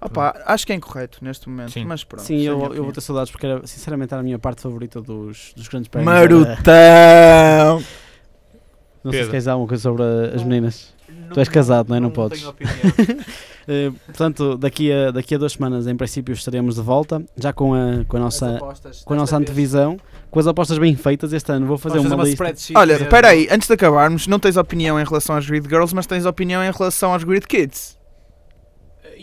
Opa, 0.00 0.34
acho 0.46 0.66
que 0.66 0.72
é 0.72 0.76
incorreto 0.76 1.18
neste 1.22 1.48
momento, 1.48 1.72
Sim. 1.72 1.84
mas 1.84 2.04
pronto. 2.04 2.22
Sim, 2.24 2.46
é 2.46 2.50
eu, 2.50 2.74
eu 2.74 2.84
vou 2.84 2.92
ter 2.92 3.00
saudades 3.00 3.30
porque 3.30 3.46
era, 3.46 3.66
sinceramente 3.66 4.12
era 4.12 4.20
a 4.20 4.22
minha 4.24 4.38
parte 4.38 4.60
favorita 4.60 5.00
dos, 5.00 5.52
dos 5.56 5.66
grandes 5.68 5.88
prémios. 5.88 6.12
Marutão! 6.12 6.72
Era- 6.72 7.72
Não 7.72 7.80
sei 7.80 7.84
se 7.84 9.10
Pedro. 9.18 9.30
queres 9.30 9.44
dar 9.44 9.52
alguma 9.52 9.68
coisa 9.68 9.82
sobre 9.82 10.02
as 10.34 10.42
meninas. 10.42 10.94
Tu 11.32 11.40
és 11.40 11.48
casado, 11.48 11.88
não 11.88 11.96
é? 11.96 12.00
Não 12.00 12.10
podes. 12.10 12.38
tenho 12.40 12.50
opinião. 12.50 13.24
Eh, 13.66 13.90
portanto, 14.04 14.58
daqui 14.58 14.92
a, 14.92 15.10
daqui 15.10 15.34
a 15.34 15.38
duas 15.38 15.52
semanas, 15.54 15.86
em 15.86 15.96
princípio, 15.96 16.34
estaremos 16.34 16.74
de 16.74 16.82
volta, 16.82 17.24
já 17.34 17.50
com 17.50 17.72
a, 17.72 18.04
com 18.06 18.18
a 18.18 18.20
nossa, 18.20 18.58
com 19.06 19.14
a 19.14 19.16
nossa 19.16 19.38
antevisão, 19.38 19.96
com 20.30 20.38
as 20.38 20.46
apostas 20.46 20.76
bem 20.76 20.94
feitas 20.94 21.32
este 21.32 21.50
ano. 21.50 21.64
Vou 21.64 21.78
fazer 21.78 21.98
uma, 21.98 22.14
uma 22.14 22.24
lista. 22.24 22.44
Olha, 22.74 22.92
espera 22.92 23.28
aí, 23.28 23.48
antes 23.50 23.66
de 23.66 23.72
acabarmos, 23.72 24.26
não 24.26 24.38
tens 24.38 24.58
opinião 24.58 25.00
em 25.00 25.04
relação 25.04 25.34
às 25.34 25.46
Grid 25.46 25.66
Girls, 25.66 25.94
mas 25.94 26.04
tens 26.06 26.26
opinião 26.26 26.62
em 26.62 26.70
relação 26.70 27.14
aos 27.14 27.24
Grid 27.24 27.46
Kids. 27.46 27.96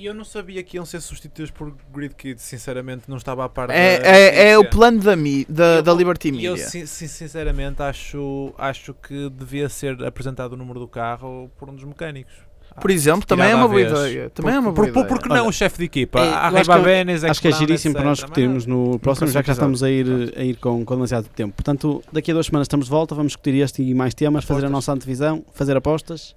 E 0.02 0.06
eu 0.08 0.16
não 0.16 0.24
sabia 0.26 0.64
que 0.64 0.78
iam 0.78 0.86
ser 0.86 1.00
substituídos 1.00 1.52
por 1.52 1.72
Grid 1.94 2.16
Kids, 2.16 2.44
sinceramente, 2.44 3.04
não 3.08 3.18
estava 3.18 3.46
a 3.46 3.50
par 3.50 3.68
da 3.68 3.76
É, 3.76 3.98
é, 4.04 4.50
é 4.50 4.58
o 4.58 4.68
plano 4.68 5.00
da, 5.00 5.16
mi, 5.16 5.46
da, 5.48 5.76
Eu- 5.76 5.84
da 5.84 5.94
Liberty 5.94 6.30
eu, 6.30 6.54
Media. 6.54 6.58
sin- 6.58 6.88
sinceramente, 6.88 7.84
acho, 7.84 8.52
acho 8.58 8.96
que 8.96 9.30
devia 9.30 9.70
ser 9.70 10.04
apresentado 10.04 10.54
o 10.54 10.58
número 10.58 10.80
do 10.80 10.88
carro 10.88 11.52
por 11.56 11.70
um 11.70 11.76
dos 11.76 11.84
mecânicos. 11.84 12.34
Por 12.82 12.90
exemplo, 12.90 13.28
também 13.28 13.52
é 13.52 13.54
uma 13.56 13.68
boa 13.68 13.80
ideia. 13.80 14.32
Também 14.32 14.54
é 14.54 14.56
Por- 14.56 14.62
uma 14.64 14.72
boa 14.72 14.88
por, 14.88 14.88
ideia. 14.90 15.06
Porque 15.08 15.30
não 15.30 15.36
Olha, 15.36 15.50
o 15.50 15.52
chefe 15.52 15.78
de 15.78 15.84
equipa? 15.84 16.20
é, 16.20 16.30
eu 16.30 16.34
acho 16.34 16.64
que 16.72 16.72
é- 16.72 16.80
Benes, 16.82 17.24
Acho 17.24 17.40
que 17.42 17.48
é 17.48 17.52
Brown, 17.52 17.60
giríssimo 17.60 17.94
para 17.94 18.04
nós 18.06 18.18
discutirmos 18.18 18.66
no 18.66 18.98
próximo, 18.98 19.28
já 19.28 19.42
que 19.44 19.48
já 19.48 19.54
estamos 19.54 19.84
a 19.84 19.92
ir, 19.92 20.34
a 20.36 20.44
ir 20.44 20.56
com, 20.56 20.84
com 20.84 20.96
demasiado 20.96 21.28
tempo. 21.30 21.54
Portanto, 21.54 22.02
daqui 22.12 22.32
a 22.32 22.34
duas 22.34 22.48
semanas 22.48 22.66
estamos 22.66 22.88
de 22.88 22.90
volta, 22.90 23.14
vamos 23.14 23.34
discutir 23.34 23.54
este 23.62 23.84
e 23.84 23.94
mais 23.94 24.16
temas, 24.16 24.46
fazer 24.46 24.62
a 24.66 24.68
Apostas. 24.68 24.72
nossa 24.72 24.94
antevisão, 24.94 25.46
fazer 25.54 25.78
apostas 25.78 26.36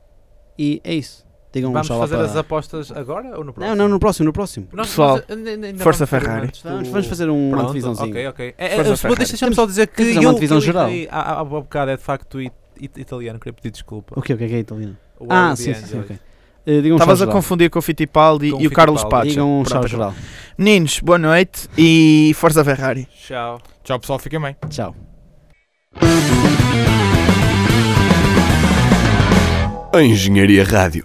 e 0.58 0.82
é 0.84 0.92
isso. 0.94 1.23
Digam 1.55 1.70
um 1.70 1.72
Vamos 1.72 1.88
lá 1.88 1.98
fazer 2.00 2.16
para- 2.16 2.24
as 2.24 2.36
apostas 2.36 2.90
agora 2.90 3.38
ou 3.38 3.44
no 3.44 3.52
próximo? 3.52 3.76
Não, 3.76 3.84
não, 3.84 3.88
no 3.88 4.00
próximo, 4.00 4.26
no 4.26 4.32
próximo. 4.32 4.66
Nós- 4.72 4.88
Pessoal, 4.88 5.20
nós 5.28 5.82
Força 5.82 6.07
Ferrari. 6.07 6.48
do- 6.48 6.59
Vamos, 6.68 6.88
vamos 6.88 7.07
fazer 7.07 7.30
um 7.30 7.50
Pronto, 7.50 7.64
antevisãozinho. 7.66 8.11
Ok, 8.11 8.26
ok. 8.28 8.55
É, 8.59 8.74
é. 8.74 8.82
Deixa-me 9.16 9.55
só 9.55 9.64
dizer 9.64 9.86
que 9.86 10.02
eu, 10.02 10.20
uma 10.30 10.38
que 10.38 10.44
eu 10.46 10.61
geral. 10.61 10.88
há, 11.11 11.44
bocado 11.44 11.92
é 11.92 11.96
de 11.96 12.02
facto 12.02 12.38
it- 12.38 12.52
it- 12.82 13.00
italiano, 13.00 13.38
queria 13.38 13.52
pedir 13.52 13.70
desculpa. 13.70 14.18
O 14.18 14.22
quê? 14.22 14.34
O 14.34 14.36
que 14.36 14.44
é 14.44 14.48
que 14.48 14.55
é 14.55 14.59
italiano? 14.59 14.96
O 15.20 15.26
Ah, 15.30 15.55
sim, 15.55 15.72
sim, 15.74 15.86
sim, 15.86 16.00
ok. 16.00 16.18
Um 16.66 16.94
Estavas 16.96 17.22
a 17.22 17.26
confundir 17.26 17.70
com 17.70 17.78
o 17.78 17.82
Fittipaldi 17.82 18.50
Com 18.50 18.61
e 18.61 18.66
o 18.66 18.70
o 18.70 18.72
Carlos. 18.72 19.05
Pacha. 19.05 19.28
Digam 19.28 19.61
um 19.61 19.62
tchau 19.64 19.86
geral. 19.86 20.14
Meninos, 20.59 20.98
boa 21.00 21.18
noite 21.18 21.68
e 21.78 22.32
força 22.36 22.64
Ferrari. 22.64 23.07
Tchau. 23.14 23.61
Tchau 23.84 24.00
pessoal, 24.00 24.18
fiquem 24.18 24.40
bem. 24.40 24.57
Tchau. 24.70 24.96
A 29.92 30.02
Engenharia 30.02 30.64
Rádio. 30.64 31.05